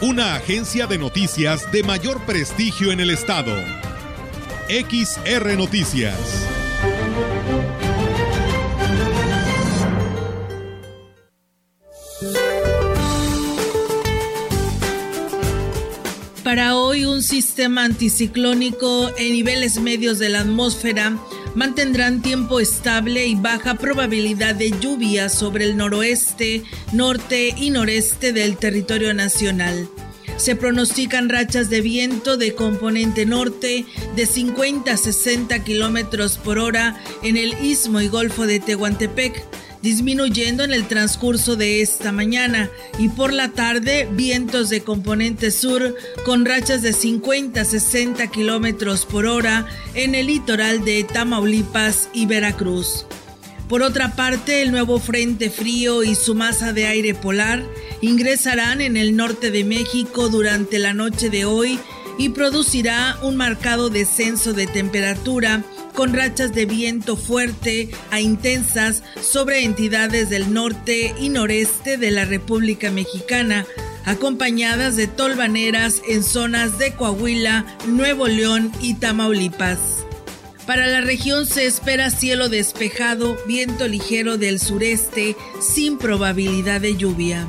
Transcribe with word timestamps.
una 0.00 0.36
agencia 0.36 0.86
de 0.86 0.96
noticias 0.96 1.72
de 1.72 1.82
mayor 1.82 2.24
prestigio 2.24 2.92
en 2.92 3.00
el 3.00 3.10
estado. 3.10 3.52
XR 4.68 5.56
Noticias. 5.56 6.46
Para 16.44 16.76
hoy 16.76 17.04
un 17.04 17.22
sistema 17.22 17.84
anticiclónico 17.84 19.10
en 19.16 19.32
niveles 19.32 19.80
medios 19.80 20.18
de 20.20 20.28
la 20.28 20.40
atmósfera 20.40 21.18
mantendrán 21.58 22.22
tiempo 22.22 22.60
estable 22.60 23.26
y 23.26 23.34
baja 23.34 23.74
probabilidad 23.74 24.54
de 24.54 24.70
lluvia 24.78 25.28
sobre 25.28 25.64
el 25.64 25.76
noroeste, 25.76 26.62
norte 26.92 27.52
y 27.56 27.70
noreste 27.70 28.32
del 28.32 28.56
territorio 28.56 29.12
nacional. 29.12 29.88
Se 30.36 30.54
pronostican 30.54 31.28
rachas 31.28 31.68
de 31.68 31.80
viento 31.80 32.36
de 32.36 32.54
componente 32.54 33.26
norte 33.26 33.86
de 34.14 34.26
50 34.26 34.92
a 34.92 34.96
60 34.96 35.64
kilómetros 35.64 36.38
por 36.38 36.60
hora 36.60 37.02
en 37.24 37.36
el 37.36 37.54
istmo 37.60 38.00
y 38.00 38.06
golfo 38.06 38.46
de 38.46 38.60
Tehuantepec 38.60 39.44
disminuyendo 39.82 40.64
en 40.64 40.72
el 40.72 40.88
transcurso 40.88 41.56
de 41.56 41.82
esta 41.82 42.12
mañana 42.12 42.70
y 42.98 43.08
por 43.08 43.32
la 43.32 43.50
tarde 43.50 44.08
vientos 44.12 44.70
de 44.70 44.82
componente 44.82 45.50
sur 45.50 45.94
con 46.24 46.44
rachas 46.44 46.82
de 46.82 46.92
50 46.92 47.60
a 47.60 47.64
60 47.64 48.26
kilómetros 48.28 49.06
por 49.06 49.26
hora 49.26 49.66
en 49.94 50.14
el 50.14 50.26
litoral 50.26 50.84
de 50.84 51.04
Tamaulipas 51.04 52.08
y 52.12 52.26
Veracruz. 52.26 53.06
Por 53.68 53.82
otra 53.82 54.16
parte, 54.16 54.62
el 54.62 54.70
nuevo 54.70 54.98
frente 54.98 55.50
frío 55.50 56.02
y 56.02 56.14
su 56.14 56.34
masa 56.34 56.72
de 56.72 56.86
aire 56.86 57.14
polar 57.14 57.62
ingresarán 58.00 58.80
en 58.80 58.96
el 58.96 59.14
norte 59.14 59.50
de 59.50 59.64
México 59.64 60.30
durante 60.30 60.78
la 60.78 60.94
noche 60.94 61.28
de 61.28 61.44
hoy 61.44 61.78
y 62.16 62.30
producirá 62.30 63.18
un 63.22 63.36
marcado 63.36 63.90
descenso 63.90 64.54
de 64.54 64.66
temperatura 64.66 65.64
con 65.98 66.14
rachas 66.14 66.54
de 66.54 66.64
viento 66.64 67.16
fuerte 67.16 67.90
a 68.12 68.20
intensas 68.20 69.02
sobre 69.20 69.64
entidades 69.64 70.30
del 70.30 70.54
norte 70.54 71.12
y 71.18 71.28
noreste 71.28 71.96
de 71.98 72.12
la 72.12 72.24
República 72.24 72.92
Mexicana, 72.92 73.66
acompañadas 74.04 74.94
de 74.94 75.08
tolvaneras 75.08 76.00
en 76.08 76.22
zonas 76.22 76.78
de 76.78 76.92
Coahuila, 76.92 77.66
Nuevo 77.88 78.28
León 78.28 78.70
y 78.80 78.94
Tamaulipas. 78.94 80.06
Para 80.68 80.86
la 80.86 81.00
región 81.00 81.46
se 81.46 81.66
espera 81.66 82.10
cielo 82.10 82.48
despejado, 82.48 83.36
viento 83.48 83.88
ligero 83.88 84.38
del 84.38 84.60
sureste, 84.60 85.34
sin 85.60 85.98
probabilidad 85.98 86.80
de 86.80 86.96
lluvia. 86.96 87.44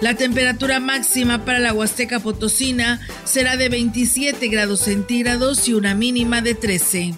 La 0.00 0.14
temperatura 0.14 0.78
máxima 0.78 1.44
para 1.44 1.58
la 1.58 1.72
Huasteca 1.72 2.20
Potosina 2.20 3.00
será 3.24 3.56
de 3.56 3.70
27 3.70 4.46
grados 4.46 4.82
centígrados 4.82 5.66
y 5.68 5.72
una 5.72 5.96
mínima 5.96 6.42
de 6.42 6.54
13. 6.54 7.14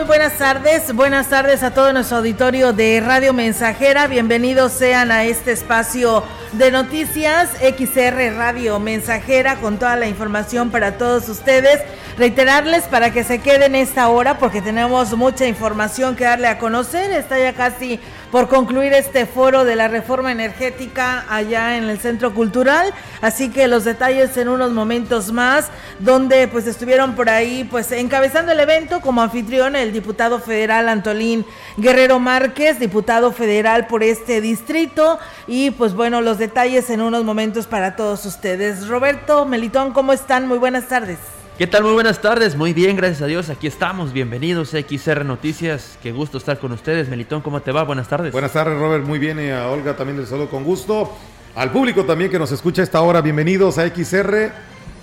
Muy 0.00 0.06
buenas 0.06 0.38
tardes. 0.38 0.94
Buenas 0.94 1.28
tardes 1.28 1.62
a 1.62 1.74
todo 1.74 1.92
nuestro 1.92 2.16
auditorio 2.16 2.72
de 2.72 3.02
Radio 3.02 3.34
Mensajera. 3.34 4.06
Bienvenidos 4.06 4.72
sean 4.72 5.12
a 5.12 5.24
este 5.24 5.52
espacio 5.52 6.24
de 6.52 6.70
noticias 6.72 7.50
XR 7.60 8.34
Radio 8.34 8.80
Mensajera 8.80 9.56
con 9.56 9.78
toda 9.78 9.96
la 9.96 10.08
información 10.08 10.70
para 10.70 10.98
todos 10.98 11.28
ustedes. 11.28 11.80
Reiterarles 12.18 12.84
para 12.84 13.12
que 13.12 13.24
se 13.24 13.38
queden 13.38 13.74
esta 13.74 14.08
hora 14.08 14.38
porque 14.38 14.60
tenemos 14.60 15.16
mucha 15.16 15.46
información 15.46 16.16
que 16.16 16.24
darle 16.24 16.48
a 16.48 16.58
conocer. 16.58 17.12
Está 17.12 17.38
ya 17.38 17.54
casi 17.54 18.00
por 18.30 18.48
concluir 18.48 18.92
este 18.92 19.26
foro 19.26 19.64
de 19.64 19.76
la 19.76 19.88
reforma 19.88 20.30
energética 20.30 21.24
allá 21.28 21.76
en 21.76 21.84
el 21.84 21.98
Centro 21.98 22.34
Cultural. 22.34 22.92
Así 23.20 23.50
que 23.50 23.68
los 23.68 23.84
detalles 23.84 24.36
en 24.36 24.48
unos 24.48 24.72
momentos 24.72 25.32
más, 25.32 25.68
donde 25.98 26.48
pues 26.48 26.66
estuvieron 26.66 27.14
por 27.14 27.28
ahí 27.28 27.64
pues 27.70 27.90
encabezando 27.92 28.52
el 28.52 28.60
evento 28.60 29.00
como 29.00 29.22
anfitrión 29.22 29.76
el 29.76 29.92
diputado 29.92 30.40
federal 30.40 30.88
Antolín 30.88 31.44
Guerrero 31.76 32.18
Márquez, 32.18 32.78
diputado 32.78 33.32
federal 33.32 33.86
por 33.86 34.02
este 34.02 34.40
distrito. 34.40 35.18
Y 35.46 35.70
pues 35.70 35.94
bueno, 35.94 36.20
los 36.20 36.38
detalles 36.40 36.90
en 36.90 37.02
unos 37.02 37.22
momentos 37.22 37.66
para 37.66 37.94
todos 37.94 38.26
ustedes. 38.26 38.88
Roberto 38.88 39.46
Melitón, 39.46 39.92
¿cómo 39.92 40.12
están? 40.12 40.48
Muy 40.48 40.58
buenas 40.58 40.88
tardes. 40.88 41.18
¿Qué 41.58 41.66
tal? 41.66 41.84
Muy 41.84 41.92
buenas 41.92 42.22
tardes, 42.22 42.56
muy 42.56 42.72
bien, 42.72 42.96
gracias 42.96 43.20
a 43.20 43.26
Dios, 43.26 43.50
aquí 43.50 43.66
estamos, 43.66 44.14
bienvenidos 44.14 44.72
a 44.72 44.78
XR 44.80 45.26
Noticias, 45.26 45.98
qué 46.02 46.10
gusto 46.10 46.38
estar 46.38 46.58
con 46.58 46.72
ustedes, 46.72 47.10
Melitón, 47.10 47.42
¿cómo 47.42 47.60
te 47.60 47.70
va? 47.70 47.82
Buenas 47.82 48.08
tardes. 48.08 48.32
Buenas 48.32 48.54
tardes, 48.54 48.78
Robert, 48.78 49.04
muy 49.04 49.18
bien, 49.18 49.38
y 49.38 49.50
a 49.50 49.68
Olga 49.68 49.94
también 49.94 50.18
les 50.18 50.30
saludo 50.30 50.48
con 50.48 50.64
gusto, 50.64 51.14
al 51.54 51.70
público 51.70 52.06
también 52.06 52.30
que 52.30 52.38
nos 52.38 52.50
escucha 52.50 52.80
a 52.80 52.84
esta 52.84 53.02
hora, 53.02 53.20
bienvenidos 53.20 53.76
a 53.76 53.86
XR 53.86 54.50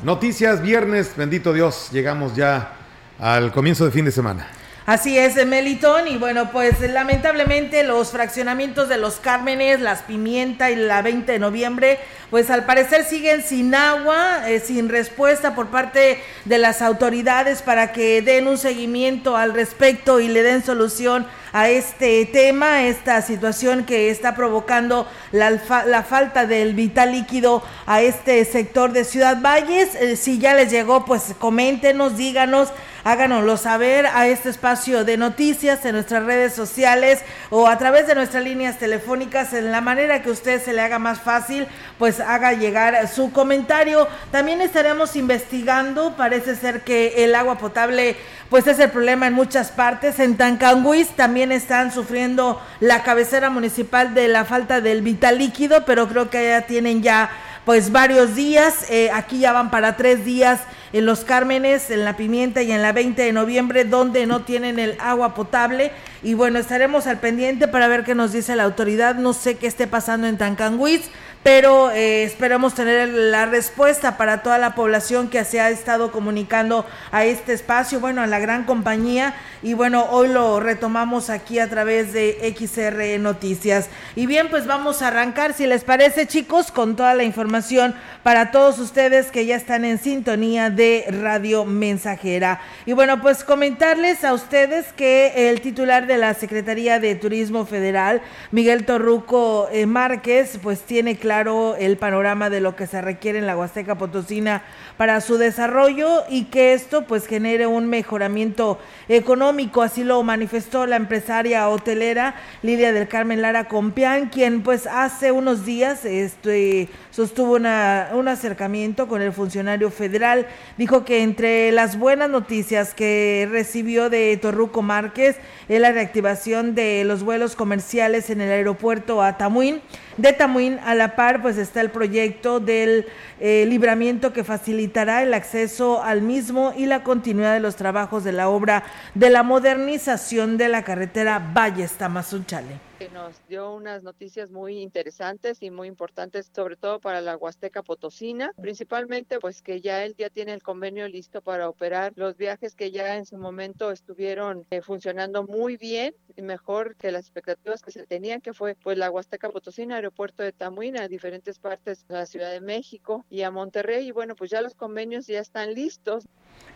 Noticias, 0.03 0.63
viernes, 0.63 1.13
bendito 1.15 1.53
Dios, 1.53 1.89
llegamos 1.91 2.35
ya 2.35 2.73
al 3.19 3.51
comienzo 3.51 3.85
de 3.85 3.91
fin 3.91 4.05
de 4.05 4.11
semana. 4.11 4.47
Así 4.87 5.17
es, 5.17 5.45
Melitón. 5.45 6.07
Y 6.07 6.15
bueno, 6.17 6.49
pues 6.49 6.79
lamentablemente 6.79 7.83
los 7.83 8.11
fraccionamientos 8.11 8.87
de 8.87 8.97
los 8.97 9.17
Cármenes, 9.17 9.81
las 9.81 10.03
Pimienta 10.03 10.71
y 10.71 10.77
la 10.77 11.01
20 11.01 11.29
de 11.29 11.39
noviembre, 11.39 11.99
pues 12.29 12.49
al 12.49 12.63
parecer 12.65 13.03
siguen 13.03 13.43
sin 13.43 13.75
agua, 13.75 14.49
eh, 14.49 14.61
sin 14.61 14.87
respuesta 14.87 15.55
por 15.55 15.67
parte 15.67 16.23
de 16.45 16.57
las 16.57 16.81
autoridades 16.81 17.61
para 17.61 17.91
que 17.91 18.21
den 18.21 18.47
un 18.47 18.57
seguimiento 18.57 19.35
al 19.35 19.53
respecto 19.53 20.21
y 20.21 20.29
le 20.29 20.41
den 20.41 20.63
solución 20.63 21.27
a 21.51 21.67
este 21.67 22.25
tema, 22.25 22.83
esta 22.83 23.21
situación 23.21 23.83
que 23.83 24.09
está 24.09 24.35
provocando 24.35 25.05
la, 25.33 25.59
la 25.85 26.03
falta 26.03 26.45
del 26.45 26.75
vital 26.75 27.11
líquido 27.11 27.61
a 27.87 28.01
este 28.01 28.45
sector 28.45 28.93
de 28.93 29.03
Ciudad 29.03 29.41
Valles. 29.41 29.95
Eh, 29.95 30.15
si 30.15 30.39
ya 30.39 30.53
les 30.53 30.71
llegó, 30.71 31.03
pues 31.03 31.35
coméntenos, 31.37 32.15
díganos 32.15 32.69
háganoslo 33.07 33.55
saber 33.55 34.05
a 34.05 34.27
este 34.27 34.49
espacio 34.49 35.05
de 35.05 35.15
noticias 35.15 35.85
en 35.85 35.93
nuestras 35.93 36.25
redes 36.25 36.53
sociales 36.53 37.21
o 37.49 37.67
a 37.67 37.77
través 37.77 38.05
de 38.05 38.15
nuestras 38.15 38.43
líneas 38.43 38.79
telefónicas 38.79 39.53
en 39.53 39.71
la 39.71 39.79
manera 39.79 40.21
que 40.21 40.29
usted 40.29 40.61
se 40.61 40.73
le 40.73 40.81
haga 40.81 40.99
más 40.99 41.21
fácil, 41.21 41.67
pues 41.97 42.19
haga 42.19 42.51
llegar 42.51 43.07
su 43.07 43.31
comentario. 43.31 44.09
También 44.29 44.59
estaremos 44.59 45.15
investigando, 45.15 46.17
parece 46.17 46.57
ser 46.57 46.81
que 46.81 47.23
el 47.23 47.33
agua 47.33 47.57
potable 47.57 48.17
pues 48.49 48.67
es 48.67 48.77
el 48.79 48.91
problema 48.91 49.27
en 49.27 49.33
muchas 49.33 49.71
partes. 49.71 50.19
En 50.19 50.35
Tancanguis 50.35 51.07
también 51.15 51.53
están 51.53 51.93
sufriendo 51.93 52.61
la 52.81 53.03
cabecera 53.03 53.49
municipal 53.49 54.13
de 54.13 54.27
la 54.27 54.43
falta 54.43 54.81
del 54.81 55.01
vital 55.01 55.37
líquido, 55.37 55.85
pero 55.85 56.09
creo 56.09 56.29
que 56.29 56.49
ya 56.49 56.63
tienen 56.63 57.01
ya 57.01 57.29
pues 57.63 57.93
varios 57.93 58.35
días. 58.35 58.89
Eh, 58.89 59.09
aquí 59.13 59.39
ya 59.39 59.53
van 59.53 59.71
para 59.71 59.95
tres 59.95 60.25
días 60.25 60.59
en 60.93 61.05
Los 61.05 61.23
Cármenes, 61.23 61.89
en 61.89 62.05
La 62.05 62.17
Pimienta 62.17 62.61
y 62.61 62.71
en 62.71 62.81
la 62.81 62.91
20 62.93 63.21
de 63.21 63.31
noviembre, 63.31 63.83
donde 63.83 64.25
no 64.25 64.43
tienen 64.43 64.79
el 64.79 64.97
agua 64.99 65.33
potable. 65.33 65.91
Y 66.23 66.33
bueno, 66.33 66.59
estaremos 66.59 67.07
al 67.07 67.19
pendiente 67.19 67.67
para 67.67 67.87
ver 67.87 68.03
qué 68.03 68.15
nos 68.15 68.31
dice 68.31 68.55
la 68.55 68.63
autoridad. 68.63 69.15
No 69.15 69.33
sé 69.33 69.55
qué 69.55 69.67
esté 69.67 69.87
pasando 69.87 70.27
en 70.27 70.37
Tancanguis, 70.37 71.09
pero 71.43 71.91
eh, 71.91 72.23
esperamos 72.23 72.73
tener 72.73 73.07
la 73.09 73.45
respuesta 73.45 74.17
para 74.17 74.41
toda 74.41 74.57
la 74.57 74.75
población 74.75 75.29
que 75.29 75.45
se 75.45 75.61
ha 75.61 75.69
estado 75.69 76.11
comunicando 76.11 76.85
a 77.11 77.25
este 77.25 77.53
espacio, 77.53 77.99
bueno, 77.99 78.21
a 78.21 78.27
la 78.27 78.39
gran 78.39 78.65
compañía. 78.65 79.35
Y 79.63 79.73
bueno, 79.73 80.07
hoy 80.09 80.27
lo 80.27 80.59
retomamos 80.59 81.29
aquí 81.29 81.59
a 81.59 81.69
través 81.69 82.11
de 82.13 82.53
XR 82.57 83.19
Noticias. 83.19 83.87
Y 84.15 84.25
bien, 84.25 84.49
pues 84.49 84.67
vamos 84.67 85.01
a 85.01 85.07
arrancar, 85.07 85.53
si 85.53 85.67
les 85.67 85.83
parece, 85.83 86.27
chicos, 86.27 86.71
con 86.71 86.95
toda 86.95 87.13
la 87.13 87.23
información 87.23 87.95
para 88.23 88.51
todos 88.51 88.79
ustedes 88.79 89.31
que 89.31 89.45
ya 89.45 89.55
están 89.55 89.85
en 89.85 89.99
sintonía 89.99 90.69
de 90.69 91.05
Radio 91.21 91.63
Mensajera. 91.63 92.59
Y 92.85 92.93
bueno, 92.93 93.21
pues 93.21 93.43
comentarles 93.43 94.23
a 94.25 94.33
ustedes 94.33 94.87
que 94.93 95.49
el 95.49 95.61
titular 95.61 96.06
de 96.07 96.17
la 96.17 96.33
Secretaría 96.33 96.99
de 96.99 97.15
Turismo 97.15 97.65
Federal, 97.65 98.21
Miguel 98.51 98.85
Torruco 98.85 99.67
eh, 99.71 99.85
Márquez, 99.85 100.59
pues 100.63 100.81
tiene 100.81 101.17
claro 101.17 101.75
el 101.75 101.97
panorama 101.97 102.49
de 102.49 102.61
lo 102.61 102.75
que 102.75 102.87
se 102.87 103.01
requiere 103.01 103.39
en 103.39 103.45
la 103.45 103.57
Huasteca 103.57 103.97
Potosina 103.97 104.63
para 104.97 105.21
su 105.21 105.37
desarrollo 105.37 106.23
y 106.29 106.45
que 106.45 106.73
esto 106.73 107.03
pues 107.05 107.27
genere 107.27 107.67
un 107.67 107.87
mejoramiento 107.87 108.79
económico, 109.09 109.81
así 109.81 110.03
lo 110.03 110.23
manifestó 110.23 110.85
la 110.87 110.95
empresaria 110.95 111.69
hotelera 111.69 112.35
Lidia 112.63 112.93
del 112.93 113.07
Carmen 113.07 113.41
Lara 113.41 113.67
Compián, 113.67 114.29
quien 114.29 114.63
pues 114.63 114.87
hace 114.87 115.31
unos 115.31 115.65
días 115.65 116.05
este, 116.05 116.89
sostuvo 117.11 117.55
una, 117.55 118.09
un 118.13 118.27
acercamiento 118.27 119.07
con 119.07 119.21
el 119.21 119.33
funcionario 119.33 119.91
federal. 119.91 120.47
Dijo 120.77 121.05
que 121.05 121.23
entre 121.23 121.71
las 121.71 121.99
buenas 121.99 122.29
noticias 122.29 122.93
que 122.93 123.47
recibió 123.51 124.09
de 124.09 124.37
Torruco 124.37 124.81
Márquez 124.81 125.37
es 125.67 125.81
la 125.81 125.91
reactivación 125.97 126.75
de 126.75 127.03
los 127.05 127.23
vuelos 127.23 127.55
comerciales 127.55 128.29
en 128.29 128.39
el 128.39 128.51
aeropuerto 128.51 129.23
a 129.23 129.35
Tamuín. 129.35 129.81
De 130.17 130.31
Tamuín 130.31 130.79
a 130.85 130.93
la 130.93 131.15
par 131.15 131.41
pues 131.41 131.57
está 131.57 131.81
el 131.81 131.89
proyecto 131.89 132.59
del 132.59 133.07
eh, 133.39 133.65
libramiento 133.67 134.31
que 134.31 134.43
facilitará 134.43 135.23
el 135.23 135.33
acceso 135.33 136.03
al 136.03 136.21
mismo 136.21 136.71
y 136.77 136.85
la 136.85 137.03
continuidad 137.03 137.55
de 137.55 137.61
los 137.61 137.75
trabajos 137.75 138.23
de 138.23 138.31
la 138.31 138.47
obra 138.47 138.83
de 139.15 139.31
la 139.31 139.41
modernización 139.41 140.57
de 140.57 140.69
la 140.69 140.83
carretera 140.83 141.51
Valles 141.53 141.93
Tamazunchale 141.93 142.86
que 142.97 143.09
nos 143.09 143.45
dio 143.45 143.73
unas 143.73 144.03
noticias 144.03 144.51
muy 144.51 144.79
interesantes 144.79 145.61
y 145.61 145.69
muy 145.69 145.87
importantes, 145.87 146.49
sobre 146.53 146.75
todo 146.75 146.99
para 146.99 147.21
la 147.21 147.37
Huasteca 147.37 147.83
Potosina, 147.83 148.51
principalmente 148.59 149.39
pues 149.39 149.61
que 149.61 149.81
ya 149.81 150.03
él 150.03 150.15
ya 150.17 150.29
tiene 150.29 150.53
el 150.53 150.63
convenio 150.63 151.07
listo 151.07 151.41
para 151.41 151.69
operar 151.69 152.13
los 152.15 152.35
viajes 152.37 152.75
que 152.75 152.91
ya 152.91 153.15
en 153.15 153.25
su 153.25 153.37
momento 153.37 153.91
estuvieron 153.91 154.65
eh, 154.71 154.81
funcionando 154.81 155.43
muy 155.43 155.77
bien 155.77 156.15
y 156.35 156.41
mejor 156.41 156.95
que 156.95 157.11
las 157.11 157.25
expectativas 157.25 157.81
que 157.81 157.91
se 157.91 158.05
tenían, 158.05 158.41
que 158.41 158.53
fue 158.53 158.75
pues 158.75 158.97
la 158.97 159.11
Huasteca 159.11 159.49
Potosina, 159.49 159.95
aeropuerto 159.95 160.43
de 160.43 160.51
Tamuina, 160.51 161.03
a 161.03 161.07
diferentes 161.07 161.59
partes 161.59 162.07
de 162.07 162.15
la 162.15 162.25
Ciudad 162.25 162.51
de 162.51 162.61
México 162.61 163.25
y 163.29 163.43
a 163.43 163.51
Monterrey 163.51 164.07
y 164.07 164.11
bueno, 164.11 164.35
pues 164.35 164.49
ya 164.49 164.61
los 164.61 164.73
convenios 164.73 165.27
ya 165.27 165.39
están 165.39 165.73
listos. 165.73 166.25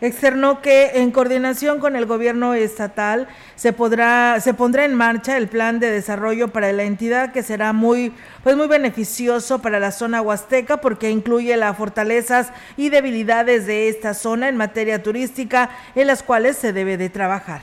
Externó 0.02 0.60
que 0.60 1.00
en 1.00 1.12
coordinación 1.12 1.78
con 1.78 1.94
el 1.94 2.06
gobierno 2.06 2.54
estatal 2.54 3.28
se 3.54 3.72
podrá 3.72 4.40
se 4.40 4.52
pondrá 4.52 4.84
en 4.84 4.96
marcha 4.96 5.36
el 5.36 5.46
plan 5.46 5.78
de 5.78 5.92
desarrollo 5.92 6.48
para 6.48 6.72
la 6.72 6.82
entidad 6.82 7.30
que 7.30 7.44
será 7.44 7.72
muy 7.72 8.12
pues 8.42 8.56
muy 8.56 8.66
beneficioso 8.66 9.62
para 9.62 9.78
la 9.78 9.92
zona 9.92 10.20
huasteca 10.20 10.78
porque 10.78 11.08
incluye 11.08 11.56
las 11.56 11.76
fortalezas 11.76 12.50
y 12.76 12.88
debilidades 12.88 13.64
de 13.66 13.88
esta 13.88 14.12
zona 14.12 14.48
en 14.48 14.56
materia 14.56 15.04
turística 15.04 15.70
en 15.94 16.08
las 16.08 16.24
cuales 16.24 16.56
se 16.56 16.72
debe 16.72 16.96
de 16.96 17.08
trabajar 17.08 17.62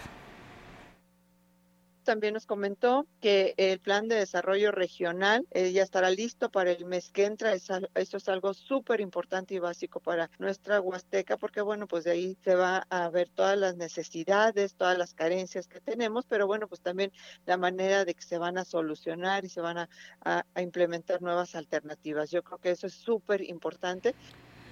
también 2.09 2.33
nos 2.33 2.47
comentó 2.47 3.05
que 3.21 3.53
el 3.57 3.77
plan 3.77 4.07
de 4.07 4.15
desarrollo 4.15 4.71
regional 4.71 5.45
eh, 5.51 5.71
ya 5.71 5.83
estará 5.83 6.09
listo 6.09 6.49
para 6.49 6.71
el 6.71 6.85
mes 6.85 7.11
que 7.11 7.25
entra. 7.25 7.53
Esto 7.53 8.17
es 8.17 8.29
algo 8.29 8.55
súper 8.55 8.99
importante 8.99 9.53
y 9.53 9.59
básico 9.59 9.99
para 9.99 10.31
nuestra 10.39 10.81
Huasteca, 10.81 11.37
porque 11.37 11.61
bueno, 11.61 11.85
pues 11.85 12.05
de 12.05 12.11
ahí 12.11 12.35
se 12.43 12.55
va 12.55 12.87
a 12.89 13.09
ver 13.11 13.29
todas 13.29 13.59
las 13.59 13.77
necesidades, 13.77 14.73
todas 14.73 14.97
las 14.97 15.13
carencias 15.13 15.67
que 15.67 15.81
tenemos, 15.81 16.25
pero 16.25 16.47
bueno, 16.47 16.67
pues 16.67 16.81
también 16.81 17.11
la 17.45 17.57
manera 17.57 18.05
de 18.05 18.15
que 18.15 18.23
se 18.23 18.39
van 18.39 18.57
a 18.57 18.65
solucionar 18.65 19.45
y 19.45 19.49
se 19.49 19.61
van 19.61 19.77
a, 19.77 19.89
a 20.25 20.61
implementar 20.63 21.21
nuevas 21.21 21.53
alternativas. 21.53 22.31
Yo 22.31 22.41
creo 22.41 22.57
que 22.57 22.71
eso 22.71 22.87
es 22.87 22.93
súper 22.93 23.47
importante. 23.47 24.15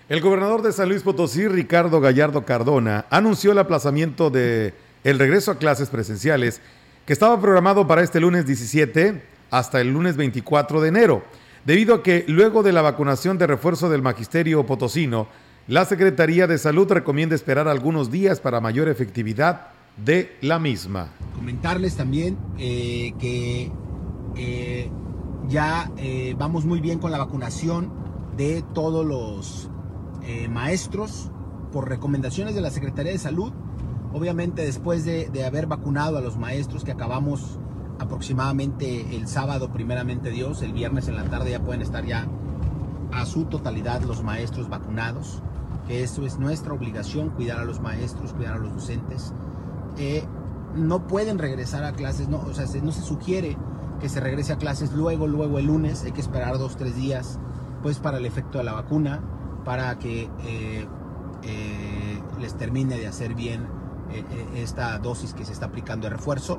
El 0.09 0.21
gobernador 0.21 0.63
de 0.63 0.71
San 0.71 0.89
Luis 0.89 1.03
Potosí, 1.03 1.47
Ricardo 1.47 2.01
Gallardo 2.01 2.45
Cardona, 2.45 3.05
anunció 3.11 3.51
el 3.51 3.59
aplazamiento 3.59 4.31
de 4.31 4.73
el 5.03 5.19
regreso 5.19 5.51
a 5.51 5.57
clases 5.57 5.89
presenciales 5.89 6.61
que 7.07 7.13
estaba 7.13 7.39
programado 7.39 7.87
para 7.87 8.03
este 8.03 8.19
lunes 8.19 8.45
17 8.45 9.23
hasta 9.49 9.79
el 9.79 9.93
lunes 9.93 10.17
24 10.17 10.81
de 10.81 10.89
enero, 10.89 11.23
debido 11.65 11.95
a 11.95 12.03
que 12.03 12.25
luego 12.27 12.63
de 12.63 12.73
la 12.73 12.81
vacunación 12.81 13.37
de 13.37 13.47
refuerzo 13.47 13.87
del 13.89 14.01
magisterio 14.01 14.65
potosino, 14.65 15.27
la 15.69 15.85
Secretaría 15.85 16.47
de 16.47 16.57
Salud 16.57 16.91
recomienda 16.91 17.33
esperar 17.33 17.69
algunos 17.69 18.11
días 18.11 18.41
para 18.41 18.59
mayor 18.59 18.89
efectividad 18.89 19.69
de 19.95 20.35
la 20.41 20.59
misma. 20.59 21.13
Comentarles 21.33 21.95
también 21.95 22.37
eh, 22.57 23.13
que 23.17 23.71
eh, 24.35 24.91
ya 25.47 25.89
eh, 25.95 26.35
vamos 26.37 26.65
muy 26.65 26.81
bien 26.81 26.99
con 26.99 27.11
la 27.11 27.19
vacunación 27.19 27.89
de 28.35 28.65
todos 28.73 29.05
los 29.05 29.71
maestros 30.49 31.31
por 31.71 31.87
recomendaciones 31.87 32.53
de 32.53 32.59
la 32.59 32.69
Secretaría 32.69 33.13
de 33.13 33.17
Salud 33.17 33.53
Obviamente 34.13 34.63
después 34.63 35.05
de, 35.05 35.29
haber 35.45 35.67
vacunado 35.67 36.17
a 36.17 36.21
los 36.21 36.37
maestros 36.37 36.83
que 36.83 36.91
acabamos 36.91 37.59
aproximadamente 37.99 39.15
el 39.15 39.27
sábado, 39.27 39.71
primeramente 39.71 40.29
Dios, 40.29 40.61
el 40.61 40.73
viernes 40.73 41.07
en 41.07 41.15
la 41.15 41.25
tarde 41.25 41.51
ya 41.51 41.59
pueden 41.59 41.81
estar 41.81 42.05
ya 42.05 42.27
a 43.11 43.25
su 43.25 43.45
totalidad 43.45 44.01
los 44.03 44.23
maestros 44.23 44.69
vacunados, 44.69 45.41
que 45.87 46.03
eso 46.03 46.25
es 46.25 46.37
nuestra 46.37 46.73
obligación, 46.73 47.29
cuidar 47.29 47.59
a 47.59 47.65
los 47.65 47.79
maestros, 47.79 48.33
cuidar 48.33 48.55
a 48.55 48.57
los 48.59 48.73
docentes. 48.73 49.33
Eh, 49.97 50.23
no 50.75 51.07
pueden 51.07 51.39
regresar 51.39 51.83
a 51.83 51.93
clases, 51.93 52.27
no, 52.27 52.39
o 52.39 52.53
sea, 52.53 52.65
no 52.81 52.91
se 52.91 53.01
sugiere 53.01 53.57
que 53.99 54.09
se 54.09 54.19
regrese 54.19 54.53
a 54.53 54.57
clases 54.57 54.93
luego, 54.93 55.27
luego 55.27 55.59
el 55.59 55.65
lunes, 55.65 56.03
hay 56.03 56.11
que 56.11 56.21
esperar 56.21 56.57
dos, 56.57 56.77
tres 56.77 56.95
días, 56.95 57.39
pues 57.81 57.99
para 57.99 58.17
el 58.17 58.25
efecto 58.25 58.59
de 58.59 58.63
la 58.63 58.73
vacuna, 58.73 59.21
para 59.65 59.97
que 59.97 60.29
eh, 60.43 60.87
eh, 61.43 62.21
les 62.39 62.53
termine 62.55 62.97
de 62.97 63.07
hacer 63.07 63.33
bien 63.33 63.76
esta 64.55 64.97
dosis 64.99 65.33
que 65.33 65.45
se 65.45 65.53
está 65.53 65.67
aplicando 65.67 66.07
de 66.07 66.15
refuerzo. 66.15 66.57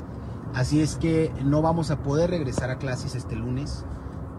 Así 0.54 0.80
es 0.80 0.96
que 0.96 1.32
no 1.44 1.62
vamos 1.62 1.90
a 1.90 2.02
poder 2.02 2.30
regresar 2.30 2.70
a 2.70 2.78
clases 2.78 3.14
este 3.14 3.36
lunes. 3.36 3.84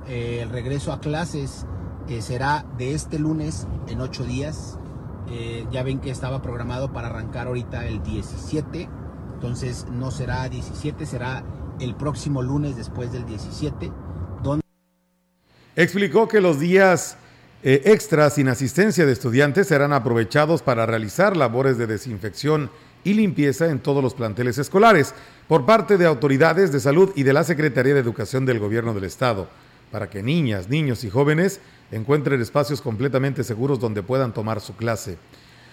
Eh, 0.08 0.40
el 0.42 0.50
regreso 0.50 0.92
a 0.92 1.00
clases 1.00 1.66
será 2.22 2.66
de 2.78 2.96
este 2.96 3.20
lunes 3.20 3.68
en 3.88 4.02
ocho 4.02 4.24
días. 4.24 4.78
ya 5.72 5.84
ven 5.84 6.00
que 6.00 6.10
estaba 6.10 6.42
programado 6.42 6.92
para 6.92 7.08
arrancar 7.08 7.46
ahorita 7.46 7.86
el 7.86 8.02
17. 8.02 8.90
Entonces 9.36 9.86
no 9.92 10.10
será 10.10 10.50
17, 10.50 11.06
será 11.06 11.44
el 11.80 11.96
próximo 11.96 12.42
lunes 12.42 12.76
después 12.76 13.12
del 13.12 13.26
17. 13.28 13.92
Donde... 14.42 14.64
Explicó 15.76 16.28
que 16.28 16.42
los 16.42 16.60
días 16.60 17.18
extras 17.62 18.36
sin 18.36 18.48
asistencia 18.48 19.06
de 19.06 19.12
estudiantes 19.12 19.68
serán 19.68 19.94
aprovechados 19.94 20.62
para 20.62 20.86
realizar 20.86 21.36
labores 21.36 21.78
de 21.78 21.88
desinfección 21.88 22.72
y 23.04 23.14
limpieza 23.14 23.68
en 23.70 23.80
todos 23.80 24.04
los 24.04 24.14
planteles 24.14 24.58
escolares 24.58 25.14
por 25.48 25.66
parte 25.66 25.98
de 25.98 26.06
autoridades 26.06 26.72
de 26.72 26.80
salud 26.80 27.12
y 27.16 27.24
de 27.24 27.34
la 27.34 27.44
Secretaría 27.44 27.94
de 27.94 28.00
Educación 28.00 28.46
del 28.46 28.60
Gobierno 28.60 28.94
del 28.94 29.06
Estado, 29.06 29.48
para 29.92 30.10
que 30.10 30.22
niñas, 30.22 30.70
niños 30.70 31.04
y 31.04 31.10
jóvenes 31.10 31.60
encuentren 31.92 32.42
espacios 32.42 32.82
completamente 32.82 33.44
seguros 33.44 33.80
donde 33.80 34.04
puedan 34.04 34.34
tomar 34.34 34.62
su 34.62 34.76
clase. 34.76 35.18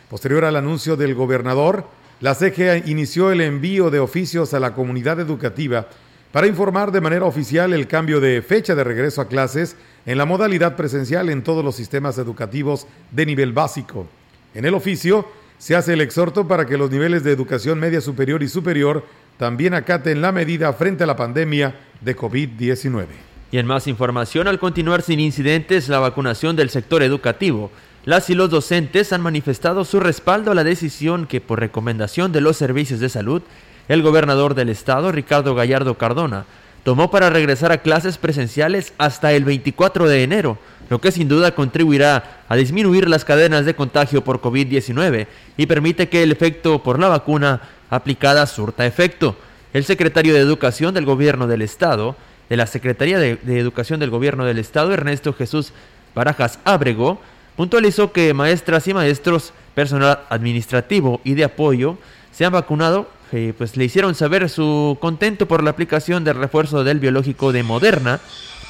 Posterior 0.09 0.45
al 0.45 0.57
anuncio 0.57 0.97
del 0.97 1.15
gobernador, 1.15 1.87
la 2.21 2.35
CGA 2.35 2.79
inició 2.79 3.31
el 3.31 3.41
envío 3.41 3.91
de 3.91 3.99
oficios 3.99 4.55
a 4.55 4.61
la 4.61 4.73
comunidad 4.73 5.21
educativa 5.21 5.89
para 6.33 6.47
informar 6.47 6.93
de 6.93 7.01
manera 7.01 7.25
oficial 7.25 7.73
el 7.73 7.89
cambio 7.89 8.21
de 8.21 8.43
fecha 8.43 8.75
de 8.75 8.85
regreso 8.85 9.21
a 9.21 9.29
clases 9.29 9.77
en 10.07 10.19
la 10.19 10.25
modalidad 10.25 10.77
presencial 10.77 11.29
en 11.29 11.43
todos 11.43 11.65
los 11.65 11.77
sistemas 11.77 12.19
educativos 12.19 12.87
de 13.11 13.27
nivel 13.27 13.53
básico. 13.53 14.07
En 14.55 14.65
el 14.65 14.75
oficio, 14.75 15.27
se 15.59 15.75
hace 15.75 15.95
el 15.95 16.01
exhorto 16.01 16.47
para 16.47 16.67
que 16.67 16.77
los 16.77 16.91
niveles 16.91 17.25
de 17.25 17.33
educación 17.33 17.79
media 17.79 18.01
superior 18.01 18.43
y 18.43 18.49
superior 18.49 19.05
también 19.39 19.75
acaten 19.75 20.21
la 20.21 20.33
medida 20.33 20.73
frente 20.73 21.05
a 21.05 21.07
la 21.07 21.17
pandemia 21.17 21.75
de 22.01 22.17
COVID-19. 22.17 23.07
Y 23.53 23.59
en 23.59 23.67
más 23.67 23.87
información, 23.87 24.49
al 24.49 24.59
continuar 24.59 25.03
sin 25.03 25.21
incidentes 25.21 25.89
la 25.89 25.99
vacunación 25.99 26.57
del 26.57 26.71
sector 26.71 27.03
educativo, 27.03 27.71
las 28.05 28.31
y 28.31 28.35
los 28.35 28.51
docentes 28.51 29.13
han 29.13 29.21
manifestado 29.21 29.85
su 29.85 30.01
respaldo 30.01 30.51
a 30.51 30.55
la 30.55 30.65
decisión 30.65 31.27
que, 31.27 31.41
por 31.41 31.61
recomendación 31.61 32.33
de 32.33 32.41
los 32.41 32.57
servicios 32.57 33.01
de 33.01 33.09
salud, 33.09 33.43
el 33.89 34.03
gobernador 34.03 34.55
del 34.55 34.69
estado, 34.69 35.13
Ricardo 35.13 35.55
Gallardo 35.55 35.97
Cardona, 35.97 36.45
tomó 36.85 37.11
para 37.11 37.31
regresar 37.31 37.73
a 37.73 37.79
clases 37.79 38.17
presenciales 38.19 38.93
hasta 38.99 39.33
el 39.33 39.45
24 39.45 40.09
de 40.09 40.23
enero, 40.23 40.59
lo 40.89 41.01
que 41.01 41.13
sin 41.13 41.29
duda 41.29 41.55
contribuirá 41.55 42.43
a 42.49 42.57
disminuir 42.57 43.09
las 43.09 43.25
cadenas 43.25 43.65
de 43.65 43.75
contagio 43.75 44.23
por 44.23 44.41
COVID-19 44.41 45.27
y 45.57 45.67
permite 45.67 46.09
que 46.09 46.23
el 46.23 46.33
efecto 46.33 46.83
por 46.83 46.99
la 46.99 47.09
vacuna 47.09 47.61
aplicada 47.91 48.47
surta 48.47 48.87
efecto. 48.87 49.37
El 49.73 49.85
secretario 49.85 50.35
de 50.35 50.41
Educación 50.41 50.95
del 50.95 51.05
Gobierno 51.05 51.47
del 51.47 51.63
Estado, 51.63 52.17
de 52.49 52.57
la 52.57 52.67
Secretaría 52.67 53.19
de, 53.19 53.39
Educación 53.47 54.01
del 54.01 54.11
Gobierno 54.11 54.45
del 54.45 54.59
Estado, 54.59 54.93
Ernesto 54.93 55.33
Jesús 55.33 55.73
Barajas 56.15 56.59
Ábrego, 56.65 57.21
puntualizó 57.57 58.13
que 58.13 58.33
maestras 58.33 58.87
y 58.87 58.95
maestros, 58.95 59.53
personal 59.75 60.21
administrativo 60.31 61.21
y 61.25 61.35
de 61.35 61.45
apoyo 61.45 61.99
se 62.33 62.45
han 62.45 62.53
vacunado, 62.53 63.11
eh, 63.33 63.53
pues 63.57 63.77
le 63.77 63.85
hicieron 63.85 64.15
saber 64.15 64.49
su 64.49 64.97
contento 65.01 65.47
por 65.47 65.63
la 65.63 65.71
aplicación 65.71 66.23
del 66.23 66.37
refuerzo 66.37 66.85
del 66.85 67.01
biológico 67.01 67.53
de 67.53 67.63
Moderna, 67.63 68.21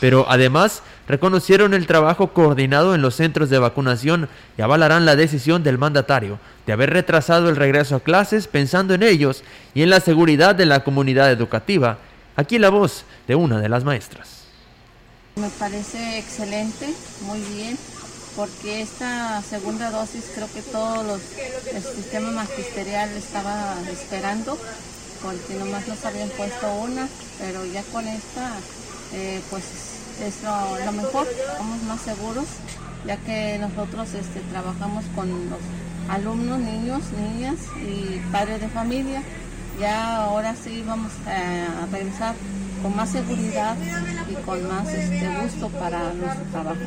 pero 0.01 0.27
además 0.29 0.83
reconocieron 1.09 1.75
el 1.75 1.87
trabajo 1.87 2.33
coordinado 2.33 2.95
en 2.95 3.03
los 3.03 3.15
centros 3.15 3.51
de 3.51 3.59
vacunación 3.59 4.29
y 4.59 4.63
avalarán 4.63 5.07
la 5.07 5.17
decisión 5.17 5.63
del 5.63 5.79
mandatario 5.79 6.39
de 6.67 6.73
haber 6.73 6.91
retrasado 6.91 7.49
el 7.49 7.57
regreso 7.57 7.97
a 7.97 8.01
clases 8.01 8.49
pensando 8.49 8.95
en 8.95 9.03
ellos 9.03 9.43
y 9.75 9.83
en 9.83 9.91
la 9.91 10.01
seguridad 10.01 10.55
de 10.55 10.67
la 10.67 10.85
comunidad 10.85 11.31
educativa. 11.31 11.99
Aquí 12.35 12.59
la 12.59 12.71
voz 12.71 13.05
de 13.29 13.35
una 13.35 13.61
de 13.61 13.69
las 13.69 13.85
maestras. 13.85 14.37
Me 15.37 15.49
parece 15.51 16.19
excelente, 16.19 16.87
muy 17.23 17.41
bien, 17.41 17.79
porque 18.37 18.81
esta 18.81 19.43
segunda 19.43 19.91
dosis 19.91 20.31
creo 20.35 20.49
que 20.53 20.63
todo 20.63 21.03
los, 21.03 21.21
el 21.73 21.83
sistema 21.83 22.31
magisterial 22.31 23.11
estaba 23.11 23.77
esperando, 23.91 24.59
porque 25.23 25.55
nomás 25.59 25.87
nos 25.89 26.05
habían 26.05 26.31
puesto 26.31 26.73
una, 26.75 27.07
pero 27.39 27.65
ya 27.67 27.83
con 27.85 28.07
esta, 28.09 28.51
eh, 29.13 29.41
pues 29.51 29.96
es 30.23 30.43
lo, 30.43 30.93
mejor, 30.93 31.27
estamos 31.27 31.83
más 31.83 32.01
seguros, 32.01 32.47
ya 33.07 33.17
que 33.19 33.59
nosotros 33.59 34.15
este, 34.15 34.41
trabajamos 34.51 35.05
con 35.15 35.29
los 35.29 35.59
alumnos, 36.09 36.59
niños, 36.59 37.03
niñas 37.13 37.57
y 37.87 38.21
padres 38.33 38.61
de 38.61 38.69
familia. 38.69 39.23
Ya 39.81 40.25
ahora 40.25 40.55
sí 40.55 40.83
vamos 40.87 41.13
a 41.27 41.87
regresar 41.93 42.35
con 42.83 42.97
más 42.97 43.11
seguridad 43.11 43.77
y 44.31 44.35
con 44.43 44.67
más 44.69 44.89
este, 44.93 45.29
gusto 45.43 45.69
para 45.69 46.13
nuestro 46.15 46.45
trabajo. 46.51 46.81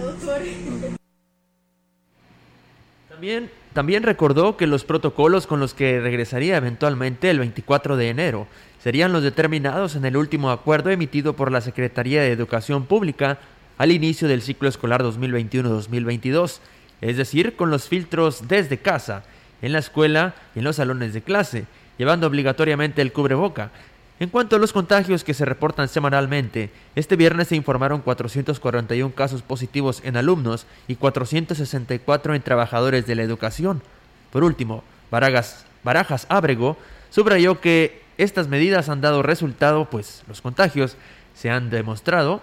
También, 3.09 3.51
también 3.73 4.03
recordó 4.03 4.57
que 4.57 4.65
los 4.65 4.85
protocolos 4.85 5.45
con 5.45 5.59
los 5.59 5.73
que 5.73 5.99
regresaría 5.99 6.57
eventualmente 6.57 7.29
el 7.29 7.39
24 7.39 7.97
de 7.97 8.09
enero 8.09 8.47
serían 8.83 9.11
los 9.11 9.23
determinados 9.23 9.95
en 9.95 10.05
el 10.05 10.17
último 10.17 10.51
acuerdo 10.51 10.89
emitido 10.89 11.33
por 11.33 11.51
la 11.51 11.61
Secretaría 11.61 12.21
de 12.21 12.31
Educación 12.31 12.85
Pública 12.85 13.39
al 13.77 13.91
inicio 13.91 14.27
del 14.27 14.41
ciclo 14.41 14.69
escolar 14.69 15.03
2021-2022, 15.03 16.59
es 17.01 17.17
decir, 17.17 17.55
con 17.55 17.69
los 17.69 17.87
filtros 17.87 18.47
desde 18.47 18.77
casa, 18.77 19.23
en 19.61 19.73
la 19.73 19.79
escuela 19.79 20.35
y 20.55 20.59
en 20.59 20.65
los 20.65 20.77
salones 20.77 21.13
de 21.13 21.21
clase, 21.21 21.65
llevando 21.97 22.27
obligatoriamente 22.27 23.01
el 23.01 23.13
cubreboca. 23.13 23.71
En 24.19 24.29
cuanto 24.29 24.57
a 24.57 24.59
los 24.59 24.73
contagios 24.73 25.23
que 25.23 25.33
se 25.33 25.45
reportan 25.45 25.87
semanalmente, 25.87 26.71
este 26.95 27.15
viernes 27.15 27.47
se 27.47 27.55
informaron 27.55 28.01
441 28.01 29.15
casos 29.15 29.41
positivos 29.41 30.01
en 30.03 30.17
alumnos 30.17 30.65
y 30.89 30.95
464 30.95 32.35
en 32.35 32.41
trabajadores 32.41 33.07
de 33.07 33.15
la 33.15 33.23
educación. 33.23 33.81
Por 34.29 34.43
último, 34.43 34.83
Barajas, 35.09 35.65
Ábrego 36.27 36.77
subrayó 37.09 37.61
que 37.61 38.01
estas 38.19 38.49
medidas 38.49 38.89
han 38.89 38.99
dado 38.99 39.23
resultado, 39.23 39.85
pues 39.85 40.23
los 40.27 40.41
contagios 40.41 40.97
se 41.33 41.49
han 41.49 41.69
demostrado 41.69 42.41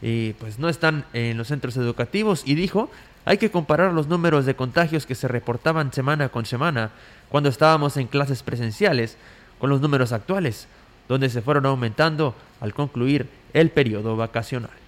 y 0.00 0.32
pues 0.34 0.58
no 0.58 0.70
están 0.70 1.04
en 1.12 1.36
los 1.36 1.48
centros 1.48 1.76
educativos 1.76 2.42
y 2.46 2.54
dijo, 2.54 2.90
hay 3.26 3.36
que 3.36 3.50
comparar 3.50 3.92
los 3.92 4.08
números 4.08 4.46
de 4.46 4.56
contagios 4.56 5.04
que 5.04 5.14
se 5.14 5.28
reportaban 5.28 5.92
semana 5.92 6.30
con 6.30 6.46
semana 6.46 6.92
cuando 7.28 7.50
estábamos 7.50 7.98
en 7.98 8.06
clases 8.06 8.42
presenciales 8.42 9.18
con 9.58 9.68
los 9.68 9.82
números 9.82 10.12
actuales, 10.12 10.66
donde 11.08 11.28
se 11.28 11.42
fueron 11.42 11.66
aumentando 11.66 12.34
al 12.60 12.72
concluir 12.72 13.28
el 13.52 13.70
periodo 13.70 14.16
vacacional. 14.16 14.87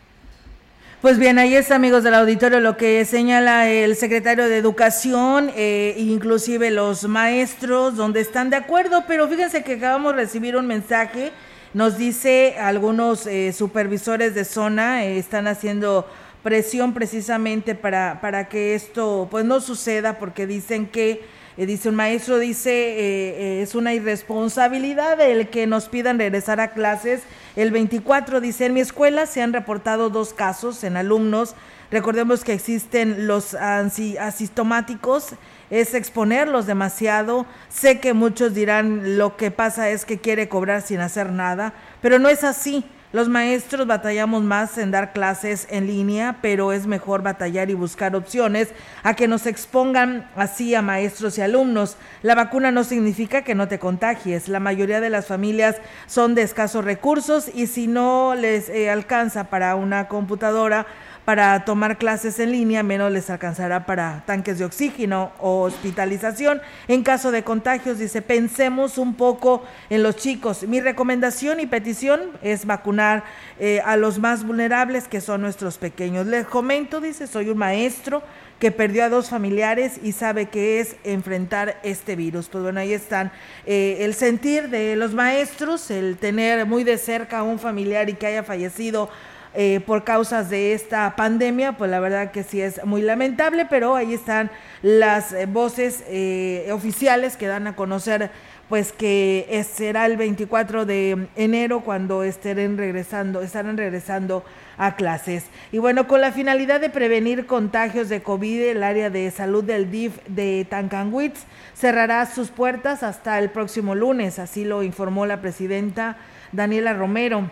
Pues 1.00 1.18
bien, 1.18 1.38
ahí 1.38 1.54
está, 1.54 1.76
amigos 1.76 2.04
del 2.04 2.12
auditorio, 2.12 2.60
lo 2.60 2.76
que 2.76 3.06
señala 3.06 3.70
el 3.70 3.96
secretario 3.96 4.50
de 4.50 4.58
Educación, 4.58 5.50
eh, 5.56 5.94
inclusive 5.96 6.70
los 6.70 7.04
maestros, 7.04 7.96
donde 7.96 8.20
están 8.20 8.50
de 8.50 8.56
acuerdo, 8.56 9.04
pero 9.08 9.26
fíjense 9.26 9.64
que 9.64 9.76
acabamos 9.76 10.14
de 10.14 10.20
recibir 10.24 10.56
un 10.56 10.66
mensaje, 10.66 11.32
nos 11.72 11.96
dice 11.96 12.56
algunos 12.58 13.26
eh, 13.26 13.54
supervisores 13.54 14.34
de 14.34 14.44
zona 14.44 15.06
eh, 15.06 15.16
están 15.16 15.48
haciendo 15.48 16.06
presión 16.42 16.92
precisamente 16.92 17.74
para, 17.74 18.20
para 18.20 18.50
que 18.50 18.74
esto 18.74 19.26
pues 19.30 19.46
no 19.46 19.62
suceda, 19.62 20.18
porque 20.18 20.46
dicen 20.46 20.86
que 20.86 21.22
eh, 21.56 21.66
dice 21.66 21.88
un 21.88 21.94
maestro, 21.94 22.38
dice, 22.38 22.70
eh, 22.72 23.62
es 23.62 23.74
una 23.74 23.92
irresponsabilidad 23.92 25.20
el 25.20 25.48
que 25.48 25.66
nos 25.66 25.88
pidan 25.88 26.18
regresar 26.18 26.60
a 26.60 26.72
clases. 26.72 27.22
El 27.56 27.72
24 27.72 28.40
dice, 28.40 28.66
en 28.66 28.74
mi 28.74 28.80
escuela 28.80 29.26
se 29.26 29.42
han 29.42 29.52
reportado 29.52 30.08
dos 30.08 30.32
casos 30.32 30.84
en 30.84 30.96
alumnos. 30.96 31.54
Recordemos 31.90 32.44
que 32.44 32.52
existen 32.52 33.26
los 33.26 33.54
asistomáticos, 33.54 35.30
es 35.70 35.94
exponerlos 35.94 36.66
demasiado. 36.66 37.46
Sé 37.68 37.98
que 37.98 38.12
muchos 38.12 38.54
dirán 38.54 39.18
lo 39.18 39.36
que 39.36 39.50
pasa 39.50 39.90
es 39.90 40.04
que 40.04 40.18
quiere 40.18 40.48
cobrar 40.48 40.82
sin 40.82 41.00
hacer 41.00 41.32
nada, 41.32 41.74
pero 42.00 42.20
no 42.20 42.28
es 42.28 42.44
así. 42.44 42.84
Los 43.12 43.28
maestros 43.28 43.88
batallamos 43.88 44.44
más 44.44 44.78
en 44.78 44.92
dar 44.92 45.12
clases 45.12 45.66
en 45.68 45.88
línea, 45.88 46.36
pero 46.40 46.70
es 46.72 46.86
mejor 46.86 47.22
batallar 47.22 47.68
y 47.68 47.74
buscar 47.74 48.14
opciones 48.14 48.68
a 49.02 49.14
que 49.14 49.26
nos 49.26 49.46
expongan 49.46 50.30
así 50.36 50.76
a 50.76 50.82
maestros 50.82 51.36
y 51.36 51.40
alumnos. 51.40 51.96
La 52.22 52.36
vacuna 52.36 52.70
no 52.70 52.84
significa 52.84 53.42
que 53.42 53.56
no 53.56 53.66
te 53.66 53.80
contagies. 53.80 54.46
La 54.46 54.60
mayoría 54.60 55.00
de 55.00 55.10
las 55.10 55.26
familias 55.26 55.74
son 56.06 56.36
de 56.36 56.42
escasos 56.42 56.84
recursos 56.84 57.50
y 57.52 57.66
si 57.66 57.88
no 57.88 58.36
les 58.36 58.68
eh, 58.68 58.90
alcanza 58.90 59.50
para 59.50 59.74
una 59.74 60.06
computadora, 60.06 60.86
para 61.24 61.64
tomar 61.64 61.98
clases 61.98 62.38
en 62.38 62.52
línea, 62.52 62.82
menos 62.82 63.12
les 63.12 63.30
alcanzará 63.30 63.86
para 63.86 64.24
tanques 64.26 64.58
de 64.58 64.64
oxígeno 64.64 65.32
o 65.38 65.62
hospitalización. 65.62 66.60
En 66.88 67.02
caso 67.02 67.30
de 67.30 67.44
contagios, 67.44 67.98
dice, 67.98 68.22
pensemos 68.22 68.98
un 68.98 69.14
poco 69.14 69.62
en 69.90 70.02
los 70.02 70.16
chicos. 70.16 70.62
Mi 70.64 70.80
recomendación 70.80 71.60
y 71.60 71.66
petición 71.66 72.20
es 72.42 72.64
vacunar 72.64 73.24
eh, 73.58 73.80
a 73.84 73.96
los 73.96 74.18
más 74.18 74.44
vulnerables, 74.44 75.08
que 75.08 75.20
son 75.20 75.40
nuestros 75.42 75.78
pequeños. 75.78 76.26
Les 76.26 76.46
comento, 76.46 77.00
dice, 77.00 77.26
soy 77.26 77.50
un 77.50 77.58
maestro 77.58 78.22
que 78.60 78.70
perdió 78.70 79.04
a 79.04 79.08
dos 79.08 79.30
familiares 79.30 79.98
y 80.02 80.12
sabe 80.12 80.46
que 80.46 80.80
es 80.80 80.96
enfrentar 81.02 81.80
este 81.82 82.14
virus. 82.14 82.48
Pues 82.48 82.62
bueno, 82.62 82.80
ahí 82.80 82.92
están 82.92 83.32
eh, 83.64 83.98
el 84.00 84.14
sentir 84.14 84.68
de 84.68 84.96
los 84.96 85.14
maestros, 85.14 85.90
el 85.90 86.18
tener 86.18 86.66
muy 86.66 86.84
de 86.84 86.98
cerca 86.98 87.38
a 87.38 87.42
un 87.42 87.58
familiar 87.58 88.10
y 88.10 88.14
que 88.14 88.26
haya 88.26 88.44
fallecido 88.44 89.08
eh, 89.52 89.80
por 89.84 90.04
causas 90.04 90.48
de 90.48 90.74
esta 90.74 91.16
pandemia, 91.16 91.72
pues 91.72 91.90
la 91.90 91.98
verdad 91.98 92.30
que 92.30 92.44
sí 92.44 92.60
es 92.60 92.84
muy 92.84 93.02
lamentable, 93.02 93.66
pero 93.68 93.96
ahí 93.96 94.14
están 94.14 94.48
las 94.80 95.32
eh, 95.32 95.46
voces 95.46 96.04
eh, 96.06 96.68
oficiales 96.72 97.36
que 97.36 97.48
dan 97.48 97.66
a 97.66 97.74
conocer 97.74 98.30
pues 98.68 98.92
que 98.92 99.66
será 99.68 100.06
el 100.06 100.16
24 100.16 100.86
de 100.86 101.26
enero 101.34 101.80
cuando 101.80 102.22
estén 102.22 102.78
regresando, 102.78 103.42
estarán 103.42 103.76
regresando 103.76 104.44
a 104.78 104.94
clases. 104.94 105.46
Y 105.72 105.78
bueno, 105.78 106.06
con 106.06 106.20
la 106.20 106.30
finalidad 106.30 106.80
de 106.80 106.88
prevenir 106.88 107.46
contagios 107.46 108.08
de 108.08 108.22
COVID, 108.22 108.62
el 108.62 108.84
área 108.84 109.10
de 109.10 109.28
salud 109.32 109.64
del 109.64 109.90
DIF 109.90 110.18
de 110.28 110.64
Tancanwitz 110.70 111.46
cerrará 111.74 112.24
sus 112.26 112.50
puertas 112.50 113.02
hasta 113.02 113.40
el 113.40 113.50
próximo 113.50 113.96
lunes, 113.96 114.38
así 114.38 114.64
lo 114.64 114.84
informó 114.84 115.26
la 115.26 115.40
presidenta 115.40 116.16
Daniela 116.52 116.92
Romero. 116.92 117.50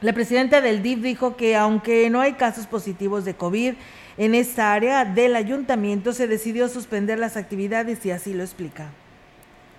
La 0.00 0.12
presidenta 0.12 0.60
del 0.60 0.80
DIF 0.80 1.00
dijo 1.00 1.36
que 1.36 1.56
aunque 1.56 2.08
no 2.08 2.20
hay 2.20 2.34
casos 2.34 2.68
positivos 2.68 3.24
de 3.24 3.34
COVID 3.34 3.74
en 4.16 4.34
esta 4.36 4.72
área 4.72 5.04
del 5.04 5.34
ayuntamiento, 5.34 6.12
se 6.12 6.28
decidió 6.28 6.68
suspender 6.68 7.18
las 7.18 7.36
actividades 7.36 8.06
y 8.06 8.12
así 8.12 8.32
lo 8.32 8.44
explica. 8.44 8.92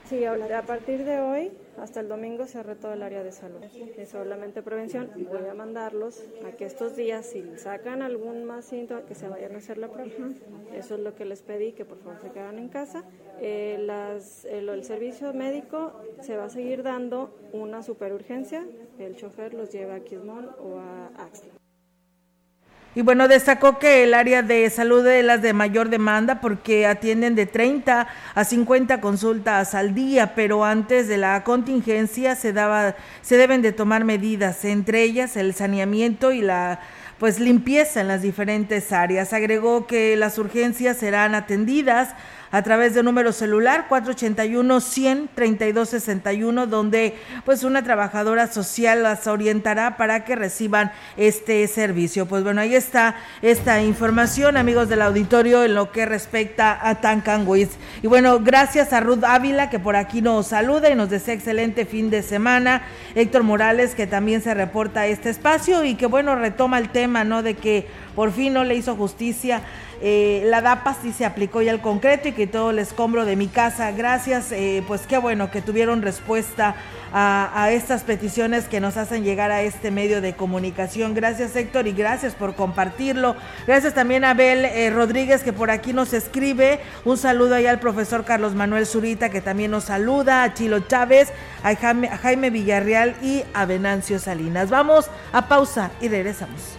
Sí, 0.09 0.25
a 0.25 0.63
partir 0.63 1.05
de 1.05 1.19
hoy 1.19 1.51
hasta 1.77 1.99
el 1.99 2.07
domingo 2.07 2.47
cerré 2.47 2.75
todo 2.75 2.93
el 2.93 3.03
área 3.03 3.21
de 3.21 3.31
salud. 3.31 3.63
Es 3.95 4.09
solamente 4.09 4.63
prevención. 4.63 5.11
Voy 5.15 5.47
a 5.47 5.53
mandarlos 5.53 6.23
a 6.47 6.51
que 6.53 6.65
estos 6.65 6.95
días, 6.95 7.27
si 7.27 7.43
sacan 7.57 8.01
algún 8.01 8.43
más 8.43 8.65
síntoma, 8.65 9.03
que 9.05 9.13
se 9.13 9.27
vayan 9.27 9.53
a 9.53 9.59
hacer 9.59 9.77
la 9.77 9.87
prueba. 9.87 10.29
Eso 10.73 10.95
es 10.95 11.01
lo 11.01 11.13
que 11.13 11.25
les 11.25 11.43
pedí, 11.43 11.73
que 11.73 11.85
por 11.85 11.99
favor 11.99 12.19
se 12.19 12.31
quedan 12.31 12.57
en 12.57 12.69
casa. 12.69 13.03
Eh, 13.39 13.77
las, 13.81 14.45
el, 14.45 14.69
el, 14.69 14.83
servicio 14.83 15.31
médico 15.31 15.93
se 16.21 16.35
va 16.37 16.45
a 16.45 16.49
seguir 16.49 16.81
dando 16.81 17.37
una 17.53 17.83
superurgencia. 17.83 18.65
El 18.97 19.15
chofer 19.15 19.53
los 19.53 19.71
lleva 19.71 19.93
a 19.93 19.99
Quismón 19.99 20.49
o 20.59 20.79
a 20.79 21.11
Axla. 21.23 21.53
Y 22.95 23.03
bueno, 23.03 23.27
destacó 23.27 23.77
que 23.77 24.03
el 24.03 24.15
área 24.15 24.41
de 24.41 24.67
salud 24.71 25.05
es 25.05 25.23
las 25.23 25.43
de 25.43 25.53
mayor 25.53 25.89
demanda 25.89 26.41
porque 26.41 26.87
atienden 26.87 27.35
de 27.35 27.45
30 27.45 28.07
a 28.33 28.43
50 28.43 28.99
consultas 28.99 29.75
al 29.75 29.93
día, 29.93 30.33
pero 30.33 30.65
antes 30.65 31.07
de 31.07 31.17
la 31.17 31.43
contingencia 31.43 32.35
se 32.35 32.51
daba 32.51 32.95
se 33.21 33.37
deben 33.37 33.61
de 33.61 33.73
tomar 33.73 34.05
medidas, 34.05 34.65
entre 34.65 35.03
ellas 35.03 35.37
el 35.37 35.53
saneamiento 35.53 36.31
y 36.31 36.41
la 36.41 36.79
pues 37.19 37.39
limpieza 37.39 38.01
en 38.01 38.07
las 38.07 38.23
diferentes 38.23 38.91
áreas. 38.91 39.33
Agregó 39.33 39.85
que 39.85 40.15
las 40.15 40.39
urgencias 40.39 40.97
serán 40.97 41.35
atendidas 41.35 42.15
a 42.51 42.61
través 42.63 42.93
de 42.93 43.03
número 43.03 43.31
celular 43.31 43.85
481 43.87 44.79
100 44.79 45.29
3261 45.35 46.67
donde 46.67 47.15
pues 47.45 47.63
una 47.63 47.83
trabajadora 47.83 48.47
social 48.47 49.03
las 49.03 49.27
orientará 49.27 49.97
para 49.97 50.25
que 50.25 50.35
reciban 50.35 50.91
este 51.17 51.67
servicio. 51.67 52.25
Pues 52.25 52.43
bueno, 52.43 52.61
ahí 52.61 52.75
está 52.75 53.15
esta 53.41 53.81
información, 53.81 54.57
amigos 54.57 54.89
del 54.89 55.01
auditorio, 55.01 55.63
en 55.63 55.75
lo 55.75 55.91
que 55.91 56.05
respecta 56.05 56.79
a 56.81 56.95
Tancanguis. 56.95 57.69
Y 58.01 58.07
bueno, 58.07 58.39
gracias 58.39 58.93
a 58.93 58.99
Ruth 58.99 59.23
Ávila 59.23 59.69
que 59.69 59.79
por 59.79 59.95
aquí 59.95 60.21
nos 60.21 60.47
saluda 60.47 60.89
y 60.89 60.95
nos 60.95 61.09
desea 61.09 61.33
excelente 61.33 61.85
fin 61.85 62.09
de 62.09 62.23
semana. 62.23 62.83
Héctor 63.15 63.43
Morales 63.43 63.95
que 63.95 64.07
también 64.07 64.41
se 64.41 64.53
reporta 64.53 65.01
a 65.01 65.07
este 65.07 65.29
espacio 65.29 65.83
y 65.83 65.95
que 65.95 66.05
bueno, 66.05 66.35
retoma 66.35 66.79
el 66.79 66.89
tema, 66.89 67.23
¿no? 67.23 67.43
De 67.43 67.55
que 67.55 67.87
por 68.15 68.31
fin 68.31 68.53
no 68.53 68.63
le 68.63 68.75
hizo 68.75 68.95
justicia 68.95 69.61
eh, 70.01 70.43
la 70.45 70.61
DAPA 70.61 70.95
sí 71.01 71.11
se 71.11 71.25
aplicó 71.25 71.61
ya 71.61 71.71
el 71.71 71.81
concreto 71.81 72.29
y 72.29 72.31
que 72.31 72.47
todo 72.47 72.71
el 72.71 72.79
escombro 72.79 73.25
de 73.25 73.35
mi 73.35 73.47
casa. 73.47 73.91
Gracias, 73.91 74.51
eh, 74.51 74.83
pues 74.87 75.01
qué 75.07 75.17
bueno 75.17 75.51
que 75.51 75.61
tuvieron 75.61 76.01
respuesta 76.01 76.75
a, 77.11 77.71
estas 77.71 78.03
peticiones 78.03 78.67
que 78.67 78.79
nos 78.79 78.97
hacen 78.97 79.23
llegar 79.23 79.51
a 79.51 79.61
este 79.61 79.91
medio 79.91 80.21
de 80.21 80.33
comunicación. 80.33 81.13
Gracias 81.13 81.55
Héctor 81.55 81.87
y 81.87 81.93
gracias 81.93 82.35
por 82.35 82.55
compartirlo. 82.55 83.35
Gracias 83.67 83.93
también 83.93 84.23
a 84.23 84.31
Abel 84.31 84.65
eh, 84.65 84.89
Rodríguez 84.89 85.43
que 85.43 85.53
por 85.53 85.71
aquí 85.71 85.93
nos 85.93 86.13
escribe. 86.13 86.79
Un 87.05 87.17
saludo 87.17 87.55
ahí 87.55 87.65
al 87.65 87.79
profesor 87.79 88.25
Carlos 88.25 88.55
Manuel 88.55 88.85
Zurita 88.85 89.29
que 89.29 89.41
también 89.41 89.71
nos 89.71 89.85
saluda, 89.85 90.43
a 90.43 90.53
Chilo 90.53 90.79
Chávez, 90.81 91.33
a 91.63 91.75
Jaime, 91.75 92.09
a 92.09 92.17
Jaime 92.17 92.49
Villarreal 92.49 93.15
y 93.21 93.43
a 93.53 93.65
Venancio 93.65 94.19
Salinas. 94.19 94.69
Vamos 94.69 95.09
a 95.33 95.47
pausa 95.47 95.91
y 96.01 96.07
regresamos. 96.07 96.78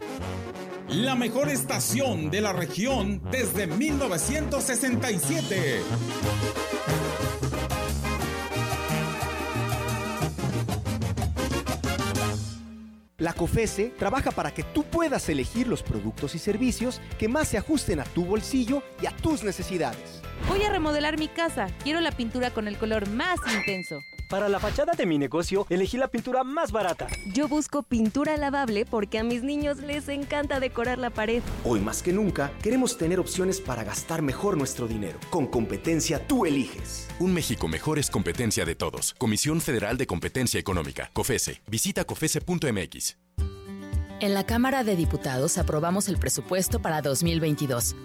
la 0.91 1.15
mejor 1.15 1.49
estación 1.49 2.29
de 2.29 2.41
la 2.41 2.51
región 2.51 3.21
desde 3.31 3.65
1967. 3.65 5.79
La 13.17 13.31
COFESE 13.33 13.93
trabaja 13.97 14.29
para 14.31 14.51
que 14.51 14.63
tú 14.63 14.83
puedas 14.83 15.29
elegir 15.29 15.67
los 15.67 15.81
productos 15.81 16.35
y 16.35 16.39
servicios 16.39 16.99
que 17.17 17.29
más 17.29 17.47
se 17.47 17.57
ajusten 17.57 18.01
a 18.01 18.03
tu 18.03 18.25
bolsillo 18.25 18.83
y 19.01 19.05
a 19.05 19.11
tus 19.11 19.43
necesidades. 19.43 20.21
Voy 20.49 20.61
a 20.63 20.71
remodelar 20.71 21.17
mi 21.17 21.29
casa. 21.29 21.67
Quiero 21.83 22.01
la 22.01 22.11
pintura 22.11 22.51
con 22.51 22.67
el 22.67 22.77
color 22.77 23.07
más 23.07 23.39
intenso. 23.55 24.01
Para 24.31 24.47
la 24.47 24.61
fachada 24.61 24.93
de 24.93 25.05
mi 25.05 25.17
negocio, 25.17 25.67
elegí 25.69 25.97
la 25.97 26.07
pintura 26.07 26.45
más 26.45 26.71
barata. 26.71 27.07
Yo 27.33 27.49
busco 27.49 27.83
pintura 27.83 28.37
lavable 28.37 28.85
porque 28.85 29.19
a 29.19 29.23
mis 29.25 29.43
niños 29.43 29.79
les 29.79 30.07
encanta 30.07 30.61
decorar 30.61 30.99
la 30.99 31.09
pared. 31.09 31.43
Hoy 31.65 31.81
más 31.81 32.01
que 32.01 32.13
nunca, 32.13 32.53
queremos 32.63 32.97
tener 32.97 33.19
opciones 33.19 33.59
para 33.59 33.83
gastar 33.83 34.21
mejor 34.21 34.55
nuestro 34.55 34.87
dinero. 34.87 35.19
Con 35.31 35.47
competencia 35.47 36.25
tú 36.27 36.45
eliges. 36.45 37.09
Un 37.19 37.33
México 37.33 37.67
mejor 37.67 37.99
es 37.99 38.09
competencia 38.09 38.63
de 38.63 38.73
todos. 38.73 39.15
Comisión 39.17 39.59
Federal 39.59 39.97
de 39.97 40.07
Competencia 40.07 40.61
Económica, 40.61 41.09
COFESE. 41.11 41.61
Visita 41.67 42.05
COFESE.mx. 42.05 43.17
En 44.21 44.33
la 44.33 44.45
Cámara 44.45 44.85
de 44.85 44.95
Diputados 44.95 45.57
aprobamos 45.57 46.07
el 46.07 46.17
presupuesto 46.17 46.81
para 46.81 47.01
2022. 47.01 47.97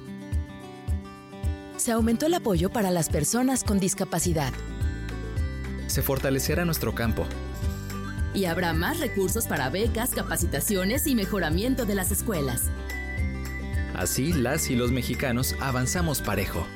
Se 1.76 1.92
aumentó 1.92 2.26
el 2.26 2.34
apoyo 2.34 2.70
para 2.70 2.90
las 2.90 3.10
personas 3.10 3.62
con 3.62 3.78
discapacidad 3.78 4.52
se 5.86 6.02
fortalecerá 6.02 6.64
nuestro 6.64 6.94
campo. 6.94 7.26
Y 8.34 8.44
habrá 8.44 8.72
más 8.72 9.00
recursos 9.00 9.46
para 9.46 9.70
becas, 9.70 10.10
capacitaciones 10.10 11.06
y 11.06 11.14
mejoramiento 11.14 11.86
de 11.86 11.94
las 11.94 12.10
escuelas. 12.10 12.64
Así, 13.94 14.32
las 14.32 14.68
y 14.70 14.76
los 14.76 14.92
mexicanos 14.92 15.54
avanzamos 15.58 16.20
parejo. 16.20 16.66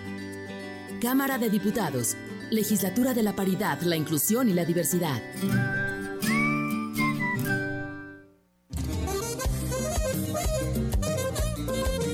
Cámara 1.02 1.38
de 1.38 1.50
Diputados, 1.50 2.16
Legislatura 2.50 3.12
de 3.12 3.22
la 3.22 3.36
Paridad, 3.36 3.80
la 3.82 3.96
Inclusión 3.96 4.48
y 4.48 4.54
la 4.54 4.64
Diversidad. 4.64 5.20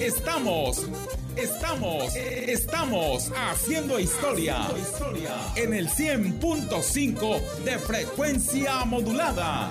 Estamos 0.01 0.87
Estamos, 1.37 2.17
estamos 2.17 3.31
haciendo 3.37 4.01
historia 4.01 4.57
en 5.55 5.75
el 5.75 5.89
100.5 5.89 7.41
de 7.63 7.79
frecuencia 7.79 8.85
modulada. 8.87 9.71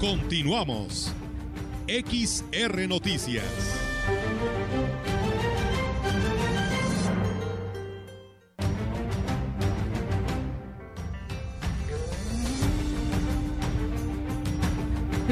Continuamos. 0.00 1.12
XR 1.88 2.86
Noticias. 2.88 3.83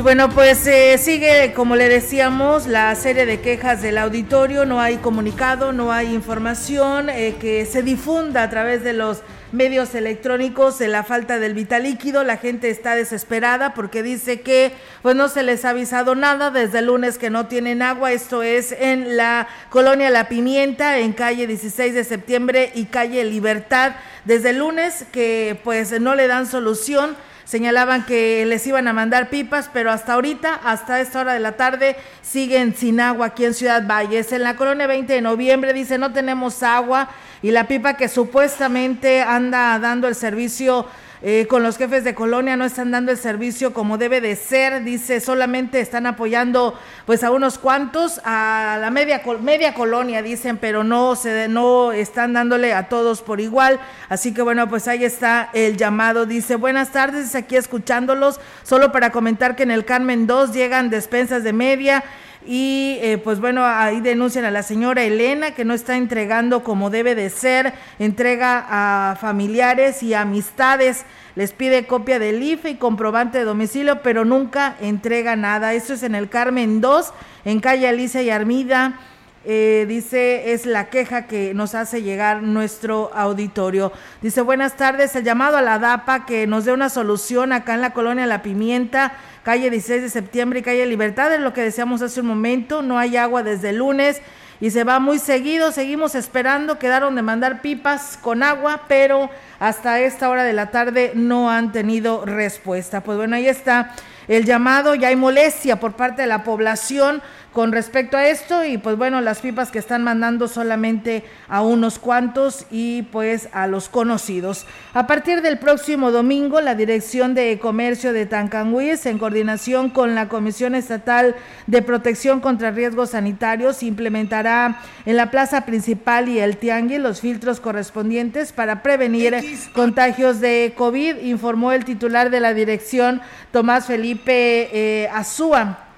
Bueno, 0.03 0.31
pues 0.31 0.67
eh, 0.67 0.99
sigue, 0.99 1.53
como 1.55 1.77
le 1.77 1.89
decíamos, 1.89 2.67
la 2.67 2.93
serie 2.97 3.25
de 3.25 3.41
quejas 3.41 3.83
del 3.83 3.99
auditorio. 3.99 4.65
No 4.65 4.81
hay 4.81 4.97
comunicado, 4.97 5.73
no 5.73 5.93
hay 5.93 6.13
información 6.13 7.09
eh, 7.09 7.37
que 7.41 7.67
se 7.67 7.85
difunda 7.85 8.43
a 8.43 8.51
través 8.51 8.83
de 8.83 8.95
los 8.95 9.23
medios 9.53 9.95
electrónicos 9.95 10.81
de 10.81 10.89
la 10.89 11.05
falta 11.05 11.39
del 11.39 11.55
vital 11.55 11.85
líquido. 11.85 12.25
La 12.25 12.37
gente 12.37 12.69
está 12.69 12.97
desesperada 12.97 13.75
porque 13.75 14.03
dice 14.03 14.41
que 14.41 14.73
pues 15.03 15.15
no 15.15 15.29
se 15.29 15.45
les 15.45 15.65
ha 15.65 15.71
avisado 15.71 16.17
nada 16.17 16.51
desde 16.51 16.81
el 16.81 16.87
lunes 16.87 17.17
que 17.17 17.31
no 17.31 17.47
tienen 17.47 17.81
agua. 17.81 18.11
Esto 18.11 18.43
es 18.43 18.73
en 18.73 19.17
la 19.17 19.47
colonia 19.71 20.11
La 20.11 20.29
Pimienta, 20.29 20.99
en 20.99 21.13
calle 21.13 21.47
16 21.47 21.95
de 21.95 22.03
septiembre 22.03 22.73
y 22.75 22.87
calle 22.87 23.23
Libertad. 23.25 23.93
Desde 24.25 24.51
el 24.51 24.59
lunes 24.59 25.05
que 25.13 25.61
pues 25.63 26.01
no 26.01 26.17
le 26.17 26.27
dan 26.27 26.49
solución 26.49 27.17
señalaban 27.53 28.07
que 28.07 28.47
les 28.47 28.67
iban 28.67 28.89
a 28.89 28.95
mandar 28.95 29.29
pipas, 29.29 29.69
pero 29.71 29.91
hasta 29.91 30.15
ahorita, 30.15 30.55
hasta 30.55 31.03
esta 31.03 31.21
hora 31.21 31.35
de 31.35 31.39
la 31.39 31.53
tarde, 31.53 31.97
siguen 32.23 32.75
sin 32.75 32.99
agua 32.99 33.27
aquí 33.27 33.45
en 33.45 33.53
Ciudad 33.53 33.87
Valles. 33.87 34.33
En 34.33 34.43
la 34.43 34.57
colonia 34.57 34.87
20 34.87 35.13
de 35.13 35.21
noviembre 35.21 35.75
dice 35.75 35.99
no 35.99 36.15
tenemos 36.15 36.63
agua 36.63 37.11
y 37.43 37.51
la 37.51 37.69
pipa 37.69 37.99
que 37.99 38.09
supuestamente 38.09 39.21
anda 39.21 39.79
dando 39.79 40.09
el 40.09 40.15
servicio 40.15 40.87
eh, 41.25 41.47
con 41.49 41.63
los 41.63 41.77
jefes 41.77 42.03
de 42.03 42.17
colonia 42.17 42.57
no 42.57 42.65
están 42.65 42.91
dando 42.91 43.13
el 43.13 43.19
servicio 43.19 43.73
como 43.73 43.97
debe 43.97 44.21
de 44.21 44.35
ser, 44.35 44.83
dice, 44.83 45.21
solamente 45.21 45.79
están 45.79 46.07
apoyando 46.07 46.77
pues 47.07 47.23
a 47.23 47.31
unos 47.31 47.59
cuantos, 47.59 48.21
a 48.25 48.79
la 48.81 48.91
media, 48.91 49.23
media 49.41 49.73
colonia 49.73 50.21
dicen, 50.21 50.57
pero 50.57 50.83
no, 50.83 51.15
se, 51.15 51.47
no 51.47 51.93
están 51.93 52.33
dándole 52.33 52.75
a 52.75 52.89
todos 52.89 53.23
por 53.23 53.41
igual, 53.41 53.79
así 54.09 54.35
que 54.35 54.43
bueno, 54.43 54.69
pues 54.69 54.89
ahí 54.89 55.05
está 55.05 55.49
el 55.53 55.77
llamado, 55.77 56.27
dice, 56.27 56.57
buenas 56.57 56.91
tardes, 56.91 57.37
aquí 57.37 57.55
escuchándolos, 57.55 58.41
solo 58.65 58.91
para 58.91 59.11
comentar 59.11 59.55
que 59.55 59.63
en 59.63 59.71
el 59.71 59.85
Carmen 59.85 60.27
2 60.27 60.53
llegan 60.53 60.91
despensas 60.91 61.45
de 61.45 61.53
media, 61.53 62.03
y 62.47 62.99
eh, 63.01 63.19
pues 63.19 63.41
bueno, 63.41 63.65
ahí 63.65 64.01
denuncian 64.01 64.45
a 64.45 64.51
la 64.51 64.63
señora 64.63 65.03
Elena 65.05 65.53
que 65.53 65.65
no 65.65 65.75
está 65.75 65.97
entregando 65.97 66.65
como 66.65 66.91
debe 66.91 67.15
de 67.15 67.31
ser, 67.31 67.75
entrega 67.99 68.67
a 68.69 69.17
familiares 69.17 70.03
y 70.03 70.15
amistades, 70.15 71.05
les 71.35 71.53
pide 71.53 71.87
copia 71.87 72.19
del 72.19 72.43
IFE 72.43 72.71
y 72.71 72.77
comprobante 72.77 73.39
de 73.39 73.45
domicilio, 73.45 74.03
pero 74.03 74.25
nunca 74.25 74.77
entrega 74.81 75.37
nada. 75.37 75.73
Eso 75.75 75.95
es 75.95 76.03
en 76.03 76.15
el 76.15 76.29
Carmen 76.29 76.81
2, 76.81 77.13
en 77.45 77.61
calle 77.61 77.89
Alicia 77.89 78.23
y 78.23 78.31
Armida 78.31 78.99
Eh, 79.45 79.87
dice, 79.89 80.53
es 80.53 80.67
la 80.67 80.89
queja 80.89 81.27
que 81.27 81.53
nos 81.53 81.75
hace 81.75 82.03
llegar 82.03 82.43
nuestro 82.43 83.11
auditorio. 83.13 83.93
Dice, 84.21 84.41
buenas 84.41 84.77
tardes, 84.77 85.17
el 85.17 85.25
llamado 85.25 85.57
a 85.57 85.63
la 85.63 85.81
DAPA 85.81 86.27
que 86.27 86.47
nos 86.47 86.65
dé 86.65 86.73
una 86.73 86.89
solución 86.89 87.53
acá 87.53 87.75
en 87.75 87.81
la 87.81 87.93
colonia 87.93 88.27
La 88.27 88.43
Pimienta, 88.43 89.15
calle 89.43 89.69
16 89.69 90.03
de 90.03 90.11
septiembre 90.11 90.61
y 90.61 90.63
calle 90.63 90.87
Libertad, 90.87 91.35
es 91.35 91.41
lo 91.41 91.53
que 91.53 91.63
decíamos 91.63 92.03
hace 92.03 92.21
un 92.21 92.27
momento, 92.27 92.83
no 92.83 92.99
hay 92.99 93.17
agua 93.17 93.43
desde 93.43 93.71
el 93.71 93.79
lunes 93.79 94.23
y 94.61 94.71
se 94.71 94.85
va 94.85 95.01
muy 95.01 95.19
seguido, 95.19 95.73
seguimos 95.73 96.15
esperando, 96.15 96.79
quedaron 96.79 97.17
de 97.17 97.23
mandar 97.23 97.63
pipas 97.63 98.17
con 98.23 98.45
agua, 98.45 98.83
pero 98.87 99.29
hasta 99.59 99.99
esta 99.99 100.31
hora 100.31 100.45
de 100.45 100.53
la 100.53 100.71
tarde 100.71 101.11
no 101.17 101.51
han 101.51 101.73
tenido 101.73 102.25
respuesta. 102.25 103.01
Pues 103.01 103.19
bueno, 103.19 103.35
ahí 103.35 103.49
está 103.49 103.91
el 104.29 104.45
llamado, 104.45 104.95
ya 104.95 105.09
hay 105.09 105.17
molestia 105.17 105.81
por 105.81 105.95
parte 105.95 106.23
de 106.23 106.29
la 106.29 106.45
población 106.45 107.23
con 107.53 107.71
respecto 107.71 108.17
a 108.17 108.29
esto 108.29 108.65
y 108.65 108.79
pues 108.79 108.97
bueno, 108.97 109.21
las 109.21 109.41
pipas 109.41 109.71
que 109.71 109.79
están 109.79 110.03
mandando 110.03 110.49
solamente 110.49 111.23
a 111.49 111.63
unos 111.63 111.99
cuantos 111.99 112.67
y 112.71 113.03
pues 113.03 113.49
a 113.53 113.67
los 113.67 113.89
conocidos. 113.89 114.67
A 114.95 115.07
partir 115.07 115.43
del 115.43 115.59
próximo 115.59 116.11
domingo, 116.11 116.61
la 116.61 116.75
Dirección 116.75 117.35
de 117.35 117.59
Comercio 117.59 118.13
de 118.13 118.27
Tancanhuiz, 118.27 119.05
en 119.07 119.19
coordinación 119.19 119.91
con 119.91 120.15
la 120.15 120.29
Comisión 120.29 120.75
Estatal 120.75 121.35
de 121.67 121.83
Protección 121.83 122.41
contra 122.41 122.71
Riesgos 122.71 123.11
Sanitarios, 123.11 123.83
implementará 123.83 124.81
en 125.05 125.17
la 125.17 125.31
plaza 125.31 125.67
principal 125.67 126.29
y 126.29 126.39
el 126.39 126.57
tianguis 126.57 127.01
los 127.01 127.21
filtros 127.21 127.61
correspondientes 127.61 128.53
para 128.53 128.83
prevenir 128.83 129.37
contagios 129.75 130.41
de 130.41 130.73
COVID, 130.77 131.19
informó 131.19 131.73
el 131.73 131.85
titular 131.85 132.31
de 132.31 132.41
la 132.41 132.55
dirección, 132.55 133.21
Tomás 133.51 133.87
Felipe 133.87 134.71
eh, 134.73 135.09
Azúa. 135.13 135.92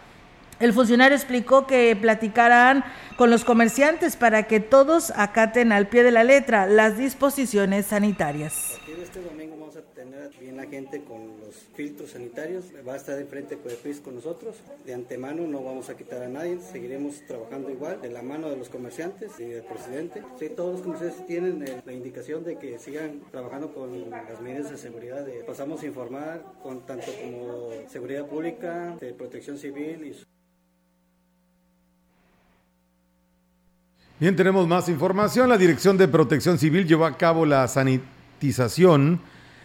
El 0.60 0.72
funcionario 0.72 1.16
explicó 1.16 1.66
que 1.66 1.96
platicarán 2.00 2.84
con 3.16 3.30
los 3.30 3.44
comerciantes 3.44 4.16
para 4.16 4.44
que 4.44 4.60
todos 4.60 5.12
acaten 5.16 5.72
al 5.72 5.88
pie 5.88 6.02
de 6.02 6.12
la 6.12 6.24
letra 6.24 6.66
las 6.66 6.96
disposiciones 6.96 7.86
sanitarias. 7.86 8.78
Este 9.02 9.20
domingo 9.20 9.56
vamos 9.58 9.76
a 9.76 9.82
tener 9.82 10.30
bien 10.40 10.56
la 10.56 10.66
gente 10.66 11.02
con 11.02 11.40
los 11.40 11.56
filtros 11.74 12.10
sanitarios, 12.10 12.66
va 12.86 12.94
a 12.94 12.96
estar 12.96 13.16
de 13.16 13.24
frente 13.24 13.58
con 14.02 14.14
nosotros. 14.14 14.56
De 14.84 14.94
antemano 14.94 15.46
no 15.46 15.62
vamos 15.62 15.90
a 15.90 15.96
quitar 15.96 16.22
a 16.22 16.28
nadie, 16.28 16.58
seguiremos 16.60 17.22
trabajando 17.26 17.70
igual, 17.70 18.00
de 18.00 18.10
la 18.10 18.22
mano 18.22 18.48
de 18.48 18.56
los 18.56 18.68
comerciantes 18.68 19.32
y 19.38 19.44
del 19.44 19.64
presidente. 19.64 20.22
Sí, 20.38 20.48
todos 20.50 20.72
los 20.72 20.82
comerciantes 20.82 21.26
tienen 21.26 21.82
la 21.84 21.92
indicación 21.92 22.44
de 22.44 22.58
que 22.58 22.78
sigan 22.78 23.20
trabajando 23.30 23.74
con 23.74 24.10
las 24.10 24.40
medidas 24.40 24.70
de 24.70 24.78
seguridad. 24.78 25.26
pasamos 25.46 25.82
a 25.82 25.86
informar 25.86 26.42
con 26.62 26.86
tanto 26.86 27.06
como 27.20 27.70
seguridad 27.88 28.26
pública, 28.26 28.96
de 29.00 29.12
protección 29.14 29.58
civil 29.58 30.04
y 30.04 30.34
Bien, 34.20 34.37
tenemos 34.37 34.68
más 34.68 34.88
información. 34.88 35.48
La 35.48 35.59
Dirección 35.59 35.98
de 35.98 36.07
Protección 36.07 36.57
Civil 36.57 36.87
llevó 36.87 37.05
a 37.05 37.18
cabo 37.18 37.44
la 37.44 37.66
sanitización 37.66 39.18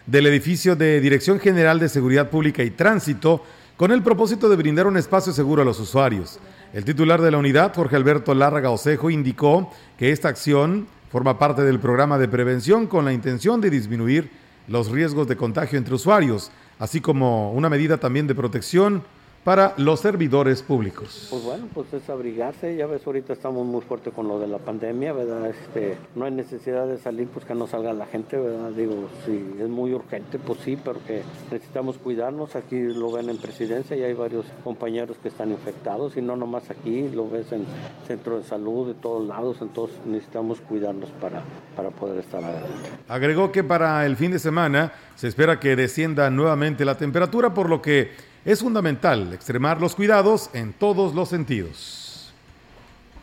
del 0.06 0.26
edificio 0.26 0.74
de 0.74 1.00
Dirección 1.00 1.38
General 1.38 1.78
de 1.78 1.88
Seguridad 1.88 2.30
Pública 2.30 2.64
y 2.64 2.70
Tránsito 2.70 3.44
con 3.76 3.92
el 3.92 4.02
propósito 4.02 4.48
de 4.48 4.56
brindar 4.56 4.88
un 4.88 4.96
espacio 4.96 5.32
seguro 5.32 5.62
a 5.62 5.64
los 5.64 5.78
usuarios. 5.78 6.40
El 6.72 6.84
titular 6.84 7.22
de 7.22 7.30
la 7.30 7.38
unidad, 7.38 7.72
Jorge 7.72 7.94
Alberto 7.94 8.34
Lárraga 8.34 8.70
Osejo, 8.70 9.08
indicó 9.08 9.70
que 9.96 10.10
esta 10.10 10.28
acción 10.28 10.88
forma 11.12 11.38
parte 11.38 11.62
del 11.62 11.78
programa 11.78 12.18
de 12.18 12.26
prevención 12.26 12.88
con 12.88 13.04
la 13.04 13.12
intención 13.12 13.60
de 13.60 13.70
disminuir 13.70 14.32
los 14.66 14.90
riesgos 14.90 15.28
de 15.28 15.36
contagio 15.36 15.78
entre 15.78 15.94
usuarios, 15.94 16.50
así 16.80 17.00
como 17.00 17.52
una 17.52 17.68
medida 17.68 17.98
también 17.98 18.26
de 18.26 18.34
protección 18.34 19.04
para 19.44 19.72
los 19.78 20.00
servidores 20.00 20.62
públicos. 20.62 21.28
Pues 21.30 21.42
bueno, 21.42 21.66
pues 21.72 21.92
es 21.94 22.08
abrigarse, 22.10 22.76
ya 22.76 22.86
ves, 22.86 23.06
ahorita 23.06 23.32
estamos 23.32 23.66
muy 23.66 23.80
fuerte 23.80 24.10
con 24.10 24.28
lo 24.28 24.38
de 24.38 24.46
la 24.46 24.58
pandemia, 24.58 25.14
¿verdad? 25.14 25.48
Este, 25.48 25.96
no 26.14 26.26
hay 26.26 26.30
necesidad 26.30 26.86
de 26.86 26.98
salir, 26.98 27.28
pues 27.28 27.46
que 27.46 27.54
no 27.54 27.66
salga 27.66 27.94
la 27.94 28.06
gente, 28.06 28.36
¿verdad? 28.36 28.70
Digo, 28.70 29.08
si 29.24 29.62
es 29.62 29.68
muy 29.68 29.94
urgente, 29.94 30.38
pues 30.38 30.60
sí, 30.60 30.78
pero 30.82 31.02
que 31.06 31.22
necesitamos 31.50 31.96
cuidarnos, 31.96 32.54
aquí 32.54 32.80
lo 32.80 33.10
ven 33.12 33.30
en 33.30 33.38
presidencia 33.38 33.96
y 33.96 34.02
hay 34.02 34.12
varios 34.12 34.44
compañeros 34.62 35.16
que 35.22 35.28
están 35.28 35.50
infectados 35.50 36.16
y 36.18 36.22
no 36.22 36.36
nomás 36.36 36.70
aquí, 36.70 37.08
lo 37.08 37.28
ves 37.28 37.50
en 37.52 37.64
centro 38.06 38.38
de 38.38 38.44
salud, 38.44 38.88
de 38.88 38.94
todos 38.94 39.26
lados, 39.26 39.58
entonces 39.62 39.96
necesitamos 40.04 40.60
cuidarnos 40.60 41.10
para, 41.12 41.42
para 41.76 41.90
poder 41.90 42.18
estar 42.18 42.44
adelante. 42.44 42.90
Agregó 43.08 43.52
que 43.52 43.64
para 43.64 44.04
el 44.04 44.16
fin 44.16 44.32
de 44.32 44.38
semana 44.38 44.92
se 45.16 45.28
espera 45.28 45.58
que 45.58 45.76
descienda 45.76 46.28
nuevamente 46.28 46.84
la 46.84 46.98
temperatura, 46.98 47.54
por 47.54 47.70
lo 47.70 47.80
que 47.80 48.29
es 48.44 48.60
fundamental 48.60 49.32
extremar 49.32 49.80
los 49.80 49.94
cuidados 49.94 50.50
en 50.54 50.72
todos 50.72 51.14
los 51.14 51.28
sentidos. 51.28 52.32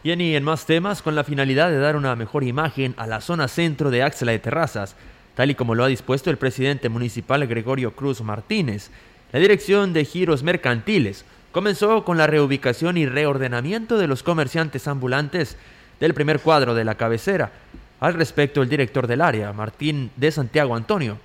Y 0.03 0.12
en 0.12 0.43
más 0.43 0.65
temas, 0.65 1.01
con 1.01 1.15
la 1.15 1.23
finalidad 1.23 1.69
de 1.69 1.80
dar 1.80 1.95
una 1.95 2.15
mejor 2.15 2.43
imagen 2.43 2.93
a 2.97 3.08
la 3.08 3.19
zona 3.19 3.47
centro 3.47 3.89
de 3.89 4.03
Axla 4.03 4.32
de 4.32 4.39
Terrazas, 4.39 4.95
tal 5.36 5.49
y 5.49 5.56
como 5.56 5.75
lo 5.75 5.84
ha 5.84 5.88
dispuesto 5.88 6.30
el 6.30 6.38
presidente 6.38 6.88
municipal 6.88 7.45
Gregorio 7.45 7.95
Cruz 7.95 8.21
Martínez, 8.21 8.89
la 9.34 9.39
Dirección 9.39 9.91
de 9.91 10.06
Giros 10.06 10.43
Mercantiles 10.43 11.25
comenzó 11.51 12.06
con 12.06 12.17
la 12.17 12.27
reubicación 12.27 12.97
y 12.97 13.06
reordenamiento 13.06 13.97
de 13.97 14.08
los 14.08 14.23
comerciantes 14.23 14.88
ambulantes 14.88 15.58
del 15.99 16.13
primer 16.13 16.39
cuadro 16.39 16.75
de 16.75 16.86
la 16.86 16.95
cabecera. 16.95 17.51
Al 17.99 18.13
respecto, 18.13 18.62
el 18.62 18.69
director 18.69 19.08
del 19.08 19.21
área, 19.21 19.51
Martín 19.51 20.12
de 20.15 20.32
Santiago 20.32 20.75
Antonio, 20.75 21.17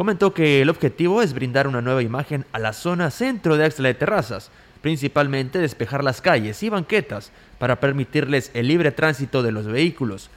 comentó 0.00 0.32
que 0.32 0.62
el 0.62 0.70
objetivo 0.70 1.20
es 1.20 1.34
brindar 1.34 1.68
una 1.68 1.82
nueva 1.82 2.02
imagen 2.02 2.46
a 2.52 2.58
la 2.58 2.72
zona 2.72 3.10
centro 3.10 3.58
de 3.58 3.66
Axla 3.66 3.88
de 3.88 3.92
Terrazas, 3.92 4.50
principalmente 4.80 5.58
despejar 5.58 6.02
las 6.02 6.22
calles 6.22 6.62
y 6.62 6.70
banquetas 6.70 7.32
para 7.58 7.80
permitirles 7.80 8.50
el 8.54 8.68
libre 8.68 8.92
tránsito 8.92 9.42
de 9.42 9.52
los 9.52 9.66
vehículos. 9.66 10.30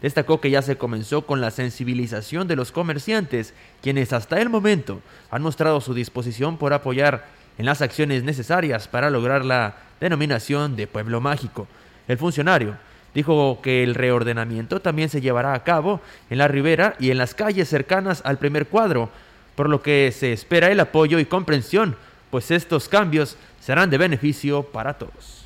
Destacó 0.00 0.40
que 0.40 0.52
ya 0.52 0.62
se 0.62 0.76
comenzó 0.76 1.26
con 1.26 1.40
la 1.40 1.50
sensibilización 1.50 2.46
de 2.46 2.54
los 2.54 2.70
comerciantes, 2.70 3.52
quienes 3.82 4.12
hasta 4.12 4.40
el 4.40 4.48
momento 4.48 5.00
han 5.32 5.42
mostrado 5.42 5.80
su 5.80 5.92
disposición 5.92 6.56
por 6.56 6.72
apoyar 6.72 7.26
en 7.58 7.66
las 7.66 7.82
acciones 7.82 8.22
necesarias 8.22 8.86
para 8.86 9.10
lograr 9.10 9.44
la 9.44 9.74
denominación 10.00 10.76
de 10.76 10.86
pueblo 10.86 11.20
mágico. 11.20 11.66
El 12.06 12.16
funcionario 12.16 12.76
Dijo 13.14 13.60
que 13.62 13.82
el 13.82 13.94
reordenamiento 13.94 14.80
también 14.80 15.08
se 15.08 15.20
llevará 15.20 15.54
a 15.54 15.64
cabo 15.64 16.00
en 16.30 16.38
la 16.38 16.48
ribera 16.48 16.94
y 16.98 17.10
en 17.10 17.18
las 17.18 17.34
calles 17.34 17.68
cercanas 17.68 18.22
al 18.24 18.38
primer 18.38 18.66
cuadro, 18.66 19.10
por 19.56 19.68
lo 19.68 19.82
que 19.82 20.12
se 20.16 20.32
espera 20.32 20.70
el 20.70 20.80
apoyo 20.80 21.18
y 21.18 21.24
comprensión, 21.24 21.96
pues 22.30 22.50
estos 22.50 22.88
cambios 22.88 23.36
serán 23.60 23.90
de 23.90 23.98
beneficio 23.98 24.62
para 24.62 24.94
todos. 24.94 25.44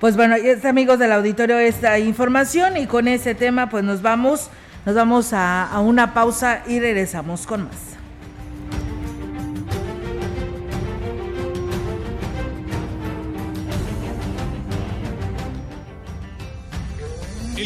Pues 0.00 0.16
bueno, 0.16 0.34
amigos 0.64 0.98
del 0.98 1.12
auditorio 1.12 1.58
esta 1.58 1.98
información 1.98 2.76
y 2.76 2.86
con 2.86 3.06
ese 3.06 3.34
tema 3.34 3.68
pues 3.68 3.84
nos 3.84 4.02
vamos, 4.02 4.48
nos 4.86 4.94
vamos 4.94 5.32
a, 5.32 5.70
a 5.70 5.80
una 5.80 6.14
pausa 6.14 6.62
y 6.66 6.80
regresamos 6.80 7.46
con 7.46 7.64
más. 7.64 7.89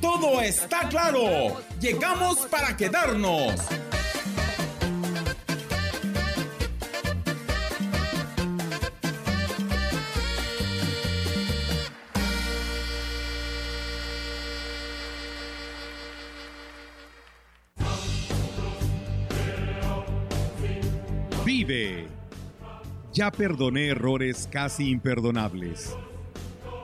Todo 0.00 0.42
está 0.42 0.88
claro. 0.88 1.62
Llegamos 1.80 2.38
para 2.50 2.76
quedarnos. 2.76 3.54
Ya 23.22 23.30
perdoné 23.30 23.86
errores 23.86 24.48
casi 24.50 24.90
imperdonables. 24.90 25.96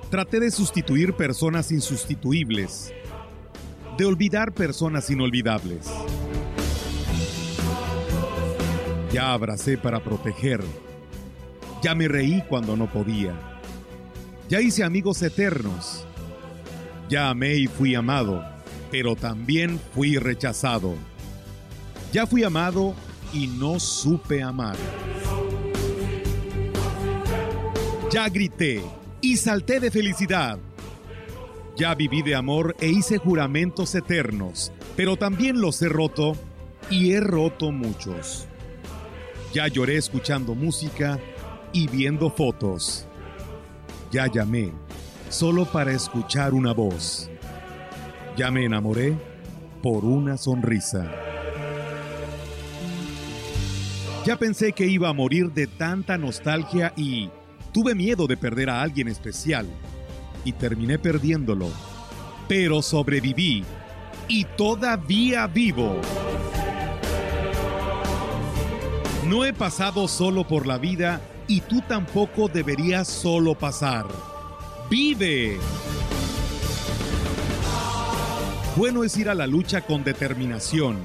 Traté 0.09 0.39
de 0.39 0.53
sustituir 0.53 1.15
personas 1.15 1.73
insustituibles. 1.73 2.95
De 3.97 4.05
olvidar 4.05 4.53
personas 4.53 5.11
inolvidables. 5.11 5.89
Ya 9.13 9.33
abracé 9.33 9.79
para 9.79 9.99
proteger. 9.99 10.63
Ya 11.83 11.97
me 11.97 12.07
reí 12.07 12.45
cuando 12.49 12.77
no 12.77 12.89
podía. 12.89 13.35
Ya 14.49 14.61
hice 14.61 14.85
amigos 14.85 15.21
eternos. 15.23 16.07
Ya 17.09 17.31
amé 17.31 17.57
y 17.57 17.67
fui 17.67 17.97
amado, 17.97 18.45
pero 18.93 19.17
también 19.17 19.81
fui 19.93 20.19
rechazado. 20.19 20.95
Ya 22.13 22.29
fui 22.29 22.45
amado 22.45 22.95
y 23.33 23.49
no 23.49 23.81
supe 23.81 24.41
amar. 24.41 24.77
Ya 28.11 28.27
grité 28.31 28.83
y 29.21 29.37
salté 29.37 29.81
de 29.81 29.91
felicidad. 29.91 30.59
Ya 31.77 31.95
viví 31.95 32.23
de 32.23 32.35
amor 32.35 32.75
e 32.81 32.89
hice 32.89 33.19
juramentos 33.19 33.95
eternos, 33.95 34.73
pero 34.97 35.17
también 35.17 35.61
los 35.61 35.83
he 35.83 35.91
roto 35.91 36.33
y 36.89 37.13
he 37.13 37.21
roto 37.21 37.71
muchos. 37.71 38.49
Ya 39.53 39.69
lloré 39.69 39.99
escuchando 39.99 40.55
música 40.55 41.21
y 41.75 41.87
viendo 41.87 42.31
fotos. 42.31 43.07
Ya 44.11 44.27
llamé 44.27 44.73
solo 45.29 45.67
para 45.67 45.93
escuchar 45.93 46.55
una 46.55 46.73
voz. 46.73 47.29
Ya 48.39 48.51
me 48.51 48.65
enamoré 48.65 49.19
por 49.83 50.07
una 50.07 50.39
sonrisa. 50.39 51.13
Ya 54.25 54.39
pensé 54.39 54.73
que 54.73 54.87
iba 54.87 55.11
a 55.11 55.13
morir 55.13 55.53
de 55.53 55.67
tanta 55.67 56.17
nostalgia 56.17 56.95
y 56.97 57.31
tuve 57.73 57.95
miedo 57.95 58.27
de 58.27 58.37
perder 58.37 58.71
a 58.71 58.83
alguien 58.83 59.09
especial 59.09 59.67
y 60.45 60.53
terminé 60.53 60.99
perdiéndolo. 60.99 61.71
Pero 62.49 62.83
sobreviví 62.83 63.65
y 64.29 64.45
todavía 64.45 65.47
vivo. 65.47 66.01
No 69.27 69.45
he 69.45 69.53
pasado 69.53 70.09
solo 70.09 70.47
por 70.47 70.67
la 70.67 70.79
vida 70.79 71.21
y 71.47 71.61
tú 71.61 71.83
tampoco 71.87 72.49
deberías 72.49 73.09
solo 73.09 73.55
pasar. 73.55 74.07
¡Vive! 74.91 75.59
Bueno 78.77 79.03
es 79.03 79.17
ir 79.17 79.29
a 79.29 79.35
la 79.35 79.47
lucha 79.47 79.81
con 79.81 80.05
determinación, 80.05 80.99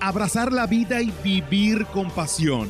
abrazar 0.00 0.52
la 0.52 0.66
vida 0.66 1.00
y 1.00 1.12
vivir 1.24 1.86
con 1.86 2.10
pasión, 2.10 2.68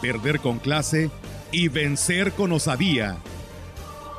perder 0.00 0.40
con 0.40 0.58
clase 0.58 1.10
y 1.52 1.68
vencer 1.68 2.32
con 2.32 2.52
osadía, 2.52 3.18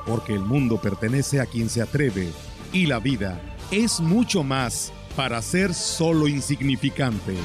porque 0.06 0.34
el 0.34 0.42
mundo 0.42 0.82
pertenece 0.82 1.40
a 1.40 1.46
quien 1.46 1.70
se 1.70 1.82
atreve 1.82 2.30
y 2.74 2.86
la 2.86 3.00
vida 3.00 3.42
es 3.72 4.00
mucho 4.00 4.44
más 4.44 4.92
para 5.16 5.42
ser 5.42 5.74
solo 5.74 6.28
insignificante. 6.28 7.36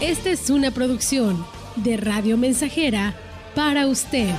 Esta 0.00 0.30
es 0.30 0.50
una 0.50 0.70
producción 0.70 1.44
de 1.76 1.96
Radio 1.96 2.36
Mensajera 2.36 3.14
para 3.54 3.86
usted. 3.86 4.30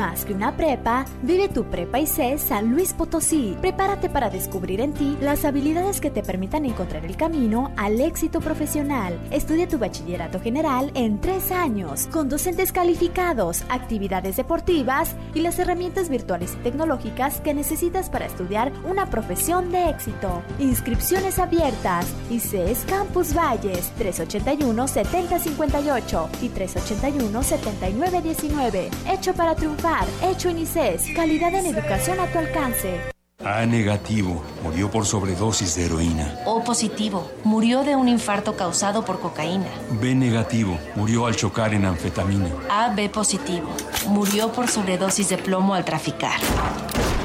Más 0.00 0.24
que 0.24 0.32
una 0.32 0.56
prepa, 0.56 1.04
vive 1.20 1.50
tu 1.50 1.64
prepa 1.64 1.98
sé 2.06 2.38
San 2.38 2.70
Luis 2.70 2.94
Potosí. 2.94 3.54
Prepárate 3.60 4.08
para 4.08 4.30
descubrir 4.30 4.80
en 4.80 4.94
ti 4.94 5.18
las 5.20 5.44
habilidades 5.44 6.00
que 6.00 6.10
te 6.10 6.22
permitan 6.22 6.64
encontrar 6.64 7.04
el 7.04 7.18
camino 7.18 7.70
al 7.76 8.00
éxito 8.00 8.40
profesional. 8.40 9.20
Estudia 9.30 9.68
tu 9.68 9.78
bachillerato 9.78 10.40
general 10.40 10.90
en 10.94 11.20
tres 11.20 11.52
años, 11.52 12.06
con 12.06 12.30
docentes 12.30 12.72
calificados, 12.72 13.62
actividades 13.68 14.38
deportivas 14.38 15.14
y 15.34 15.40
las 15.40 15.58
herramientas 15.58 16.08
virtuales 16.08 16.54
y 16.54 16.56
tecnológicas 16.62 17.42
que 17.42 17.52
necesitas 17.52 18.08
para 18.08 18.24
estudiar 18.24 18.72
una 18.88 19.10
profesión 19.10 19.70
de 19.70 19.90
éxito. 19.90 20.42
Inscripciones 20.58 21.38
abiertas. 21.38 22.06
ICES 22.30 22.86
Campus 22.88 23.34
Valles 23.34 23.92
381-7058 23.98 26.28
y 26.40 26.48
381-7919. 26.48 28.88
Hecho 29.06 29.34
para 29.34 29.54
triunfar. 29.54 29.89
Hecho 30.22 30.48
en 30.48 30.58
ICES. 30.58 31.14
Calidad 31.14 31.54
en 31.54 31.66
educación 31.66 32.20
a 32.20 32.26
tu 32.26 32.38
alcance. 32.38 33.00
A 33.44 33.64
negativo, 33.66 34.42
murió 34.62 34.90
por 34.90 35.06
sobredosis 35.06 35.74
de 35.74 35.86
heroína. 35.86 36.38
O 36.44 36.62
positivo, 36.62 37.30
murió 37.42 37.82
de 37.82 37.96
un 37.96 38.06
infarto 38.06 38.54
causado 38.54 39.04
por 39.04 39.18
cocaína. 39.18 39.66
B 40.00 40.14
negativo, 40.14 40.78
murió 40.94 41.26
al 41.26 41.34
chocar 41.34 41.74
en 41.74 41.86
anfetamina. 41.86 42.50
A 42.68 42.94
B 42.94 43.08
positivo, 43.08 43.68
murió 44.06 44.52
por 44.52 44.68
sobredosis 44.68 45.30
de 45.30 45.38
plomo 45.38 45.74
al 45.74 45.84
traficar. 45.84 46.38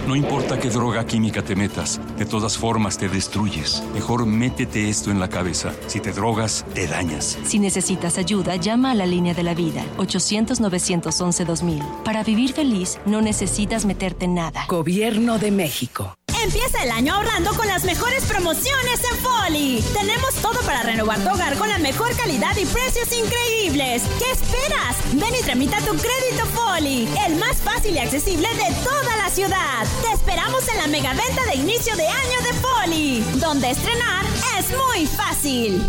No 0.07 0.15
importa 0.15 0.59
qué 0.59 0.69
droga 0.69 1.05
química 1.05 1.41
te 1.41 1.55
metas, 1.55 1.99
de 2.17 2.25
todas 2.25 2.57
formas 2.57 2.97
te 2.97 3.09
destruyes. 3.09 3.83
Mejor 3.93 4.27
métete 4.27 4.87
esto 4.87 5.09
en 5.09 5.19
la 5.19 5.29
cabeza. 5.29 5.73
Si 5.87 5.99
te 5.99 6.11
drogas, 6.11 6.63
te 6.75 6.87
dañas. 6.87 7.39
Si 7.43 7.57
necesitas 7.57 8.19
ayuda, 8.19 8.55
llama 8.55 8.91
a 8.91 8.95
la 8.95 9.07
línea 9.07 9.33
de 9.33 9.43
la 9.43 9.55
vida, 9.55 9.83
800-911-2000. 9.97 12.03
Para 12.03 12.23
vivir 12.23 12.53
feliz, 12.53 12.99
no 13.07 13.21
necesitas 13.21 13.85
meterte 13.85 14.25
en 14.25 14.35
nada. 14.35 14.65
Gobierno 14.67 15.39
de 15.39 15.49
México. 15.49 16.15
Empieza 16.45 16.83
el 16.83 16.91
año 16.91 17.15
ahorrando 17.15 17.55
con 17.55 17.67
las 17.67 17.85
mejores 17.85 18.23
promociones 18.25 18.99
en 19.11 19.17
Foli. 19.17 19.83
Tenemos 19.95 20.35
todo 20.35 20.59
para 20.61 20.83
renovar 20.83 21.19
tu 21.21 21.29
hogar 21.31 21.57
con 21.57 21.67
la 21.67 21.79
mejor 21.79 22.15
calidad 22.15 22.55
y 22.55 22.65
precios 22.67 23.07
increíbles. 23.11 24.03
¿Qué 24.19 24.31
esperas? 24.31 24.95
Ven 25.13 25.33
y 25.33 25.43
tramita 25.43 25.79
tu 25.79 25.97
crédito 25.97 26.45
Foli, 26.53 27.09
el 27.25 27.37
más 27.37 27.57
fácil 27.57 27.95
y 27.95 27.97
accesible 27.97 28.47
de 28.47 28.75
toda 28.83 29.17
la 29.17 29.31
ciudad. 29.31 29.87
Te 30.03 30.13
esperamos 30.13 30.67
en 30.67 30.77
la 30.77 30.85
mega 30.85 31.13
venta 31.15 31.43
de 31.45 31.55
inicio 31.55 31.95
de 31.95 32.07
año 32.07 32.41
de 32.43 32.53
Foli, 32.61 33.21
donde 33.39 33.71
estrenar 33.71 34.23
es 34.59 34.67
muy 34.69 35.07
fácil. 35.07 35.81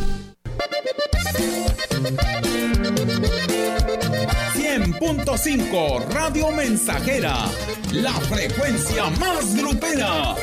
100.5 4.77 6.07
Radio 6.11 6.51
Mensajera, 6.51 7.47
la 7.93 8.13
frecuencia 8.13 9.09
más 9.19 9.57
grupera. 9.57 10.35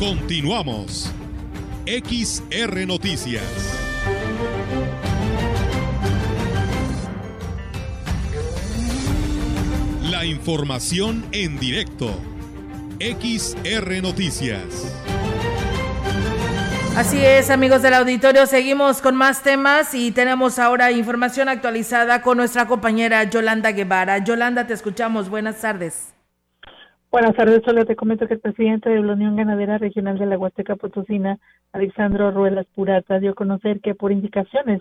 Continuamos. 0.00 1.12
XR 1.86 2.86
Noticias. 2.88 3.44
La 10.14 10.24
información 10.24 11.24
en 11.32 11.58
directo. 11.58 12.06
XR 13.00 14.00
Noticias. 14.00 15.02
Así 16.96 17.18
es, 17.18 17.50
amigos 17.50 17.82
del 17.82 17.94
auditorio, 17.94 18.46
seguimos 18.46 19.02
con 19.02 19.16
más 19.16 19.42
temas 19.42 19.92
y 19.92 20.12
tenemos 20.12 20.60
ahora 20.60 20.92
información 20.92 21.48
actualizada 21.48 22.22
con 22.22 22.36
nuestra 22.36 22.68
compañera 22.68 23.24
Yolanda 23.24 23.72
Guevara. 23.72 24.18
Yolanda, 24.18 24.68
te 24.68 24.74
escuchamos. 24.74 25.28
Buenas 25.28 25.60
tardes. 25.60 26.14
Buenas 27.10 27.34
tardes, 27.34 27.62
solo 27.64 27.84
te 27.84 27.96
comento 27.96 28.28
que 28.28 28.34
el 28.34 28.40
presidente 28.40 28.90
de 28.90 29.02
la 29.02 29.14
Unión 29.14 29.34
Ganadera 29.34 29.78
Regional 29.78 30.16
de 30.16 30.26
la 30.26 30.38
Huasteca 30.38 30.76
Potosina, 30.76 31.40
Alexandro 31.72 32.30
Ruelas 32.30 32.66
Purata, 32.72 33.18
dio 33.18 33.32
a 33.32 33.34
conocer 33.34 33.80
que 33.80 33.96
por 33.96 34.12
indicaciones 34.12 34.80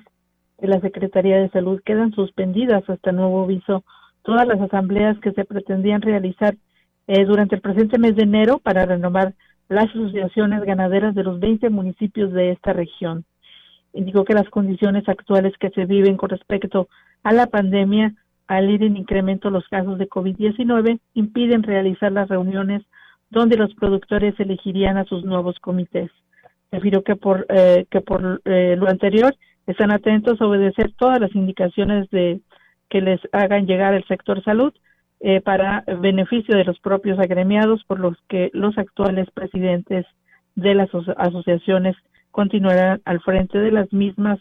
de 0.60 0.68
la 0.68 0.80
Secretaría 0.80 1.38
de 1.38 1.50
Salud 1.50 1.82
quedan 1.84 2.12
suspendidas 2.12 2.88
hasta 2.88 3.12
nuevo 3.12 3.46
aviso 3.46 3.84
todas 4.24 4.48
las 4.48 4.60
asambleas 4.60 5.18
que 5.20 5.32
se 5.32 5.46
pretendían 5.46 6.02
realizar 6.02 6.56
eh, 7.08 7.26
durante 7.26 7.56
el 7.56 7.62
presente 7.62 8.00
mes 8.00 8.16
de 8.16 8.24
enero 8.24 8.60
para 8.60 8.86
renovar 8.86 9.34
las 9.70 9.90
asociaciones 9.90 10.64
ganaderas 10.64 11.16
de 11.16 11.24
los 11.24 11.40
20 11.40 11.70
municipios 11.70 12.32
de 12.34 12.52
esta 12.52 12.74
región. 12.74 13.26
Indicó 13.94 14.26
que 14.26 14.34
las 14.34 14.50
condiciones 14.50 15.08
actuales 15.08 15.54
que 15.60 15.70
se 15.70 15.86
viven 15.86 16.18
con 16.18 16.30
respecto 16.30 16.88
a 17.24 17.32
la 17.32 17.48
pandemia 17.48 18.14
al 18.48 18.70
ir 18.70 18.84
en 18.84 18.98
incremento 18.98 19.50
los 19.50 19.68
casos 19.68 19.98
de 19.98 20.10
COVID-19 20.10 21.00
impiden 21.14 21.64
realizar 21.64 22.12
las 22.12 22.28
reuniones 22.30 22.84
donde 23.30 23.58
los 23.58 23.74
productores 23.76 24.40
elegirían 24.40 24.98
a 24.98 25.06
sus 25.06 25.24
nuevos 25.24 25.60
comités. 25.60 26.12
Refirió 26.72 27.04
que 27.04 27.16
por, 27.16 27.46
eh, 27.50 27.86
que 27.90 28.02
por 28.02 28.42
eh, 28.46 28.76
lo 28.78 28.88
anterior 28.90 29.36
están 29.68 29.92
atentos 29.92 30.40
a 30.42 30.46
obedecer 30.46 30.92
todas 30.98 31.20
las 31.20 31.34
indicaciones 31.36 32.10
de 32.10 32.42
que 32.90 33.02
les 33.02 33.20
hagan 33.32 33.66
llegar 33.66 33.94
el 33.94 34.06
sector 34.06 34.44
salud 34.44 34.74
eh, 35.20 35.42
para 35.42 35.84
beneficio 36.02 36.58
de 36.58 36.66
los 36.66 36.80
propios 36.80 37.18
agremiados, 37.20 37.84
por 37.86 38.00
los 38.00 38.18
que 38.28 38.50
los 38.54 38.78
actuales 38.78 39.30
presidentes 39.32 40.06
de 40.56 40.76
las 40.76 40.90
asociaciones 41.18 41.96
continuarán 42.32 43.02
al 43.06 43.22
frente 43.22 43.58
de 43.60 43.72
las 43.72 43.92
mismas 43.94 44.40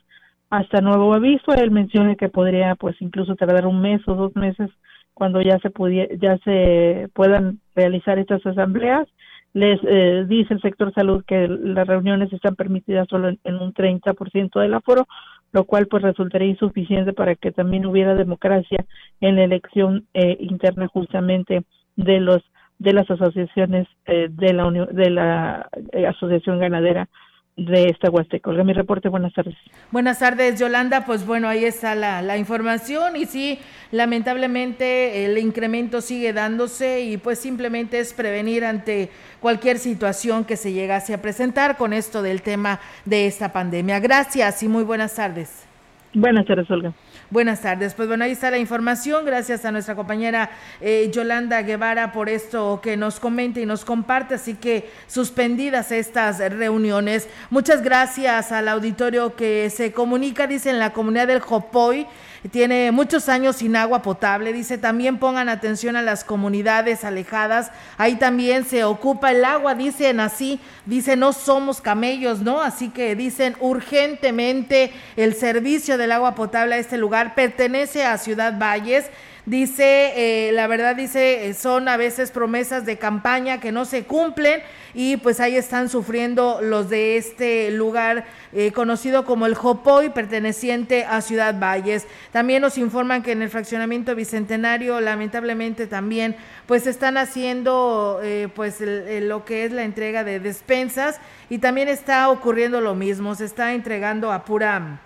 hasta 0.51 0.81
nuevo 0.81 1.15
aviso. 1.15 1.55
Él 1.55 1.71
menciona 1.71 2.17
que 2.17 2.29
podría 2.29 2.75
pues 2.75 2.97
incluso 3.01 3.37
tardar 3.37 3.67
un 3.67 3.81
mes 3.81 4.01
o 4.07 4.15
dos 4.15 4.35
meses 4.37 4.71
cuando 5.15 5.41
ya 5.41 5.59
se 5.59 5.71
ya 6.19 6.39
se 6.39 7.09
puedan 7.15 7.61
realizar 7.75 8.19
estas 8.19 8.45
asambleas. 8.45 9.09
Les 9.55 9.79
eh, 9.85 10.25
dice 10.27 10.55
el 10.55 10.63
sector 10.63 10.93
salud 10.95 11.25
que 11.27 11.47
las 11.47 11.87
reuniones 11.87 12.33
están 12.33 12.55
permitidas 12.55 13.07
solo 13.09 13.29
en, 13.29 13.57
un 13.57 13.75
30% 13.75 14.61
del 14.61 14.75
aforo, 14.75 15.07
lo 15.53 15.65
cual 15.65 15.87
pues 15.87 16.03
resultaría 16.03 16.49
insuficiente 16.49 17.13
para 17.13 17.35
que 17.35 17.53
también 17.53 17.87
hubiera 17.87 18.15
democracia 18.15 18.85
en 19.21 19.37
la 19.37 19.45
elección 19.45 20.07
eh, 20.15 20.37
interna 20.41 20.89
justamente 20.89 21.65
de 21.97 22.21
los 22.21 22.43
de 22.79 22.93
las 22.93 23.09
asociaciones 23.11 23.87
eh, 24.07 24.29
de 24.31 24.53
la 24.53 24.71
de 24.71 25.11
la 25.11 25.69
asociación 26.09 26.59
ganadera 26.59 27.09
de 27.57 27.85
esta 27.85 28.11
Huasteca. 28.11 28.51
mi 28.51 28.73
reporte, 28.73 29.09
buenas 29.09 29.33
tardes. 29.35 29.55
Buenas 29.91 30.19
tardes, 30.19 30.59
Yolanda. 30.59 31.05
Pues 31.05 31.27
bueno, 31.27 31.49
ahí 31.49 31.65
está 31.65 31.95
la, 31.95 32.23
la, 32.23 32.39
información 32.39 33.17
y 33.17 33.27
sí, 33.27 33.59
lamentablemente 33.91 35.27
el 35.27 35.37
incremento 35.39 36.01
sigue 36.01 36.33
dándose 36.33 37.03
y 37.03 37.19
pues 37.19 37.39
simplemente 37.39 37.99
es 37.99 38.15
prevenir 38.15 38.65
ante 38.65 39.11
cualquier 39.41 39.79
situación 39.79 40.45
que 40.45 40.57
se 40.57 40.73
llegase 40.73 41.13
a 41.13 41.21
presentar 41.21 41.77
con 41.77 41.93
esto 41.93 42.23
del 42.23 42.43
tema 42.43 42.81
de 43.05 43.27
esta 43.27 43.53
pandemia. 43.53 44.01
Gracias 44.01 44.63
y 44.63 44.69
muy 44.69 44.85
buenas 44.85 45.15
tardes. 45.15 45.67
Buenas 46.15 46.47
tardes, 46.47 46.71
Olga. 46.71 46.93
Buenas 47.33 47.63
tardes. 47.63 47.95
Pues 47.95 48.09
bueno, 48.09 48.25
ahí 48.25 48.33
está 48.33 48.51
la 48.51 48.59
información. 48.59 49.25
Gracias 49.25 49.65
a 49.65 49.73
nuestra 49.73 49.95
compañera 49.95 50.51
eh, 50.83 51.11
Yolanda 51.11 51.63
Guevara 51.63 52.13
por 52.13 52.29
esto 52.29 52.81
que 52.83 52.99
nos 52.99 53.19
comenta 53.21 53.59
y 53.59 53.65
nos 53.65 53.87
comparte. 53.87 54.35
Así 54.35 54.53
que 54.53 54.91
suspendidas 55.07 55.93
estas 55.93 56.41
reuniones. 56.41 57.31
Muchas 57.49 57.81
gracias 57.83 58.53
al 58.53 58.69
auditorio 58.69 59.35
que 59.35 59.71
se 59.71 59.93
comunica, 59.93 60.47
dice, 60.47 60.69
en 60.69 60.79
la 60.79 60.93
comunidad 60.93 61.27
del 61.27 61.41
Jopoy 61.41 62.07
tiene 62.51 62.91
muchos 62.91 63.29
años 63.29 63.57
sin 63.57 63.77
agua 63.77 64.03
potable. 64.03 64.53
Dice, 64.53 64.77
también 64.77 65.19
pongan 65.19 65.49
atención 65.49 65.95
a 65.95 66.03
las 66.03 66.25
comunidades 66.25 67.05
alejadas. 67.05 67.71
Ahí 67.99 68.17
también 68.17 68.65
se 68.65 68.83
ocupa 68.83 69.31
el 69.31 69.45
agua, 69.45 69.75
dicen 69.75 70.19
así, 70.19 70.59
dice, 70.85 71.17
no 71.17 71.33
somos 71.33 71.81
camellos, 71.81 72.41
¿no? 72.41 72.61
Así 72.61 72.89
que 72.89 73.15
dicen 73.15 73.55
urgentemente 73.61 74.93
el 75.17 75.35
servicio 75.35 75.99
del 75.99 76.13
agua 76.13 76.35
potable 76.35 76.75
a 76.75 76.79
este 76.79 76.99
lugar 76.99 77.35
pertenece 77.35 78.05
a 78.05 78.19
Ciudad 78.19 78.59
Valles. 78.59 79.07
Dice, 79.45 80.13
eh, 80.49 80.53
la 80.53 80.69
verdad 80.69 80.95
dice, 80.95 81.49
eh, 81.49 81.55
son 81.55 81.89
a 81.89 81.97
veces 81.97 82.31
promesas 82.31 82.87
de 82.87 82.97
campaña 82.97 83.59
que 83.59 83.73
no 83.73 83.85
se 83.85 84.05
cumplen 84.05 84.63
y 84.95 85.17
pues 85.17 85.41
ahí 85.41 85.57
están 85.57 85.89
sufriendo 85.89 86.61
los 86.63 86.89
de 86.89 87.17
este 87.17 87.73
lugar 87.73 88.25
eh, 88.53 88.71
conocido 88.71 89.25
como 89.25 89.47
el 89.47 89.57
Jopoy, 89.57 90.11
perteneciente 90.11 91.05
a 91.05 91.21
Ciudad 91.23 91.59
Valles. 91.59 92.07
También 92.31 92.63
nos 92.63 92.79
informan 92.79 93.25
que 93.25 93.33
en 93.33 93.43
el 93.43 93.51
fraccionamiento 93.51 94.15
bicentenario, 94.15 95.01
lamentablemente 95.01 95.89
también, 95.89 96.37
pues 96.67 96.87
están 96.87 97.17
haciendo 97.17 98.21
pues 98.55 98.77
lo 98.81 99.45
que 99.45 99.65
es 99.65 99.73
la 99.73 99.83
entrega 99.83 100.23
de 100.23 100.39
despensas 100.39 101.19
y 101.51 101.59
también 101.59 101.89
está 101.89 102.31
ocurriendo 102.31 102.81
lo 102.81 102.95
mismo, 102.95 103.35
se 103.35 103.47
está 103.47 103.73
entregando 103.73 104.31
a 104.31 104.45
pura 104.45 105.01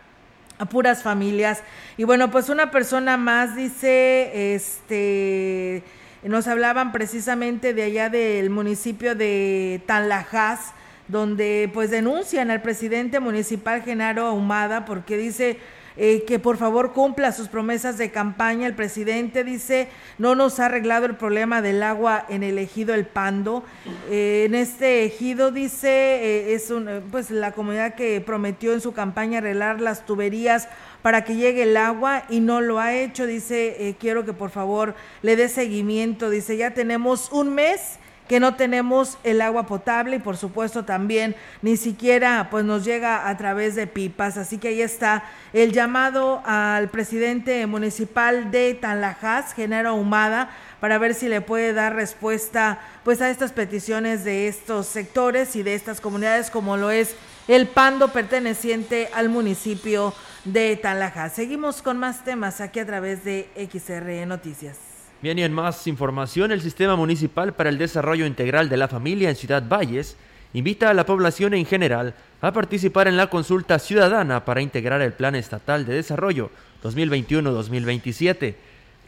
a 0.58 0.66
puras 0.66 1.02
familias. 1.02 1.62
Y 1.96 2.04
bueno, 2.04 2.30
pues 2.30 2.48
una 2.48 2.70
persona 2.70 3.16
más 3.16 3.56
dice, 3.56 4.54
este, 4.54 5.82
nos 6.22 6.46
hablaban 6.46 6.92
precisamente 6.92 7.74
de 7.74 7.82
allá 7.82 8.08
del 8.08 8.50
municipio 8.50 9.14
de 9.14 9.82
Tanlajas, 9.86 10.72
donde 11.08 11.70
pues 11.72 11.90
denuncian 11.90 12.50
al 12.50 12.62
presidente 12.62 13.20
municipal 13.20 13.82
Genaro 13.82 14.26
Ahumada 14.26 14.84
porque 14.84 15.16
dice 15.16 15.58
eh, 15.96 16.24
que 16.26 16.38
por 16.38 16.56
favor 16.56 16.92
cumpla 16.92 17.32
sus 17.32 17.48
promesas 17.48 17.96
de 17.98 18.10
campaña. 18.10 18.66
El 18.66 18.74
presidente 18.74 19.44
dice, 19.44 19.88
no 20.18 20.34
nos 20.34 20.60
ha 20.60 20.66
arreglado 20.66 21.06
el 21.06 21.16
problema 21.16 21.62
del 21.62 21.82
agua 21.82 22.26
en 22.28 22.42
el 22.42 22.58
ejido 22.58 22.94
El 22.94 23.06
Pando. 23.06 23.64
Eh, 24.10 24.44
en 24.46 24.54
este 24.54 25.04
ejido 25.04 25.50
dice, 25.50 25.88
eh, 25.88 26.54
es 26.54 26.70
un, 26.70 27.02
pues 27.10 27.30
la 27.30 27.52
comunidad 27.52 27.94
que 27.94 28.20
prometió 28.20 28.72
en 28.72 28.80
su 28.80 28.92
campaña 28.92 29.38
arreglar 29.38 29.80
las 29.80 30.04
tuberías 30.04 30.68
para 31.02 31.24
que 31.24 31.36
llegue 31.36 31.62
el 31.62 31.76
agua 31.76 32.24
y 32.28 32.40
no 32.40 32.60
lo 32.60 32.78
ha 32.78 32.94
hecho. 32.94 33.26
Dice, 33.26 33.96
quiero 33.98 34.24
que 34.24 34.32
por 34.32 34.50
favor 34.50 34.94
le 35.22 35.36
dé 35.36 35.48
seguimiento. 35.48 36.30
Dice, 36.30 36.56
ya 36.56 36.74
tenemos 36.74 37.30
un 37.32 37.54
mes 37.54 37.98
que 38.28 38.40
no 38.40 38.54
tenemos 38.54 39.18
el 39.24 39.40
agua 39.40 39.66
potable 39.66 40.16
y 40.16 40.20
por 40.20 40.36
supuesto 40.36 40.84
también 40.84 41.36
ni 41.62 41.76
siquiera 41.76 42.48
pues 42.50 42.64
nos 42.64 42.84
llega 42.84 43.28
a 43.28 43.36
través 43.36 43.74
de 43.74 43.86
pipas. 43.86 44.36
Así 44.36 44.58
que 44.58 44.68
ahí 44.68 44.82
está 44.82 45.24
el 45.52 45.72
llamado 45.72 46.42
al 46.44 46.88
presidente 46.88 47.66
municipal 47.66 48.50
de 48.50 48.74
Tanlajas, 48.74 49.54
Genaro 49.54 49.94
Humada, 49.94 50.50
para 50.80 50.98
ver 50.98 51.14
si 51.14 51.28
le 51.28 51.40
puede 51.40 51.72
dar 51.72 51.94
respuesta 51.94 52.80
pues 53.04 53.20
a 53.22 53.30
estas 53.30 53.52
peticiones 53.52 54.24
de 54.24 54.48
estos 54.48 54.86
sectores 54.86 55.56
y 55.56 55.62
de 55.62 55.74
estas 55.74 56.00
comunidades 56.00 56.50
como 56.50 56.76
lo 56.76 56.90
es 56.90 57.16
el 57.48 57.68
Pando 57.68 58.08
perteneciente 58.12 59.08
al 59.14 59.28
municipio 59.28 60.12
de 60.44 60.76
Tanlajas. 60.76 61.32
Seguimos 61.32 61.82
con 61.82 61.98
más 61.98 62.24
temas 62.24 62.60
aquí 62.60 62.80
a 62.80 62.86
través 62.86 63.24
de 63.24 63.48
XR 63.56 64.26
Noticias. 64.26 64.85
Bien, 65.22 65.38
y 65.38 65.42
en 65.42 65.52
más 65.54 65.86
información, 65.86 66.52
el 66.52 66.60
Sistema 66.60 66.94
Municipal 66.94 67.54
para 67.54 67.70
el 67.70 67.78
Desarrollo 67.78 68.26
Integral 68.26 68.68
de 68.68 68.76
la 68.76 68.86
Familia 68.86 69.30
en 69.30 69.36
Ciudad 69.36 69.66
Valles 69.66 70.14
invita 70.52 70.90
a 70.90 70.94
la 70.94 71.06
población 71.06 71.54
en 71.54 71.64
general 71.64 72.12
a 72.42 72.52
participar 72.52 73.08
en 73.08 73.16
la 73.16 73.28
consulta 73.28 73.78
ciudadana 73.78 74.44
para 74.44 74.60
integrar 74.60 75.00
el 75.00 75.14
Plan 75.14 75.34
Estatal 75.34 75.86
de 75.86 75.94
Desarrollo 75.94 76.50
2021-2027. 76.82 78.56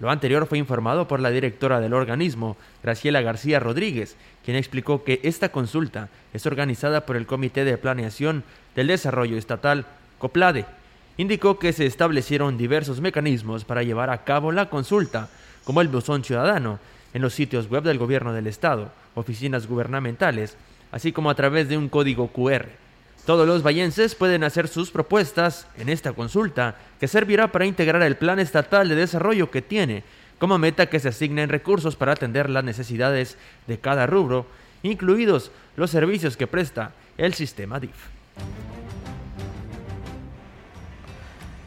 Lo 0.00 0.10
anterior 0.10 0.46
fue 0.46 0.56
informado 0.56 1.06
por 1.06 1.20
la 1.20 1.28
directora 1.28 1.78
del 1.78 1.92
organismo, 1.92 2.56
Graciela 2.82 3.20
García 3.20 3.60
Rodríguez, 3.60 4.16
quien 4.46 4.56
explicó 4.56 5.04
que 5.04 5.20
esta 5.24 5.50
consulta 5.50 6.08
es 6.32 6.46
organizada 6.46 7.04
por 7.04 7.16
el 7.16 7.26
Comité 7.26 7.66
de 7.66 7.76
Planeación 7.76 8.44
del 8.74 8.86
Desarrollo 8.86 9.36
Estatal, 9.36 9.84
COPLADE. 10.18 10.64
Indicó 11.18 11.58
que 11.58 11.74
se 11.74 11.84
establecieron 11.84 12.56
diversos 12.56 13.02
mecanismos 13.02 13.66
para 13.66 13.82
llevar 13.82 14.08
a 14.08 14.24
cabo 14.24 14.52
la 14.52 14.70
consulta, 14.70 15.28
como 15.64 15.80
el 15.80 15.88
buzón 15.88 16.24
ciudadano, 16.24 16.78
en 17.14 17.22
los 17.22 17.34
sitios 17.34 17.68
web 17.68 17.82
del 17.82 17.98
gobierno 17.98 18.32
del 18.32 18.46
estado, 18.46 18.90
oficinas 19.14 19.66
gubernamentales, 19.66 20.56
así 20.92 21.12
como 21.12 21.30
a 21.30 21.34
través 21.34 21.68
de 21.68 21.76
un 21.76 21.88
código 21.88 22.28
QR. 22.28 22.66
Todos 23.26 23.46
los 23.46 23.62
vallenses 23.62 24.14
pueden 24.14 24.44
hacer 24.44 24.68
sus 24.68 24.90
propuestas 24.90 25.66
en 25.76 25.88
esta 25.88 26.12
consulta, 26.12 26.76
que 26.98 27.08
servirá 27.08 27.52
para 27.52 27.66
integrar 27.66 28.02
el 28.02 28.16
plan 28.16 28.38
estatal 28.38 28.88
de 28.88 28.94
desarrollo 28.94 29.50
que 29.50 29.62
tiene 29.62 30.02
como 30.38 30.56
meta 30.56 30.86
que 30.86 31.00
se 31.00 31.08
asignen 31.08 31.48
recursos 31.48 31.96
para 31.96 32.12
atender 32.12 32.48
las 32.48 32.64
necesidades 32.64 33.36
de 33.66 33.78
cada 33.78 34.06
rubro, 34.06 34.46
incluidos 34.82 35.50
los 35.76 35.90
servicios 35.90 36.36
que 36.36 36.46
presta 36.46 36.92
el 37.16 37.34
sistema 37.34 37.80
DIF. 37.80 37.96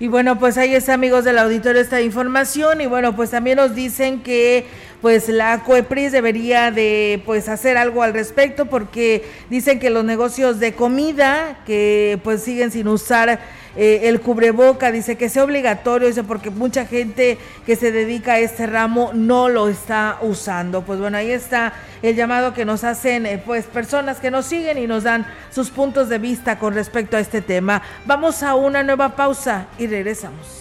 Y 0.02 0.08
bueno, 0.08 0.40
pues 0.40 0.58
ahí 0.58 0.74
está, 0.74 0.96
amigos 0.96 1.26
del 1.26 1.38
auditorio, 1.38 1.80
esta 1.80 2.02
información. 2.02 2.82
Y 2.82 2.88
bueno, 2.88 3.16
pues 3.16 3.30
también 3.30 3.58
nos 3.58 3.76
dicen 3.76 4.24
que 4.24 4.66
pues 5.00 5.30
la 5.30 5.62
COEPRIS 5.64 6.12
debería 6.12 6.72
de 6.72 7.22
pues 7.24 7.48
hacer 7.48 7.78
algo 7.78 8.02
al 8.02 8.12
respecto 8.12 8.66
porque 8.66 9.24
dicen 9.52 9.80
que 9.80 9.92
los 9.92 10.04
negocios 10.04 10.60
de 10.60 10.74
comida 10.74 11.60
que 11.68 12.20
pues 12.24 12.42
siguen 12.42 12.72
sin 12.72 12.88
usar 12.88 13.42
eh, 13.76 14.02
el 14.04 14.22
cubreboca, 14.22 14.92
dice 14.92 15.16
que 15.16 15.30
sea 15.30 15.44
obligatorio, 15.44 16.08
dice 16.08 16.24
porque 16.24 16.50
mucha 16.50 16.86
gente 16.86 17.38
que 17.66 17.76
se 17.76 17.92
dedica 17.92 18.34
a 18.34 18.40
este 18.40 18.68
ramo 18.68 19.12
no 19.14 19.50
lo 19.50 19.68
está 19.68 20.18
usando. 20.22 20.82
Pues 20.82 21.00
bueno, 21.00 21.18
ahí 21.18 21.32
está 21.32 21.74
el 22.02 22.16
llamado 22.16 22.54
que 22.54 22.66
nos 22.66 22.84
hacen 22.84 23.26
eh, 23.26 23.42
pues 23.44 23.66
personas 23.66 24.20
que 24.20 24.32
nos 24.32 24.46
siguen 24.46 24.78
y 24.78 24.88
nos 24.88 25.04
dan 25.04 25.26
sus 25.52 25.70
puntos 25.70 26.10
de 26.10 26.18
vista 26.18 26.60
con 26.60 26.74
respecto 26.74 27.18
a 27.18 27.20
este 27.20 27.42
tema. 27.42 27.82
Vamos 28.06 28.44
a 28.44 28.56
una 28.56 28.84
nueva 28.84 29.16
pausa 29.16 29.68
y 29.78 29.88
regresamos. 29.88 30.61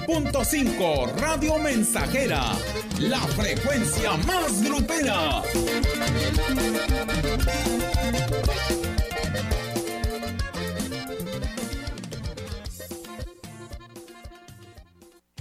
100.5 0.00 1.16
Radio 1.16 1.58
Mensajera, 1.58 2.52
la 2.98 3.18
frecuencia 3.18 4.16
más 4.26 4.62
grupera. 4.62 5.42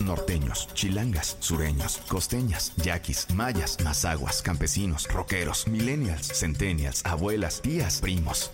norteños, 0.00 0.68
chilangas, 0.74 1.36
sureños, 1.40 1.98
costeñas, 2.08 2.72
yaquis, 2.76 3.26
mayas, 3.34 3.78
mazaguas, 3.84 4.42
campesinos, 4.42 5.06
rockeros, 5.08 5.66
millennials, 5.68 6.28
centennials, 6.28 7.04
abuelas, 7.04 7.60
tías, 7.60 8.00
primos. 8.00 8.50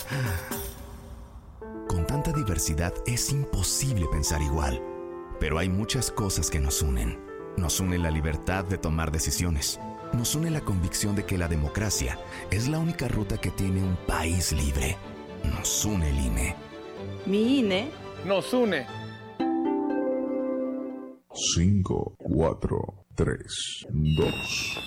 Con 1.88 2.06
tanta 2.06 2.32
diversidad 2.32 2.92
es 3.06 3.30
imposible 3.30 4.06
pensar 4.10 4.42
igual, 4.42 4.82
pero 5.38 5.58
hay 5.58 5.68
muchas 5.68 6.10
cosas 6.10 6.50
que 6.50 6.60
nos 6.60 6.82
unen. 6.82 7.18
Nos 7.56 7.78
une 7.78 7.98
la 7.98 8.10
libertad 8.10 8.64
de 8.64 8.78
tomar 8.78 9.12
decisiones. 9.12 9.78
Nos 10.12 10.34
une 10.34 10.50
la 10.50 10.60
convicción 10.60 11.14
de 11.14 11.24
que 11.24 11.38
la 11.38 11.46
democracia 11.46 12.18
es 12.50 12.66
la 12.68 12.78
única 12.78 13.06
ruta 13.06 13.38
que 13.38 13.50
tiene 13.50 13.82
un 13.82 13.96
país 14.06 14.52
libre. 14.52 14.96
Nos 15.44 15.84
une 15.84 16.10
el 16.10 16.18
INE. 16.18 16.56
Mi 17.26 17.60
INE 17.60 17.90
nos 18.24 18.52
une 18.52 18.86
5, 21.34 22.12
4, 22.28 22.94
3, 23.16 23.38
2, 23.90 24.32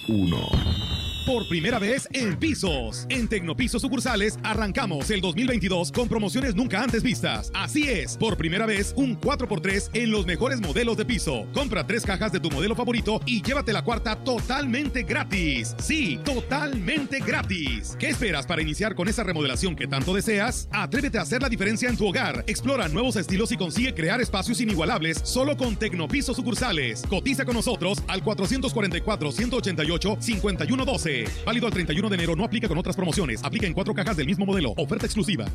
1. 0.08 0.97
Por 1.28 1.46
primera 1.50 1.78
vez 1.78 2.08
en 2.14 2.38
pisos. 2.38 3.06
En 3.10 3.28
Tecnopisos 3.28 3.82
sucursales 3.82 4.40
arrancamos 4.44 5.12
el 5.12 5.20
2022 5.20 5.92
con 5.92 6.08
promociones 6.08 6.56
nunca 6.56 6.82
antes 6.82 7.04
vistas. 7.04 7.52
Así 7.54 7.84
es, 7.90 8.16
por 8.16 8.38
primera 8.38 8.66
vez 8.66 8.94
un 8.96 9.20
4x3 9.20 9.90
en 9.92 10.12
los 10.12 10.26
mejores 10.26 10.62
modelos 10.62 10.96
de 10.96 11.04
piso. 11.04 11.46
Compra 11.54 11.86
tres 11.86 12.06
cajas 12.06 12.32
de 12.32 12.40
tu 12.40 12.50
modelo 12.50 12.78
favorito 12.78 13.20
y 13.26 13.42
llévate 13.42 13.74
la 13.74 13.84
cuarta 13.84 14.16
totalmente 14.24 15.04
gratis. 15.04 15.76
Sí, 15.80 16.18
totalmente 16.24 17.20
gratis. 17.20 17.98
¿Qué 18.00 18.08
esperas 18.08 18.48
para 18.48 18.62
iniciar 18.62 18.96
con 18.96 19.10
esa 19.10 19.24
remodelación 19.24 19.76
que 19.76 19.86
tanto 19.86 20.14
deseas? 20.14 20.70
Atrévete 20.72 21.18
a 21.18 21.24
hacer 21.24 21.42
la 21.42 21.50
diferencia 21.50 21.90
en 21.90 21.98
tu 21.98 22.08
hogar. 22.08 22.46
Explora 22.48 22.88
nuevos 22.88 23.18
estilos 23.18 23.52
y 23.52 23.58
consigue 23.58 23.94
crear 23.94 24.22
espacios 24.22 24.62
inigualables 24.62 25.20
solo 25.26 25.58
con 25.58 25.76
Tecnopisos 25.76 26.38
sucursales. 26.38 27.04
Cotiza 27.10 27.44
con 27.44 27.56
nosotros 27.56 28.02
al 28.08 28.24
444 28.24 29.32
188 29.34 30.18
5112. 30.22 31.17
Válido 31.46 31.68
al 31.68 31.74
31 31.74 32.10
de 32.10 32.16
enero. 32.16 32.36
No 32.36 32.44
aplica 32.44 32.68
con 32.68 32.78
otras 32.78 32.96
promociones. 32.96 33.44
Aplica 33.44 33.68
en 33.68 33.74
cuatro 33.74 33.94
cajas 33.94 34.18
del 34.18 34.28
mismo 34.28 34.46
modelo. 34.46 34.74
Oferta 34.78 35.06
exclusiva. 35.06 35.46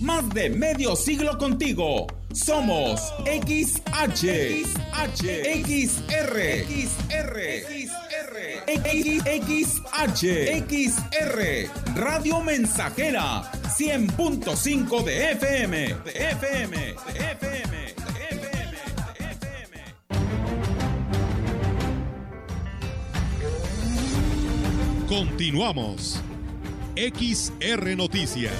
Más 0.00 0.28
de 0.34 0.50
medio 0.50 0.96
siglo 0.96 1.38
contigo. 1.38 2.06
Somos 2.32 3.00
XH, 3.24 4.26
XH, 4.66 5.24
XR, 5.62 6.66
XR, 6.66 7.36
XR, 7.70 8.34
XH, 9.46 10.22
XR, 10.68 11.70
Radio 11.94 12.40
Mensajera, 12.40 13.52
100.5 13.78 15.04
de 15.04 15.32
FM, 15.32 15.94
de 16.04 16.30
FM, 16.30 16.76
de 16.76 17.30
FM. 17.32 18.03
Continuamos. 25.08 26.22
XR 26.96 27.94
Noticias. 27.94 28.52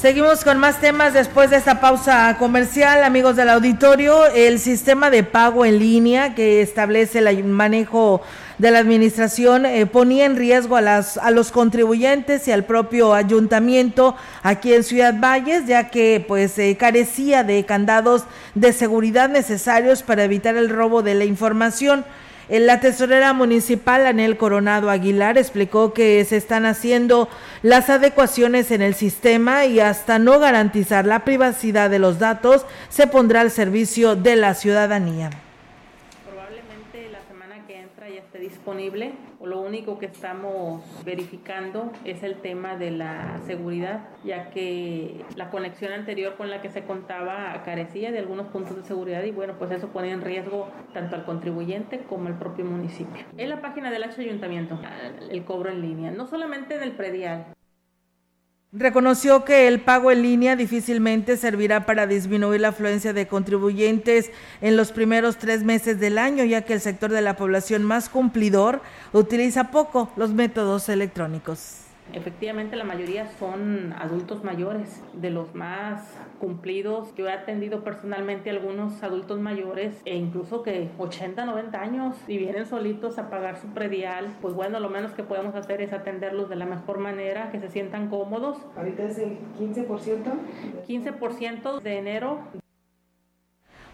Seguimos 0.00 0.44
con 0.44 0.56
más 0.56 0.80
temas 0.80 1.12
después 1.12 1.50
de 1.50 1.56
esta 1.56 1.78
pausa 1.78 2.34
comercial, 2.38 3.04
amigos 3.04 3.36
del 3.36 3.50
auditorio. 3.50 4.28
El 4.28 4.58
sistema 4.58 5.10
de 5.10 5.24
pago 5.24 5.66
en 5.66 5.78
línea 5.78 6.34
que 6.34 6.62
establece 6.62 7.18
el 7.18 7.44
manejo 7.44 8.22
de 8.60 8.70
la 8.70 8.78
administración 8.78 9.64
eh, 9.64 9.86
ponía 9.86 10.26
en 10.26 10.36
riesgo 10.36 10.76
a, 10.76 10.82
las, 10.82 11.16
a 11.16 11.30
los 11.30 11.50
contribuyentes 11.50 12.46
y 12.46 12.52
al 12.52 12.66
propio 12.66 13.14
ayuntamiento 13.14 14.16
aquí 14.42 14.74
en 14.74 14.84
Ciudad 14.84 15.14
Valles, 15.18 15.66
ya 15.66 15.88
que 15.88 16.22
pues 16.28 16.58
eh, 16.58 16.76
carecía 16.78 17.42
de 17.42 17.64
candados 17.64 18.24
de 18.54 18.74
seguridad 18.74 19.30
necesarios 19.30 20.02
para 20.02 20.24
evitar 20.24 20.56
el 20.56 20.68
robo 20.68 21.02
de 21.02 21.14
la 21.14 21.24
información. 21.24 22.04
La 22.50 22.80
tesorera 22.80 23.32
municipal, 23.32 24.06
Anel 24.06 24.36
Coronado 24.36 24.90
Aguilar, 24.90 25.38
explicó 25.38 25.94
que 25.94 26.22
se 26.26 26.36
están 26.36 26.66
haciendo 26.66 27.30
las 27.62 27.88
adecuaciones 27.88 28.72
en 28.72 28.82
el 28.82 28.94
sistema 28.94 29.64
y 29.66 29.80
hasta 29.80 30.18
no 30.18 30.38
garantizar 30.38 31.06
la 31.06 31.24
privacidad 31.24 31.88
de 31.88 32.00
los 32.00 32.18
datos, 32.18 32.66
se 32.90 33.06
pondrá 33.06 33.40
al 33.40 33.52
servicio 33.52 34.16
de 34.16 34.34
la 34.36 34.54
ciudadanía. 34.54 35.30
Disponible. 38.70 39.12
Lo 39.42 39.60
único 39.60 39.98
que 39.98 40.06
estamos 40.06 40.82
verificando 41.04 41.90
es 42.04 42.22
el 42.22 42.36
tema 42.36 42.76
de 42.76 42.90
la 42.90 43.40
seguridad, 43.46 44.08
ya 44.22 44.50
que 44.50 45.24
la 45.34 45.50
conexión 45.50 45.92
anterior 45.92 46.36
con 46.36 46.50
la 46.50 46.60
que 46.60 46.68
se 46.68 46.84
contaba 46.84 47.62
carecía 47.64 48.12
de 48.12 48.18
algunos 48.18 48.48
puntos 48.48 48.76
de 48.76 48.84
seguridad 48.84 49.24
y 49.24 49.30
bueno, 49.30 49.54
pues 49.58 49.70
eso 49.70 49.88
pone 49.88 50.10
en 50.10 50.20
riesgo 50.20 50.68
tanto 50.92 51.16
al 51.16 51.24
contribuyente 51.24 52.00
como 52.00 52.28
al 52.28 52.38
propio 52.38 52.64
municipio. 52.64 53.24
En 53.36 53.48
la 53.48 53.60
página 53.60 53.90
del 53.90 54.04
H 54.04 54.20
Ayuntamiento, 54.20 54.78
el 55.30 55.44
cobro 55.44 55.70
en 55.70 55.80
línea, 55.80 56.10
no 56.10 56.26
solamente 56.26 56.74
en 56.74 56.82
el 56.82 56.92
predial, 56.92 57.46
Reconoció 58.72 59.44
que 59.44 59.66
el 59.66 59.80
pago 59.80 60.12
en 60.12 60.22
línea 60.22 60.54
difícilmente 60.54 61.36
servirá 61.36 61.86
para 61.86 62.06
disminuir 62.06 62.60
la 62.60 62.68
afluencia 62.68 63.12
de 63.12 63.26
contribuyentes 63.26 64.30
en 64.60 64.76
los 64.76 64.92
primeros 64.92 65.38
tres 65.38 65.64
meses 65.64 65.98
del 65.98 66.18
año, 66.18 66.44
ya 66.44 66.62
que 66.62 66.74
el 66.74 66.80
sector 66.80 67.10
de 67.10 67.20
la 67.20 67.34
población 67.34 67.82
más 67.82 68.08
cumplidor 68.08 68.80
utiliza 69.12 69.72
poco 69.72 70.12
los 70.14 70.30
métodos 70.30 70.88
electrónicos. 70.88 71.89
Efectivamente, 72.12 72.76
la 72.76 72.84
mayoría 72.84 73.26
son 73.38 73.94
adultos 73.98 74.44
mayores, 74.44 75.02
de 75.14 75.30
los 75.30 75.54
más 75.54 76.16
cumplidos. 76.38 77.14
Yo 77.16 77.28
he 77.28 77.32
atendido 77.32 77.84
personalmente 77.84 78.50
a 78.50 78.52
algunos 78.54 79.02
adultos 79.02 79.40
mayores 79.40 80.00
e 80.04 80.16
incluso 80.16 80.62
que 80.62 80.90
80, 80.98 81.44
90 81.44 81.80
años 81.80 82.16
y 82.26 82.38
vienen 82.38 82.66
solitos 82.66 83.18
a 83.18 83.30
pagar 83.30 83.58
su 83.58 83.68
predial. 83.68 84.36
Pues 84.40 84.54
bueno, 84.54 84.80
lo 84.80 84.88
menos 84.88 85.12
que 85.12 85.22
podemos 85.22 85.54
hacer 85.54 85.80
es 85.82 85.92
atenderlos 85.92 86.48
de 86.48 86.56
la 86.56 86.66
mejor 86.66 86.98
manera, 86.98 87.50
que 87.50 87.60
se 87.60 87.68
sientan 87.68 88.08
cómodos. 88.08 88.58
Ahorita 88.76 89.04
es 89.04 89.18
el 89.18 89.38
15%. 89.58 89.86
15% 90.86 91.80
de 91.80 91.98
enero 91.98 92.59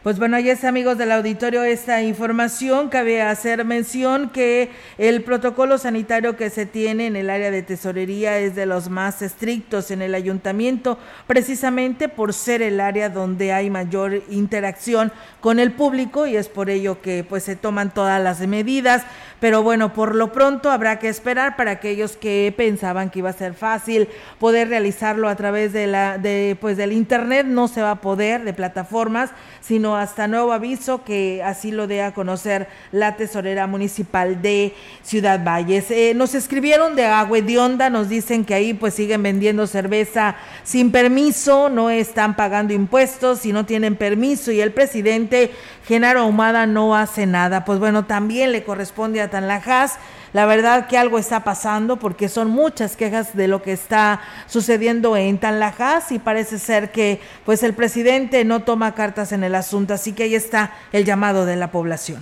pues 0.07 0.21
bueno, 0.21 0.37
ahí 0.37 0.49
es 0.49 0.63
amigos 0.63 0.99
del 0.99 1.11
auditorio 1.11 1.65
esta 1.65 2.01
información. 2.01 2.91
Cabe 2.91 3.23
hacer 3.23 3.65
mención 3.65 4.29
que 4.29 4.71
el 4.99 5.25
protocolo 5.25 5.79
sanitario 5.79 6.37
que 6.37 6.49
se 6.49 6.65
tiene 6.65 7.09
en 7.09 7.17
el 7.17 7.29
área 7.29 7.51
de 7.51 7.65
tesorería 7.65 8.39
es 8.39 8.55
de 8.55 8.67
los 8.67 8.89
más 8.89 9.21
estrictos 9.21 9.91
en 9.91 10.03
el 10.03 10.15
ayuntamiento, 10.15 10.97
precisamente 11.27 12.09
por 12.09 12.35
ser 12.35 12.63
el 12.63 12.79
área 12.79 13.09
donde 13.09 13.53
hay 13.53 13.69
mayor 13.69 14.23
interacción 14.31 15.11
con 15.41 15.59
el 15.59 15.73
público 15.73 16.29
y 16.29 16.37
es 16.37 16.49
por 16.49 16.71
ello 16.71 17.03
que 17.03 17.25
pues 17.29 17.43
se 17.43 17.57
toman 17.57 17.93
todas 17.93 18.23
las 18.23 18.39
medidas. 18.47 19.03
Pero 19.41 19.63
bueno, 19.63 19.93
por 19.93 20.15
lo 20.15 20.33
pronto 20.33 20.71
habrá 20.71 20.99
que 20.99 21.09
esperar 21.09 21.57
para 21.57 21.73
aquellos 21.73 22.17
que 22.17 22.53
pensaban 22.57 23.11
que 23.11 23.19
iba 23.19 23.31
a 23.31 23.35
ser 23.35 23.55
fácil 23.55 24.09
poder 24.39 24.69
realizarlo 24.69 25.29
a 25.29 25.37
través 25.37 25.73
de 25.73 25.87
la 25.87 26.17
de 26.17 26.57
pues 26.61 26.77
del 26.77 26.93
internet, 26.93 27.47
no 27.47 27.69
se 27.69 27.83
va 27.83 27.91
a 27.93 28.01
poder 28.01 28.45
de 28.45 28.55
plataformas, 28.55 29.31
sino 29.61 29.97
hasta 29.97 30.27
nuevo 30.27 30.53
aviso 30.53 31.05
que 31.05 31.43
así 31.45 31.71
lo 31.71 31.87
dé 31.87 32.03
a 32.03 32.15
conocer 32.15 32.69
la 32.93 33.17
tesorera 33.17 33.67
municipal 33.67 34.41
de 34.41 34.75
Ciudad 35.03 35.45
Valles. 35.45 35.91
Eh, 35.91 36.13
nos 36.15 36.35
escribieron 36.35 36.97
de 36.97 37.05
Agua 37.05 37.41
de 37.41 37.59
Onda, 37.59 37.91
nos 37.91 38.09
dicen 38.09 38.45
que 38.45 38.55
ahí 38.55 38.73
pues 38.73 38.95
siguen 38.95 39.23
vendiendo 39.23 39.67
cerveza 39.67 40.37
sin 40.65 40.91
permiso, 40.93 41.69
no 41.69 41.91
están 41.91 42.37
pagando 42.37 42.73
impuestos 42.73 43.45
y 43.45 43.53
no 43.53 43.67
tienen 43.67 43.97
permiso 43.97 44.51
y 44.51 44.61
el 44.61 44.73
presidente 44.73 45.51
Genaro 45.87 46.21
Ahumada 46.21 46.67
no 46.67 46.97
hace 46.97 47.27
nada. 47.27 47.65
Pues 47.65 47.79
bueno, 47.79 48.07
también 48.07 48.53
le 48.53 48.65
corresponde 48.65 49.21
a 49.21 49.26
Tanlajas 49.29 49.99
la 50.37 50.45
verdad 50.45 50.87
que 50.87 50.99
algo 50.99 51.19
está 51.19 51.45
pasando 51.45 51.97
porque 51.97 52.29
son 52.29 52.51
muchas 52.51 52.95
quejas 52.95 53.35
de 53.35 53.49
lo 53.49 53.63
que 53.63 53.73
está 53.73 54.21
sucediendo 54.47 55.17
en 55.17 55.39
Tanlajas 55.39 56.13
y 56.13 56.19
parece 56.19 56.59
ser 56.59 56.93
que 56.93 57.23
pues 57.47 57.63
el 57.63 57.73
presidente 57.73 58.45
no 58.45 58.61
toma 58.61 58.95
cartas 58.95 59.33
en 59.33 59.45
el 59.45 59.55
asunto, 59.55 59.95
así 59.95 60.13
que 60.13 60.25
ahí 60.25 60.35
está 60.35 60.75
el 60.93 61.07
llamado 61.07 61.47
de 61.47 61.57
la 61.57 61.71
población. 61.71 62.21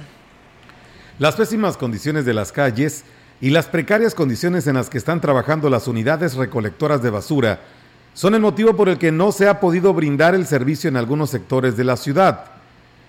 Las 1.19 1.35
pésimas 1.35 1.77
condiciones 1.77 2.25
de 2.25 2.35
las 2.35 2.53
calles 2.53 3.05
y 3.41 3.51
las 3.51 3.67
precarias 3.67 4.15
condiciones 4.15 4.69
en 4.69 4.77
las 4.77 4.91
que 4.91 4.99
están 4.99 5.21
trabajando 5.21 5.69
las 5.69 5.89
unidades 5.89 6.35
recolectoras 6.35 7.03
de 7.03 7.11
basura 7.11 7.61
son 8.13 8.37
el 8.37 8.43
motivo 8.43 8.77
por 8.77 8.89
el 8.89 8.99
que 8.99 9.11
no 9.11 9.33
se 9.33 9.49
ha 9.49 9.59
podido 9.59 9.93
brindar 9.93 10.37
el 10.37 10.47
servicio 10.47 10.89
en 10.89 10.97
algunos 10.97 11.31
sectores 11.31 11.77
de 11.77 11.83
la 11.83 11.97
ciudad. 11.97 12.45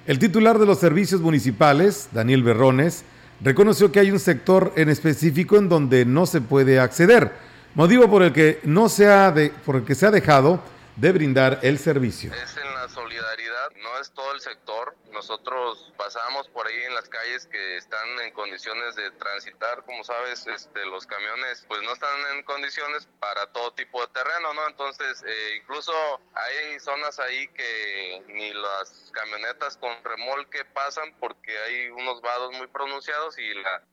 El 0.07 0.17
titular 0.17 0.57
de 0.57 0.65
los 0.65 0.79
servicios 0.79 1.21
municipales, 1.21 2.09
Daniel 2.11 2.41
Berrones, 2.41 3.03
reconoció 3.41 3.91
que 3.91 3.99
hay 3.99 4.11
un 4.11 4.19
sector 4.19 4.73
en 4.75 4.89
específico 4.89 5.57
en 5.57 5.69
donde 5.69 6.05
no 6.05 6.25
se 6.25 6.41
puede 6.41 6.79
acceder, 6.79 7.31
motivo 7.73 8.09
por 8.09 8.23
el 8.23 8.33
que 8.33 8.59
no 8.63 8.89
se 8.89 9.07
ha 9.07 9.31
de, 9.31 9.51
por 9.65 9.77
el 9.77 9.83
que 9.83 9.95
se 9.95 10.05
ha 10.05 10.11
dejado 10.11 10.61
de 10.95 11.11
brindar 11.11 11.59
el 11.61 11.77
servicio. 11.77 12.31
Es 12.33 12.57
en 12.57 12.73
la 12.73 12.87
solidaridad, 12.87 13.69
no 13.81 13.99
es 14.01 14.11
todo 14.11 14.33
el 14.33 14.39
sector. 14.39 14.95
Nosotros 15.15 15.93
pasamos 15.97 16.49
por 16.49 16.67
ahí 16.67 16.75
en 16.83 16.93
las 16.93 17.07
calles 17.07 17.47
que 17.47 17.77
están 17.77 18.05
en 18.19 18.33
condiciones 18.33 18.95
de 18.95 19.11
transitar, 19.11 19.83
como 19.85 20.03
sabes, 20.03 20.45
este, 20.45 20.85
los 20.85 21.07
camiones 21.07 21.63
pues 21.69 21.81
no 21.83 21.93
están 21.93 22.19
en 22.35 22.43
condiciones 22.43 23.07
para 23.21 23.47
todo 23.53 23.71
tipo 23.71 24.01
de 24.01 24.07
terreno, 24.07 24.53
¿no? 24.53 24.67
Entonces, 24.67 25.23
eh, 25.25 25.59
incluso 25.61 25.93
hay 26.33 26.77
zonas 26.81 27.17
ahí 27.19 27.47
que 27.55 28.23
ni 28.27 28.53
las 28.53 29.09
camionetas 29.13 29.77
con 29.77 29.91
remolque 30.03 30.65
pasan 30.65 31.15
porque 31.21 31.57
hay 31.59 31.87
unos 31.91 32.21
vados 32.21 32.51
muy 32.57 32.67
pronunciados 32.67 33.39
y 33.39 33.53
la... 33.53 33.83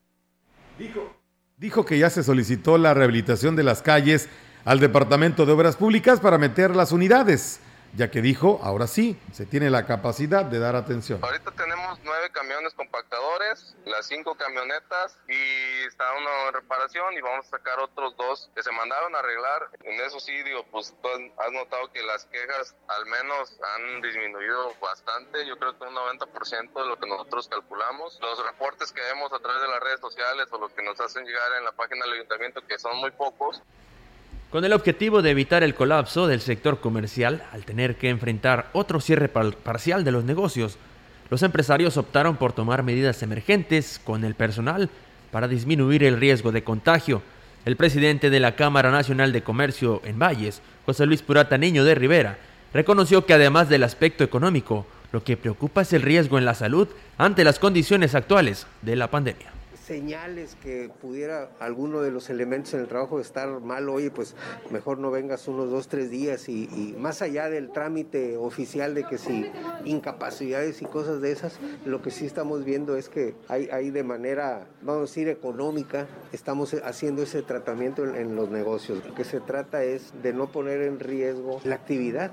Dijo. 0.77 1.17
Dijo 1.57 1.85
que 1.85 1.99
ya 1.99 2.11
se 2.11 2.25
solicitó 2.25 2.79
la 2.79 2.95
rehabilitación 2.95 3.55
de 3.55 3.63
las 3.63 3.81
calles 3.81 4.29
al 4.65 4.81
Departamento 4.81 5.47
de 5.47 5.53
Obras 5.53 5.77
Públicas 5.77 6.19
para 6.19 6.37
meter 6.37 6.75
las 6.75 6.91
unidades, 6.91 7.61
ya 7.95 8.11
que 8.11 8.23
dijo, 8.23 8.61
ahora 8.63 8.87
sí, 8.87 9.21
se 9.33 9.45
tiene 9.45 9.71
la 9.71 9.87
capacidad 9.87 10.45
de 10.45 10.59
dar 10.59 10.77
atención. 10.77 11.21
Ahorita 11.23 11.51
tenemos 11.51 11.99
nueve 12.05 12.31
camiones 12.31 12.73
compactadores, 12.75 13.77
las 13.85 14.07
cinco 14.07 14.35
camionetas 14.35 15.19
y 15.29 15.87
está 15.87 16.05
uno 16.19 16.31
en 16.49 16.55
reparación 16.55 17.15
y 17.15 17.21
vamos 17.21 17.47
a 17.47 17.51
sacar 17.51 17.79
otros 17.81 18.17
dos 18.17 18.51
que 18.55 18.63
se 18.63 18.73
mandaron 18.73 19.15
a 19.15 19.19
arreglar. 19.19 19.69
En 19.85 20.01
eso 20.01 20.21
sí, 20.21 20.33
digo, 20.43 20.65
pues 20.71 20.95
tú 21.03 21.09
has 21.09 21.53
notado 21.53 21.93
que 21.93 22.03
las 22.03 22.25
quejas 22.27 22.75
al 22.89 23.07
menos 23.07 23.59
han 23.77 24.01
disminuido 24.01 24.75
bastante, 24.81 25.47
yo 25.47 25.59
creo 25.59 25.79
que 25.79 25.85
un 25.85 25.95
90% 25.95 26.73
de 26.73 26.89
lo 26.89 26.99
que 26.99 27.07
nosotros 27.07 27.49
calculamos. 27.49 28.19
Los 28.21 28.45
reportes 28.45 28.93
que 28.93 29.03
vemos 29.03 29.33
a 29.33 29.39
través 29.39 29.61
de 29.61 29.69
las 29.69 29.81
redes 29.81 30.01
sociales 30.01 30.49
o 30.51 30.59
los 30.59 30.73
que 30.73 30.83
nos 30.83 30.99
hacen 31.01 31.27
llegar 31.27 31.53
en 31.59 31.65
la 31.65 31.73
página 31.73 32.05
del 32.05 32.15
ayuntamiento, 32.15 32.67
que 32.67 32.79
son 32.79 32.97
muy 32.99 33.11
pocos, 33.11 33.63
con 34.53 34.67
el 34.67 34.75
objetivo 34.75 35.23
de 35.23 35.31
evitar 35.31 35.63
el 35.63 35.75
colapso 35.75 36.27
del 36.27 36.43
sector 36.43 36.79
comercial 36.79 37.43
al 37.53 37.65
tener 37.65 37.97
que 37.97 38.11
enfrentar 38.11 38.69
otro 38.75 39.01
cierre 39.01 39.31
parcial 39.31 40.05
de 40.05 40.13
los 40.13 40.25
negocios, 40.25 40.77
los 41.31 41.43
empresarios 41.43 41.97
optaron 41.97 42.37
por 42.37 42.53
tomar 42.53 42.83
medidas 42.83 43.23
emergentes 43.23 43.99
con 44.05 44.25
el 44.25 44.35
personal 44.35 44.91
para 45.31 45.49
disminuir 45.49 46.05
el 46.05 46.21
riesgo 46.21 46.53
de 46.53 46.63
contagio. 46.63 47.23
El 47.65 47.77
presidente 47.77 48.29
de 48.29 48.41
la 48.41 48.55
Cámara 48.55 48.91
Nacional 48.91 49.33
de 49.33 49.43
Comercio 49.43 50.03
en 50.05 50.19
Valles, 50.19 50.61
José 50.85 51.07
Luis 51.07 51.23
Purata 51.23 51.57
Niño 51.57 51.83
de 51.83 51.95
Rivera, 51.95 52.37
reconoció 52.75 53.25
que 53.25 53.33
además 53.33 53.71
del 53.71 53.85
aspecto 53.85 54.23
económico, 54.23 54.87
lo 55.13 55.25
que 55.25 55.39
preocupa 55.39 55.81
es 55.81 55.95
el 55.95 56.03
riesgo 56.03 56.37
en 56.37 56.45
la 56.45 56.55
salud 56.55 56.89
ante 57.17 57.43
las 57.43 57.59
condiciones 57.59 58.15
actuales 58.15 58.67
de 58.83 58.97
la 58.97 59.11
pandemia 59.11 59.62
señales 59.87 60.57
que 60.63 60.91
pudiera 61.01 61.51
alguno 61.59 62.03
de 62.03 62.11
los 62.11 62.31
elementos 62.31 62.75
en 62.75 62.81
el 62.81 62.87
trabajo 62.87 63.21
estar 63.21 63.61
mal, 63.61 63.89
oye, 63.89 64.11
pues 64.11 64.37
mejor 64.71 64.99
no 64.99 65.11
vengas 65.11 65.49
unos 65.49 65.71
dos, 65.71 65.89
tres 65.89 66.11
días 66.11 66.49
y, 66.49 66.95
más 66.99 67.23
allá 67.23 67.49
del 67.49 67.73
trámite 67.73 68.37
oficial 68.37 68.95
de 68.95 69.05
que 69.05 69.19
si 69.19 69.47
incapacidades 69.85 70.83
y 70.83 70.85
cosas 70.85 71.21
de 71.21 71.33
esas, 71.33 71.59
lo 71.85 72.01
que 72.01 72.11
sí 72.11 72.27
estamos 72.27 72.65
viendo 72.65 72.97
es 72.97 73.09
que 73.09 73.35
hay, 73.49 73.91
de 73.91 74.05
manera, 74.05 74.67
vamos 74.83 74.99
a 74.99 75.03
decir, 75.03 75.29
económica, 75.29 76.07
estamos 76.33 76.75
haciendo 76.85 77.23
ese 77.23 77.43
tratamiento 77.43 78.05
en, 78.05 78.15
en 78.15 78.37
los 78.37 78.51
negocios. 78.51 79.05
Lo 79.05 79.15
que 79.15 79.25
se 79.25 79.41
trata 79.41 79.83
es 79.83 80.13
de 80.23 80.33
no 80.33 80.53
poner 80.53 80.83
en 80.83 81.01
riesgo 81.01 81.61
la 81.65 81.75
actividad. 81.75 82.31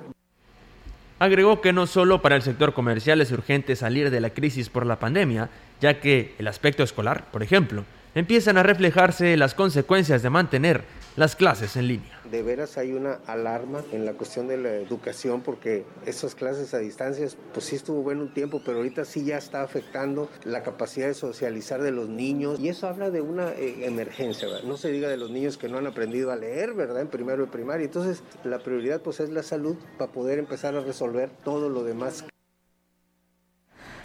Agregó 1.17 1.59
que 1.59 1.73
no 1.73 1.85
solo 1.85 2.21
para 2.21 2.37
el 2.37 2.41
sector 2.43 2.73
comercial 2.73 3.19
es 3.19 3.31
urgente 3.33 3.75
salir 3.75 4.09
de 4.09 4.21
la 4.21 4.29
crisis 4.29 4.69
por 4.69 4.85
la 4.85 4.99
pandemia, 4.99 5.49
ya 5.81 5.99
que 5.99 6.35
el 6.37 6.47
aspecto 6.47 6.83
escolar, 6.83 7.29
por 7.31 7.43
ejemplo, 7.43 7.85
empiezan 8.15 8.57
a 8.57 8.63
reflejarse 8.63 9.37
las 9.37 9.53
consecuencias 9.53 10.23
de 10.23 10.29
mantener 10.29 10.83
las 11.15 11.35
clases 11.35 11.75
en 11.75 11.87
línea. 11.87 12.19
De 12.31 12.43
veras 12.43 12.77
hay 12.77 12.93
una 12.93 13.19
alarma 13.25 13.83
en 13.91 14.05
la 14.05 14.13
cuestión 14.13 14.47
de 14.47 14.57
la 14.57 14.69
educación 14.69 15.41
porque 15.41 15.83
esas 16.05 16.33
clases 16.35 16.73
a 16.73 16.77
distancias, 16.77 17.37
pues 17.53 17.65
sí 17.65 17.75
estuvo 17.75 18.01
bueno 18.01 18.21
un 18.21 18.33
tiempo, 18.33 18.61
pero 18.63 18.77
ahorita 18.77 19.03
sí 19.03 19.25
ya 19.25 19.37
está 19.37 19.61
afectando 19.61 20.29
la 20.43 20.63
capacidad 20.63 21.07
de 21.07 21.13
socializar 21.13 21.81
de 21.81 21.91
los 21.91 22.07
niños 22.07 22.59
y 22.59 22.69
eso 22.69 22.87
habla 22.87 23.09
de 23.09 23.21
una 23.21 23.51
eh, 23.51 23.85
emergencia, 23.85 24.47
¿verdad? 24.47 24.63
No 24.63 24.77
se 24.77 24.91
diga 24.91 25.09
de 25.09 25.17
los 25.17 25.31
niños 25.31 25.57
que 25.57 25.67
no 25.67 25.77
han 25.77 25.87
aprendido 25.87 26.31
a 26.31 26.35
leer, 26.35 26.73
¿verdad? 26.73 27.01
En 27.01 27.07
primero 27.07 27.45
de 27.45 27.51
primaria. 27.51 27.85
Entonces, 27.85 28.23
la 28.43 28.59
prioridad 28.59 29.01
pues 29.01 29.19
es 29.19 29.29
la 29.29 29.43
salud 29.43 29.75
para 29.97 30.11
poder 30.11 30.39
empezar 30.39 30.75
a 30.75 30.81
resolver 30.81 31.29
todo 31.43 31.69
lo 31.69 31.83
demás. 31.83 32.23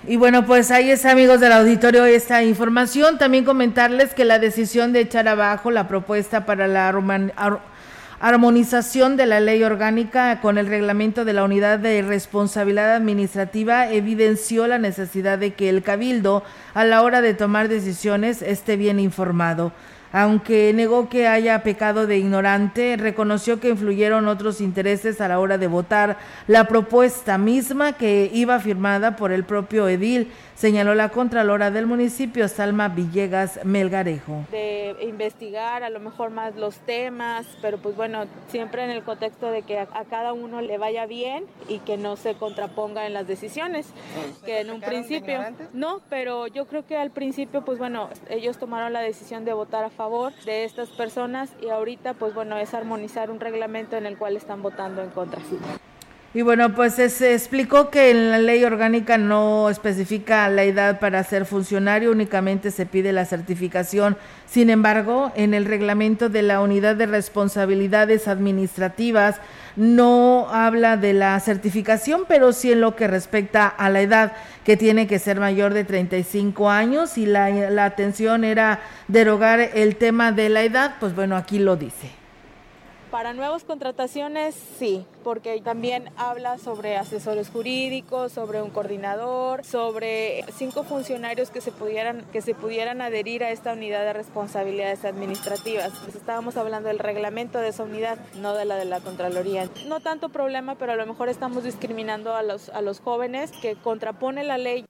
Y 0.07 0.17
bueno, 0.17 0.45
pues 0.45 0.71
ahí 0.71 0.91
es 0.91 1.07
amigos 1.07 1.41
del 1.41 1.53
auditorio 1.53 2.05
esta 2.05 2.43
información. 2.43 3.17
También 3.17 3.47
comentarles 3.47 4.13
que 4.13 4.27
la 4.27 4.39
decisión 4.39 4.93
de 4.93 5.01
echar 5.01 5.29
abajo 5.29 5.71
la 5.71 5.89
propuesta 5.89 6.45
para 6.45 6.69
la 6.69 6.95
armonización 8.21 9.17
de 9.17 9.25
la 9.25 9.41
ley 9.41 9.65
orgánica 9.65 10.43
con 10.43 10.59
el 10.59 10.67
reglamento 10.67 11.25
de 11.25 11.33
la 11.33 11.43
unidad 11.43 11.79
de 11.79 12.03
responsabilidad 12.03 12.95
administrativa 12.95 13.91
evidenció 13.91 14.67
la 14.67 14.77
necesidad 14.77 15.39
de 15.39 15.55
que 15.55 15.71
el 15.71 15.83
cabildo 15.83 16.43
a 16.75 16.85
la 16.85 17.01
hora 17.01 17.23
de 17.23 17.33
tomar 17.33 17.69
decisiones 17.69 18.43
esté 18.43 18.77
bien 18.77 19.01
informado. 19.01 19.73
Aunque 20.17 20.73
negó 20.73 21.09
que 21.09 21.27
haya 21.27 21.65
pecado 21.65 22.07
de 22.07 22.19
ignorante, 22.19 22.97
reconoció 22.97 23.59
que 23.59 23.71
influyeron 23.71 24.29
otros 24.29 24.61
intereses 24.61 25.21
a 25.21 25.27
la 25.27 25.41
hora 25.41 25.59
de 25.59 25.67
votar 25.67 26.19
la 26.47 26.69
propuesta 26.69 27.37
misma 27.37 27.95
que 27.95 28.31
iba 28.33 28.61
firmada 28.61 29.17
por 29.17 29.33
el 29.33 29.43
propio 29.43 29.89
edil 29.89 30.31
señaló 30.55 30.95
la 30.95 31.09
Contralora 31.09 31.71
del 31.71 31.87
municipio, 31.87 32.49
Salma 32.49 32.89
Villegas 32.89 33.61
Melgarejo. 33.65 34.45
De 34.51 34.97
investigar 35.03 35.83
a 35.83 35.91
lo 35.91 36.01
mejor 36.01 36.31
más 36.31 36.55
los 36.57 36.77
temas, 36.77 37.47
pero 37.61 37.79
pues 37.79 37.97
bueno, 37.97 38.27
siempre 38.49 38.85
en 38.85 38.91
el 38.91 39.03
contexto 39.03 39.51
de 39.51 39.63
que 39.63 39.79
a, 39.79 39.87
cada 40.09 40.33
uno 40.33 40.61
le 40.61 40.79
vaya 40.79 41.07
bien 41.07 41.45
y 41.69 41.81
que 41.81 41.97
no 41.97 42.17
se 42.17 42.35
contraponga 42.35 43.07
en 43.07 43.15
las 43.15 43.27
decisiones, 43.27 43.87
que 44.45 44.61
en 44.61 44.71
un 44.71 44.81
principio 44.81 45.41
no, 45.73 46.01
pero 46.09 46.47
yo 46.47 46.67
creo 46.67 46.87
que 46.87 46.97
al 46.97 47.11
principio 47.11 47.65
pues 47.65 47.79
bueno, 47.79 48.09
ellos 48.31 48.59
tomaron 48.59 48.93
la 48.93 49.01
decisión 49.01 49.45
de 49.45 49.53
votar 49.53 49.85
a 49.85 49.91
favor 49.91 50.04
de 50.45 50.65
estas 50.65 50.91
personas 50.91 51.51
y 51.63 51.71
ahorita 51.71 52.15
pues 52.15 52.35
bueno, 52.35 52.59
es 52.59 52.75
armonizar 52.75 53.31
un 53.31 53.41
reglamento 53.41 53.97
en 53.97 54.05
el 54.05 54.19
cual 54.19 54.37
están 54.37 54.63
votando 54.63 55.03
en 55.03 55.11
contra. 55.11 55.41
Y 56.37 56.43
bueno, 56.43 56.75
pues 56.75 56.95
se 56.95 57.33
explicó 57.33 57.91
que 57.91 58.11
en 58.11 58.33
la 58.33 58.39
ley 58.39 58.65
orgánica 58.65 59.19
no 59.19 59.71
especifica 59.71 60.49
la 60.49 60.65
edad 60.65 60.99
para 60.99 61.23
ser 61.23 61.47
funcionario, 61.47 62.11
únicamente 62.11 62.73
se 62.73 62.87
pide 62.87 63.13
la 63.13 63.25
certificación. 63.25 64.17
Sin 64.45 64.69
embargo, 64.69 65.31
en 65.37 65.55
el 65.55 65.65
reglamento 65.65 66.29
de 66.29 66.43
la 66.43 66.61
Unidad 66.61 66.97
de 66.97 67.07
Responsabilidades 67.07 68.27
Administrativas 68.27 69.37
no 69.77 70.49
habla 70.51 70.97
de 70.97 71.13
la 71.13 71.39
certificación, 71.39 72.23
pero 72.27 72.53
sí 72.53 72.73
en 72.73 72.81
lo 72.81 72.97
que 72.97 73.07
respecta 73.07 73.69
a 73.69 73.89
la 73.89 74.01
edad, 74.01 74.33
que 74.65 74.77
tiene 74.77 75.07
que 75.07 75.21
ser 75.21 75.39
mayor 75.39 75.73
de 75.73 75.85
35 75.85 76.69
años 76.69 77.17
y 77.17 77.27
la, 77.27 77.49
la 77.71 77.85
atención 77.85 78.43
era 78.43 78.81
derogar 79.07 79.61
el 79.61 79.95
tema 79.95 80.33
de 80.33 80.49
la 80.49 80.65
edad, 80.65 80.97
pues 80.99 81.15
bueno, 81.15 81.37
aquí 81.37 81.61
lo 81.61 81.77
dice. 81.77 82.24
Para 83.15 83.33
nuevas 83.33 83.63
contrataciones, 83.63 84.57
sí, 84.77 85.07
porque 85.23 85.61
también 85.61 86.11
habla 86.17 86.59
sobre 86.59 86.97
asesores 86.97 87.49
jurídicos, 87.49 88.33
sobre 88.33 88.61
un 88.61 88.71
coordinador, 88.71 89.65
sobre 89.65 90.45
cinco 90.53 90.83
funcionarios 90.83 91.51
que 91.51 91.61
se 91.61 91.71
pudieran, 91.71 92.25
que 92.33 92.43
se 92.43 92.57
pudieran 92.57 93.01
adherir 93.01 93.45
a 93.45 93.53
esta 93.53 93.75
unidad 93.75 94.01
de 94.01 94.15
responsabilidades 94.15 95.05
administrativas. 95.05 95.93
Pues 96.03 96.17
estábamos 96.17 96.57
hablando 96.57 96.89
del 96.89 96.99
reglamento 96.99 97.61
de 97.61 97.69
esa 97.69 97.85
unidad, 97.85 98.19
no 98.41 98.53
de 98.55 98.65
la 98.65 98.75
de 98.75 98.85
la 98.85 98.99
Contraloría. 98.99 99.69
No 99.87 100.01
tanto 100.01 100.31
problema, 100.31 100.75
pero 100.75 100.91
a 100.91 100.97
lo 100.97 101.07
mejor 101.07 101.29
estamos 101.29 101.63
discriminando 101.63 102.35
a 102.35 102.43
los, 102.43 102.69
a 102.71 102.83
los 102.83 102.99
jóvenes 102.99 103.53
que 103.63 103.77
contrapone 103.77 104.43
la 104.43 104.59
ley. 104.59 104.87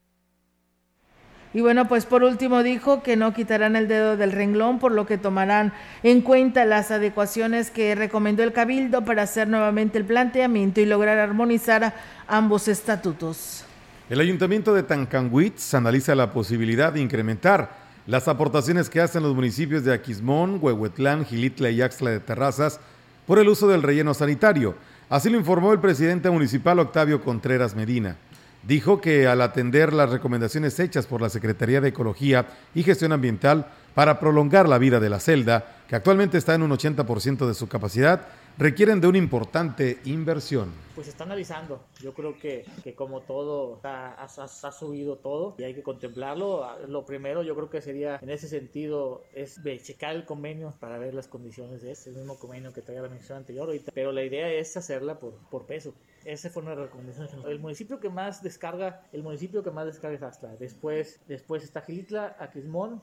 Y 1.54 1.60
bueno, 1.60 1.86
pues 1.86 2.04
por 2.04 2.24
último 2.24 2.64
dijo 2.64 3.04
que 3.04 3.14
no 3.16 3.32
quitarán 3.32 3.76
el 3.76 3.86
dedo 3.86 4.16
del 4.16 4.32
renglón, 4.32 4.80
por 4.80 4.90
lo 4.90 5.06
que 5.06 5.18
tomarán 5.18 5.72
en 6.02 6.20
cuenta 6.20 6.64
las 6.64 6.90
adecuaciones 6.90 7.70
que 7.70 7.94
recomendó 7.94 8.42
el 8.42 8.52
Cabildo 8.52 9.04
para 9.04 9.22
hacer 9.22 9.46
nuevamente 9.46 9.96
el 9.96 10.04
planteamiento 10.04 10.80
y 10.80 10.86
lograr 10.86 11.16
armonizar 11.18 11.94
ambos 12.26 12.66
estatutos. 12.66 13.64
El 14.10 14.20
Ayuntamiento 14.20 14.74
de 14.74 14.82
Tancanwitz 14.82 15.74
analiza 15.74 16.16
la 16.16 16.32
posibilidad 16.32 16.92
de 16.92 17.00
incrementar 17.00 17.70
las 18.08 18.26
aportaciones 18.26 18.90
que 18.90 19.00
hacen 19.00 19.22
los 19.22 19.34
municipios 19.36 19.84
de 19.84 19.94
Aquismón, 19.94 20.58
Huehuetlán, 20.60 21.24
Gilitla 21.24 21.70
y 21.70 21.82
Axtla 21.82 22.10
de 22.10 22.20
Terrazas 22.20 22.80
por 23.26 23.38
el 23.38 23.48
uso 23.48 23.68
del 23.68 23.82
relleno 23.82 24.12
sanitario. 24.12 24.74
Así 25.08 25.30
lo 25.30 25.38
informó 25.38 25.72
el 25.72 25.78
presidente 25.78 26.28
municipal 26.30 26.80
Octavio 26.80 27.22
Contreras 27.22 27.76
Medina. 27.76 28.16
Dijo 28.66 29.00
que 29.00 29.26
al 29.26 29.42
atender 29.42 29.92
las 29.92 30.08
recomendaciones 30.08 30.80
hechas 30.80 31.06
por 31.06 31.20
la 31.20 31.28
Secretaría 31.28 31.82
de 31.82 31.88
Ecología 31.88 32.46
y 32.74 32.82
Gestión 32.82 33.12
Ambiental 33.12 33.66
para 33.94 34.18
prolongar 34.18 34.68
la 34.68 34.78
vida 34.78 35.00
de 35.00 35.10
la 35.10 35.20
celda, 35.20 35.66
que 35.86 35.96
actualmente 35.96 36.38
está 36.38 36.54
en 36.54 36.62
un 36.62 36.70
80% 36.70 37.46
de 37.46 37.54
su 37.54 37.68
capacidad, 37.68 38.26
requieren 38.58 39.00
de 39.00 39.08
una 39.08 39.18
importante 39.18 39.98
inversión. 40.04 40.72
Pues 40.94 41.08
están 41.08 41.32
avisando. 41.32 41.84
Yo 42.00 42.14
creo 42.14 42.38
que, 42.38 42.64
que 42.84 42.94
como 42.94 43.20
todo 43.20 43.80
ha, 43.82 44.14
ha, 44.14 44.24
ha, 44.24 44.72
subido 44.72 45.16
todo 45.16 45.56
y 45.58 45.64
hay 45.64 45.74
que 45.74 45.82
contemplarlo. 45.82 46.66
Lo 46.86 47.04
primero 47.04 47.42
yo 47.42 47.56
creo 47.56 47.68
que 47.68 47.80
sería 47.80 48.18
en 48.22 48.30
ese 48.30 48.48
sentido 48.48 49.24
es 49.34 49.60
checar 49.82 50.14
el 50.14 50.24
convenio 50.24 50.72
para 50.78 50.98
ver 50.98 51.14
las 51.14 51.26
condiciones 51.26 51.82
de 51.82 51.92
ese 51.92 52.12
mismo 52.12 52.38
convenio 52.38 52.72
que 52.72 52.82
traía 52.82 53.02
la 53.02 53.08
mención 53.08 53.38
anterior. 53.38 53.68
Pero 53.92 54.12
la 54.12 54.22
idea 54.22 54.48
es 54.52 54.76
hacerla 54.76 55.18
por, 55.18 55.34
por 55.50 55.66
peso. 55.66 55.94
Esa 56.24 56.48
fue 56.48 56.62
una 56.62 56.74
recomendación. 56.74 57.28
El 57.46 57.58
municipio 57.58 57.98
que 57.98 58.08
más 58.08 58.42
descarga, 58.42 59.02
el 59.12 59.22
municipio 59.22 59.62
que 59.62 59.70
más 59.70 59.86
descarga 59.86 60.16
es 60.16 60.22
Astla. 60.22 60.56
Después, 60.56 61.20
después 61.26 61.64
está 61.64 61.82
Gilitla, 61.82 62.36
Aquismón, 62.38 63.02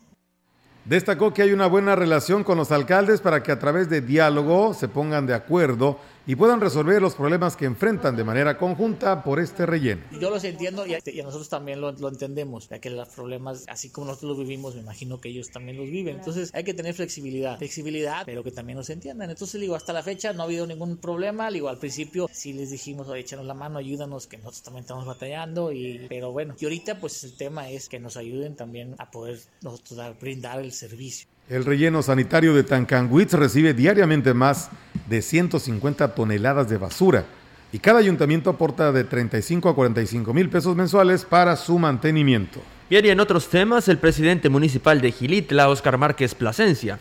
Destacó 0.85 1.31
que 1.31 1.43
hay 1.43 1.53
una 1.53 1.67
buena 1.67 1.95
relación 1.95 2.43
con 2.43 2.57
los 2.57 2.71
alcaldes 2.71 3.21
para 3.21 3.43
que 3.43 3.51
a 3.51 3.59
través 3.59 3.89
de 3.89 4.01
diálogo 4.01 4.73
se 4.73 4.87
pongan 4.87 5.27
de 5.27 5.35
acuerdo 5.35 5.99
y 6.27 6.35
puedan 6.35 6.61
resolver 6.61 7.01
los 7.01 7.15
problemas 7.15 7.55
que 7.55 7.65
enfrentan 7.65 8.15
de 8.15 8.23
manera 8.23 8.57
conjunta 8.57 9.23
por 9.23 9.39
este 9.39 9.65
relleno. 9.65 10.01
Yo 10.19 10.29
los 10.29 10.43
entiendo 10.43 10.85
y, 10.85 10.95
y 11.05 11.21
nosotros 11.23 11.49
también 11.49 11.81
lo, 11.81 11.91
lo, 11.93 12.09
entendemos, 12.09 12.69
ya 12.69 12.79
que 12.79 12.89
los 12.89 13.07
problemas, 13.09 13.65
así 13.67 13.89
como 13.89 14.07
nosotros 14.07 14.37
los 14.37 14.47
vivimos, 14.47 14.75
me 14.75 14.81
imagino 14.81 15.19
que 15.19 15.29
ellos 15.29 15.49
también 15.49 15.77
los 15.77 15.89
viven. 15.89 16.17
Entonces 16.17 16.51
hay 16.53 16.63
que 16.63 16.73
tener 16.73 16.93
flexibilidad, 16.93 17.57
flexibilidad, 17.57 18.23
pero 18.25 18.43
que 18.43 18.51
también 18.51 18.77
nos 18.77 18.89
entiendan. 18.89 19.29
Entonces 19.29 19.59
digo, 19.59 19.75
hasta 19.75 19.93
la 19.93 20.03
fecha 20.03 20.33
no 20.33 20.43
ha 20.43 20.45
habido 20.45 20.67
ningún 20.67 20.97
problema. 20.97 21.49
Digo, 21.49 21.69
al 21.69 21.77
principio 21.77 22.27
sí 22.31 22.53
les 22.53 22.69
dijimos, 22.69 23.07
oye, 23.07 23.21
échanos 23.21 23.45
la 23.45 23.53
mano, 23.53 23.79
ayúdanos, 23.79 24.27
que 24.27 24.37
nosotros 24.37 24.61
también 24.63 24.81
estamos 24.81 25.05
batallando. 25.05 25.71
Y, 25.71 26.05
pero 26.07 26.31
bueno, 26.31 26.55
y 26.59 26.65
ahorita 26.65 26.99
pues 26.99 27.23
el 27.23 27.35
tema 27.35 27.69
es 27.69 27.89
que 27.89 27.99
nos 27.99 28.17
ayuden 28.17 28.55
también 28.55 28.95
a 28.99 29.09
poder 29.09 29.39
nosotros 29.61 29.97
dar, 29.97 30.17
brindar 30.19 30.59
el 30.59 30.71
servicio. 30.71 31.27
El 31.49 31.65
relleno 31.65 32.01
sanitario 32.01 32.53
de 32.53 32.63
Tancanwitz 32.63 33.33
recibe 33.33 33.73
diariamente 33.73 34.33
más 34.33 34.69
de 35.11 35.21
150 35.21 36.15
toneladas 36.15 36.69
de 36.69 36.77
basura 36.77 37.25
y 37.73 37.79
cada 37.79 37.99
ayuntamiento 37.99 38.49
aporta 38.49 38.93
de 38.93 39.03
35 39.03 39.67
a 39.67 39.75
45 39.75 40.33
mil 40.33 40.49
pesos 40.49 40.73
mensuales 40.73 41.25
para 41.25 41.57
su 41.57 41.77
mantenimiento. 41.77 42.61
Y 42.89 42.95
en 42.95 43.19
otros 43.19 43.49
temas, 43.49 43.89
el 43.89 43.97
presidente 43.97 44.47
municipal 44.47 45.01
de 45.01 45.11
Gilitla, 45.11 45.67
Oscar 45.67 45.97
Márquez 45.97 46.33
Plasencia, 46.33 46.97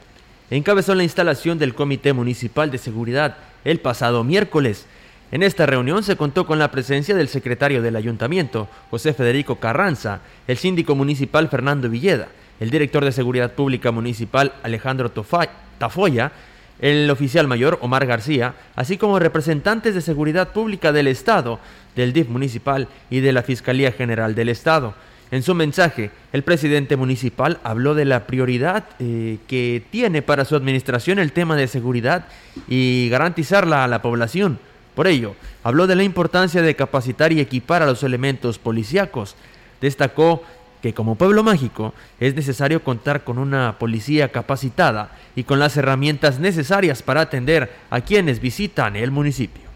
encabezó 0.51 0.97
la 0.97 1.05
instalación 1.05 1.59
del 1.59 1.75
Comité 1.75 2.13
Municipal 2.13 2.73
de 2.73 2.79
Seguridad 2.79 3.37
el 3.65 3.79
pasado 3.79 4.25
miércoles. 4.25 4.87
En 5.31 5.45
esta 5.45 5.67
reunión 5.67 6.03
se 6.03 6.17
contó 6.17 6.47
con 6.47 6.59
la 6.59 6.73
presencia 6.73 7.15
del 7.15 7.29
secretario 7.29 7.81
del 7.81 7.95
ayuntamiento, 7.95 8.69
José 8.91 9.13
Federico 9.13 9.61
Carranza, 9.61 10.21
el 10.49 10.57
síndico 10.57 10.97
municipal 10.97 11.49
Fernando 11.49 11.89
Villeda, 11.89 12.27
el 12.59 12.71
director 12.71 13.05
de 13.05 13.13
Seguridad 13.13 13.53
Pública 13.53 13.93
Municipal 13.93 14.53
Alejandro 14.65 15.13
Tafoya, 15.79 16.33
el 16.81 17.11
oficial 17.11 17.47
mayor 17.47 17.79
Omar 17.83 18.07
García, 18.07 18.55
así 18.75 18.97
como 18.97 19.19
representantes 19.19 19.95
de 19.95 20.01
Seguridad 20.01 20.49
Pública 20.53 20.93
del 20.93 21.07
Estado, 21.07 21.61
del 21.95 22.13
DIF 22.13 22.29
municipal 22.29 22.89
y 23.11 23.21
de 23.21 23.33
la 23.33 23.43
Fiscalía 23.43 23.93
General 23.93 24.35
del 24.35 24.49
Estado. 24.49 24.95
En 25.31 25.43
su 25.45 25.55
mensaje, 25.55 26.11
el 26.33 26.43
presidente 26.43 26.97
municipal 26.97 27.61
habló 27.63 27.95
de 27.95 28.05
la 28.05 28.27
prioridad 28.27 28.85
eh, 28.99 29.39
que 29.47 29.85
tiene 29.91 30.23
para 30.23 30.45
su 30.45 30.57
administración 30.57 31.21
el 31.21 31.33
tema 31.33 31.55
de 31.55 31.69
seguridad 31.69 32.27
y 32.67 33.09
garantizarla 33.11 33.85
a 33.85 33.89
la 33.89 34.03
población. 34.03 34.59
Por 34.97 35.07
ello, 35.07 35.37
habló 35.63 35.87
de 35.87 35.95
la 35.95 36.03
importancia 36.03 36.63
de 36.63 36.75
capacitar 36.75 37.33
y 37.33 37.41
equipar 37.41 37.83
a 37.83 37.87
los 37.87 38.03
elementos 38.03 38.59
policíacos. 38.59 39.37
Destacó 39.81 40.43
que 40.83 40.95
como 40.95 41.15
pueblo 41.15 41.43
mágico 41.43 41.95
es 42.19 42.35
necesario 42.35 42.83
contar 42.83 43.25
con 43.25 43.39
una 43.39 43.79
policía 43.79 44.33
capacitada 44.33 45.13
y 45.37 45.45
con 45.45 45.59
las 45.59 45.77
herramientas 45.77 46.39
necesarias 46.39 47.03
para 47.03 47.23
atender 47.23 47.73
a 47.91 48.01
quienes 48.01 48.41
visitan 48.41 48.97
el 48.97 49.11
municipio. 49.11 49.70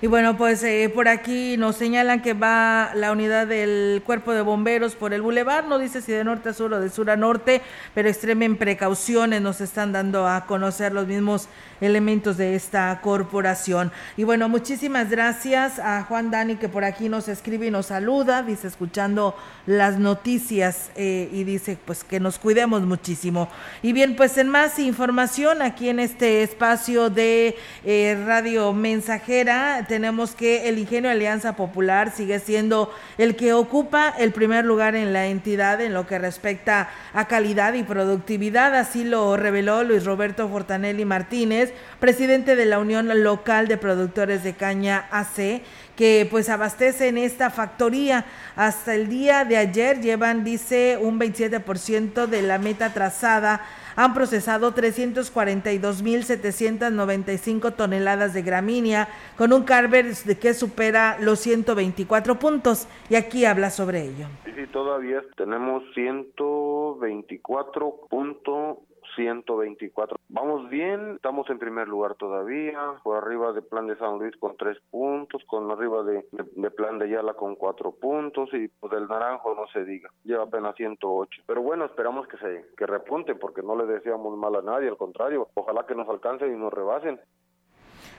Y 0.00 0.06
bueno, 0.06 0.36
pues 0.36 0.62
eh, 0.62 0.92
por 0.94 1.08
aquí 1.08 1.56
nos 1.56 1.74
señalan 1.74 2.22
que 2.22 2.32
va 2.32 2.92
la 2.94 3.10
unidad 3.10 3.48
del 3.48 4.00
cuerpo 4.06 4.32
de 4.32 4.42
bomberos 4.42 4.94
por 4.94 5.12
el 5.12 5.22
bulevar, 5.22 5.66
no 5.66 5.80
dice 5.80 6.00
si 6.00 6.12
de 6.12 6.22
norte 6.22 6.50
a 6.50 6.52
sur 6.52 6.72
o 6.72 6.78
de 6.78 6.88
sur 6.88 7.10
a 7.10 7.16
norte, 7.16 7.62
pero 7.94 8.08
extremen 8.08 8.56
precauciones 8.56 9.42
nos 9.42 9.60
están 9.60 9.90
dando 9.90 10.28
a 10.28 10.46
conocer 10.46 10.92
los 10.92 11.08
mismos 11.08 11.48
elementos 11.80 12.36
de 12.36 12.54
esta 12.54 13.00
corporación. 13.00 13.90
Y 14.16 14.22
bueno, 14.22 14.48
muchísimas 14.48 15.10
gracias 15.10 15.80
a 15.80 16.04
Juan 16.04 16.30
Dani 16.30 16.56
que 16.56 16.68
por 16.68 16.84
aquí 16.84 17.08
nos 17.08 17.26
escribe 17.26 17.66
y 17.66 17.70
nos 17.72 17.86
saluda, 17.86 18.44
dice 18.44 18.68
escuchando 18.68 19.36
las 19.66 19.98
noticias 19.98 20.90
eh, 20.94 21.28
y 21.32 21.42
dice 21.42 21.76
pues 21.84 22.04
que 22.04 22.20
nos 22.20 22.38
cuidemos 22.38 22.82
muchísimo. 22.82 23.48
Y 23.82 23.92
bien, 23.92 24.14
pues 24.14 24.38
en 24.38 24.48
más 24.48 24.78
información 24.78 25.60
aquí 25.60 25.88
en 25.88 25.98
este 25.98 26.44
espacio 26.44 27.10
de 27.10 27.56
eh, 27.84 28.22
Radio 28.24 28.72
Mensajera 28.72 29.86
tenemos 29.88 30.36
que 30.36 30.68
el 30.68 30.78
Ingenio 30.78 31.10
Alianza 31.10 31.56
Popular 31.56 32.12
sigue 32.14 32.38
siendo 32.38 32.94
el 33.16 33.34
que 33.34 33.52
ocupa 33.52 34.14
el 34.16 34.32
primer 34.32 34.64
lugar 34.64 34.94
en 34.94 35.12
la 35.12 35.26
entidad 35.26 35.80
en 35.80 35.94
lo 35.94 36.06
que 36.06 36.18
respecta 36.18 36.90
a 37.12 37.26
calidad 37.26 37.74
y 37.74 37.82
productividad. 37.82 38.76
Así 38.76 39.02
lo 39.02 39.36
reveló 39.36 39.82
Luis 39.82 40.04
Roberto 40.04 40.48
Fortanelli 40.48 41.04
Martínez, 41.04 41.72
presidente 41.98 42.54
de 42.54 42.66
la 42.66 42.78
Unión 42.78 43.08
Local 43.24 43.66
de 43.66 43.78
Productores 43.78 44.44
de 44.44 44.54
Caña 44.54 45.08
AC, 45.10 45.62
que 45.96 46.28
pues 46.30 46.48
abastece 46.48 47.08
en 47.08 47.18
esta 47.18 47.50
factoría. 47.50 48.24
Hasta 48.54 48.94
el 48.94 49.08
día 49.08 49.44
de 49.44 49.56
ayer 49.56 50.00
llevan, 50.00 50.44
dice, 50.44 50.98
un 51.00 51.18
27% 51.18 52.26
de 52.26 52.42
la 52.42 52.58
meta 52.58 52.92
trazada 52.92 53.62
han 53.98 54.14
procesado 54.14 54.74
342.795 54.74 57.74
toneladas 57.74 58.32
de 58.32 58.42
gramínea 58.42 59.08
con 59.36 59.52
un 59.52 59.64
Carver 59.64 60.06
que 60.40 60.54
supera 60.54 61.18
los 61.18 61.40
124 61.40 62.38
puntos 62.38 62.86
y 63.10 63.16
aquí 63.16 63.44
habla 63.44 63.70
sobre 63.70 64.04
ello. 64.04 64.28
Sí, 64.44 64.52
todavía 64.72 65.20
tenemos 65.36 65.82
124 65.94 68.06
puntos 68.08 68.78
124. 69.18 70.16
Vamos 70.28 70.68
bien, 70.70 71.16
estamos 71.16 71.50
en 71.50 71.58
primer 71.58 71.88
lugar 71.88 72.14
todavía, 72.14 72.78
por 73.02 73.16
arriba 73.16 73.52
de 73.52 73.62
Plan 73.62 73.88
de 73.88 73.96
San 73.96 74.16
Luis 74.20 74.36
con 74.36 74.56
tres 74.56 74.78
puntos, 74.90 75.42
con 75.46 75.68
arriba 75.72 76.04
de, 76.04 76.22
Plan 76.70 77.00
de 77.00 77.10
Yala 77.10 77.34
con 77.34 77.56
cuatro 77.56 77.90
puntos 77.90 78.48
y 78.52 78.68
pues 78.68 78.92
del 78.92 79.08
Naranjo 79.08 79.56
no 79.56 79.66
se 79.72 79.84
diga, 79.84 80.08
lleva 80.22 80.44
apenas 80.44 80.76
108. 80.76 81.42
Pero 81.46 81.62
bueno, 81.62 81.86
esperamos 81.86 82.28
que 82.28 82.36
se 82.36 82.64
que 82.76 82.86
repunte 82.86 83.34
porque 83.34 83.62
no 83.62 83.74
le 83.74 83.86
deseamos 83.86 84.38
mal 84.38 84.54
a 84.54 84.62
nadie, 84.62 84.88
al 84.88 84.96
contrario, 84.96 85.48
ojalá 85.54 85.84
que 85.84 85.96
nos 85.96 86.08
alcancen 86.08 86.54
y 86.54 86.56
nos 86.56 86.72
rebasen 86.72 87.18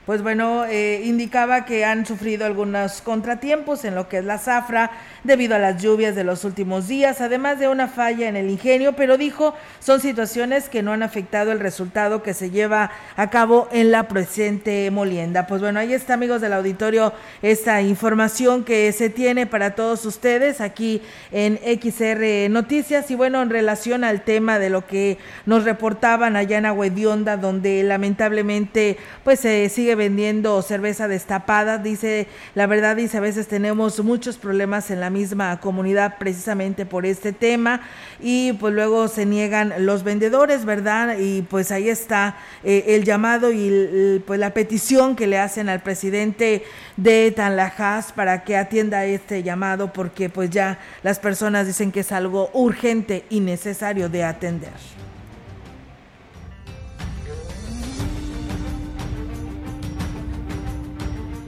pues 0.06 0.22
bueno, 0.22 0.64
eh, 0.64 1.02
indicaba 1.04 1.64
que 1.64 1.84
han 1.84 2.06
sufrido 2.06 2.46
algunos 2.46 3.02
contratiempos 3.02 3.84
en 3.84 3.94
lo 3.94 4.08
que 4.08 4.18
es 4.18 4.24
la 4.24 4.38
zafra 4.38 4.90
debido 5.24 5.54
a 5.54 5.58
las 5.58 5.80
lluvias 5.82 6.14
de 6.14 6.24
los 6.24 6.44
últimos 6.44 6.88
días, 6.88 7.20
además 7.20 7.58
de 7.58 7.68
una 7.68 7.86
falla 7.86 8.28
en 8.28 8.36
el 8.36 8.48
ingenio, 8.48 8.94
pero 8.94 9.18
dijo 9.18 9.54
son 9.78 10.00
situaciones 10.00 10.68
que 10.68 10.82
no 10.82 10.92
han 10.92 11.02
afectado 11.02 11.52
el 11.52 11.60
resultado 11.60 12.22
que 12.22 12.34
se 12.34 12.50
lleva 12.50 12.90
a 13.16 13.30
cabo 13.30 13.68
en 13.72 13.90
la 13.90 14.08
presente 14.08 14.90
molienda. 14.90 15.46
Pues 15.46 15.60
bueno, 15.60 15.80
ahí 15.80 15.92
está 15.92 16.14
amigos 16.14 16.40
del 16.40 16.54
auditorio 16.54 17.12
esta 17.42 17.82
información 17.82 18.64
que 18.64 18.90
se 18.92 19.10
tiene 19.10 19.46
para 19.46 19.74
todos 19.74 20.04
ustedes 20.06 20.60
aquí 20.60 21.02
en 21.30 21.58
XR 21.58 22.50
Noticias 22.50 23.10
y 23.10 23.14
bueno, 23.14 23.42
en 23.42 23.50
relación 23.50 24.04
al 24.04 24.22
tema 24.22 24.58
de 24.58 24.70
lo 24.70 24.86
que 24.86 25.18
nos 25.46 25.64
reportaban 25.64 26.36
allá 26.36 26.58
en 26.58 26.66
Aguedionda, 26.66 27.36
donde 27.36 27.82
lamentablemente 27.82 28.96
pues 29.24 29.40
se 29.40 29.68
sigue 29.68 29.89
vendiendo 29.94 30.60
cerveza 30.62 31.08
destapada. 31.08 31.78
Dice, 31.78 32.26
la 32.54 32.66
verdad 32.66 32.96
dice, 32.96 33.18
a 33.18 33.20
veces 33.20 33.48
tenemos 33.48 34.02
muchos 34.02 34.36
problemas 34.36 34.90
en 34.90 35.00
la 35.00 35.10
misma 35.10 35.60
comunidad 35.60 36.16
precisamente 36.18 36.86
por 36.86 37.06
este 37.06 37.32
tema 37.32 37.80
y 38.20 38.52
pues 38.54 38.74
luego 38.74 39.08
se 39.08 39.26
niegan 39.26 39.72
los 39.84 40.02
vendedores, 40.02 40.64
¿verdad? 40.64 41.18
Y 41.18 41.42
pues 41.42 41.70
ahí 41.70 41.88
está 41.88 42.36
eh, 42.64 42.84
el 42.88 43.04
llamado 43.04 43.52
y 43.52 44.22
pues 44.26 44.38
la 44.38 44.54
petición 44.54 45.16
que 45.16 45.26
le 45.26 45.38
hacen 45.38 45.68
al 45.68 45.80
presidente 45.80 46.64
de 46.96 47.32
Tanlajas 47.32 48.12
para 48.12 48.44
que 48.44 48.56
atienda 48.56 49.04
este 49.04 49.42
llamado 49.42 49.92
porque 49.92 50.28
pues 50.28 50.50
ya 50.50 50.78
las 51.02 51.18
personas 51.18 51.66
dicen 51.66 51.92
que 51.92 52.00
es 52.00 52.12
algo 52.12 52.50
urgente 52.52 53.24
y 53.30 53.40
necesario 53.40 54.08
de 54.08 54.24
atender. 54.24 55.09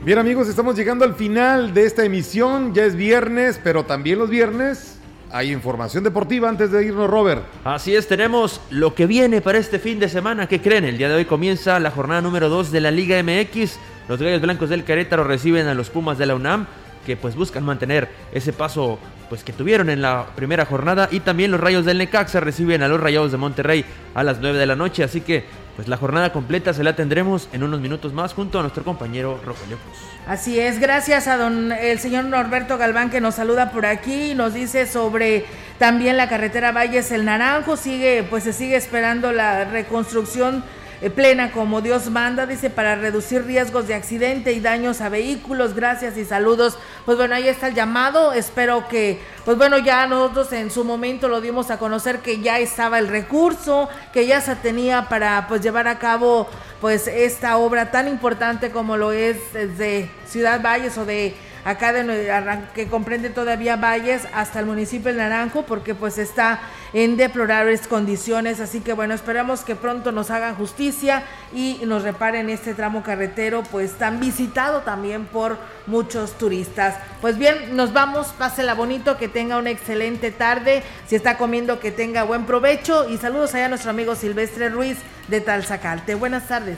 Bien 0.05 0.19
amigos, 0.19 0.49
estamos 0.49 0.75
llegando 0.75 1.05
al 1.05 1.15
final 1.15 1.73
de 1.73 1.85
esta 1.85 2.03
emisión. 2.03 2.73
Ya 2.73 2.83
es 2.83 2.93
viernes, 2.93 3.57
pero 3.63 3.85
también 3.85 4.19
los 4.19 4.29
viernes 4.29 4.99
hay 5.31 5.53
información 5.53 6.03
deportiva 6.03 6.49
antes 6.49 6.73
de 6.73 6.83
irnos, 6.83 7.09
Robert. 7.09 7.45
Así 7.63 7.95
es, 7.95 8.05
tenemos 8.05 8.59
lo 8.69 8.93
que 8.95 9.05
viene 9.05 9.39
para 9.39 9.59
este 9.59 9.79
fin 9.79 9.99
de 10.01 10.09
semana. 10.09 10.45
¿Qué 10.49 10.59
creen? 10.59 10.83
El 10.83 10.97
día 10.97 11.07
de 11.07 11.15
hoy 11.15 11.23
comienza 11.23 11.79
la 11.79 11.89
jornada 11.89 12.19
número 12.19 12.49
2 12.49 12.69
de 12.73 12.81
la 12.81 12.91
Liga 12.91 13.23
MX. 13.23 13.79
Los 14.09 14.21
Gallos 14.21 14.41
Blancos 14.41 14.67
del 14.69 14.83
Querétaro 14.83 15.23
reciben 15.23 15.67
a 15.67 15.73
los 15.73 15.89
Pumas 15.89 16.17
de 16.17 16.25
la 16.25 16.35
UNAM, 16.35 16.67
que 17.05 17.15
pues 17.15 17.37
buscan 17.37 17.63
mantener 17.63 18.09
ese 18.33 18.51
paso 18.51 18.99
pues 19.29 19.45
que 19.45 19.53
tuvieron 19.53 19.89
en 19.89 20.01
la 20.01 20.27
primera 20.35 20.65
jornada 20.65 21.07
y 21.11 21.21
también 21.21 21.49
los 21.49 21.61
Rayos 21.61 21.85
del 21.85 21.97
Necaxa 21.97 22.41
reciben 22.41 22.83
a 22.83 22.89
los 22.89 22.99
Rayados 22.99 23.31
de 23.31 23.37
Monterrey 23.37 23.85
a 24.13 24.23
las 24.23 24.41
9 24.41 24.59
de 24.59 24.65
la 24.65 24.75
noche, 24.75 25.01
así 25.01 25.21
que 25.21 25.45
pues 25.75 25.87
la 25.87 25.97
jornada 25.97 26.31
completa 26.31 26.73
se 26.73 26.83
la 26.83 26.95
tendremos 26.95 27.49
en 27.51 27.63
unos 27.63 27.79
minutos 27.79 28.13
más 28.13 28.33
junto 28.33 28.59
a 28.59 28.61
nuestro 28.61 28.83
compañero 28.83 29.39
Rogelio 29.43 29.77
Cruz. 29.77 29.97
Así 30.27 30.59
es, 30.59 30.79
gracias 30.79 31.27
a 31.27 31.37
don 31.37 31.71
el 31.71 31.99
señor 31.99 32.25
Norberto 32.25 32.77
Galván 32.77 33.09
que 33.09 33.21
nos 33.21 33.35
saluda 33.35 33.71
por 33.71 33.85
aquí 33.85 34.31
y 34.31 34.35
nos 34.35 34.53
dice 34.53 34.85
sobre 34.85 35.45
también 35.79 36.17
la 36.17 36.29
carretera 36.29 36.71
Valles 36.71 37.11
El 37.11 37.25
Naranjo, 37.25 37.75
sigue 37.75 38.23
pues 38.29 38.43
se 38.43 38.53
sigue 38.53 38.75
esperando 38.75 39.31
la 39.31 39.65
reconstrucción 39.65 40.63
plena 41.09 41.51
como 41.51 41.81
Dios 41.81 42.09
manda, 42.09 42.45
dice, 42.45 42.69
para 42.69 42.95
reducir 42.95 43.45
riesgos 43.45 43.87
de 43.87 43.93
accidente 43.93 44.53
y 44.53 44.59
daños 44.59 45.01
a 45.01 45.09
vehículos. 45.09 45.73
Gracias 45.73 46.17
y 46.17 46.25
saludos. 46.25 46.77
Pues 47.05 47.17
bueno, 47.17 47.35
ahí 47.35 47.47
está 47.47 47.67
el 47.67 47.73
llamado. 47.73 48.33
Espero 48.33 48.87
que, 48.87 49.19
pues 49.45 49.57
bueno, 49.57 49.77
ya 49.77 50.07
nosotros 50.07 50.53
en 50.53 50.71
su 50.71 50.83
momento 50.83 51.27
lo 51.27 51.41
dimos 51.41 51.71
a 51.71 51.77
conocer 51.77 52.19
que 52.19 52.41
ya 52.41 52.59
estaba 52.59 52.99
el 52.99 53.07
recurso, 53.07 53.89
que 54.13 54.27
ya 54.27 54.41
se 54.41 54.55
tenía 54.55 55.09
para 55.09 55.47
pues 55.47 55.61
llevar 55.61 55.87
a 55.87 55.99
cabo 55.99 56.47
pues 56.79 57.07
esta 57.07 57.57
obra 57.57 57.91
tan 57.91 58.07
importante 58.07 58.71
como 58.71 58.97
lo 58.97 59.11
es 59.11 59.37
de 59.53 60.09
Ciudad 60.25 60.61
Valles 60.61 60.97
o 60.97 61.05
de 61.05 61.35
acá 61.65 61.93
de, 61.93 62.63
que 62.73 62.87
comprende 62.87 63.29
todavía 63.29 63.75
Valles 63.75 64.27
hasta 64.33 64.59
el 64.59 64.65
municipio 64.65 65.11
de 65.11 65.17
Naranjo 65.17 65.63
porque 65.63 65.95
pues 65.95 66.17
está 66.17 66.59
en 66.93 67.17
deplorables 67.17 67.87
condiciones. 67.87 68.59
Así 68.59 68.81
que 68.81 68.93
bueno 68.93 69.13
esperamos 69.13 69.61
que 69.61 69.75
pronto 69.75 70.11
nos 70.11 70.31
hagan 70.31 70.55
justicia 70.55 71.23
y 71.53 71.81
nos 71.85 72.03
reparen 72.03 72.49
este 72.49 72.73
tramo 72.73 73.03
carretero 73.03 73.63
pues 73.63 73.93
tan 73.93 74.19
visitado 74.19 74.81
también 74.81 75.25
por 75.25 75.57
muchos 75.87 76.37
turistas. 76.37 76.95
Pues 77.21 77.37
bien 77.37 77.75
nos 77.75 77.93
vamos. 77.93 78.27
Pásela 78.37 78.73
bonito 78.73 79.17
que 79.17 79.27
tenga 79.27 79.57
una 79.57 79.69
excelente 79.69 80.31
tarde. 80.31 80.83
Si 81.07 81.15
está 81.15 81.37
comiendo 81.37 81.79
que 81.79 81.91
tenga 81.91 82.23
buen 82.23 82.45
provecho. 82.45 83.09
Y 83.09 83.17
saludos 83.17 83.53
allá 83.53 83.65
a 83.65 83.69
nuestro 83.69 83.91
amigo 83.91 84.15
Silvestre 84.15 84.69
Ruiz 84.69 84.97
de 85.27 85.41
Talzacalte. 85.41 86.15
Buenas 86.15 86.47
tardes 86.47 86.77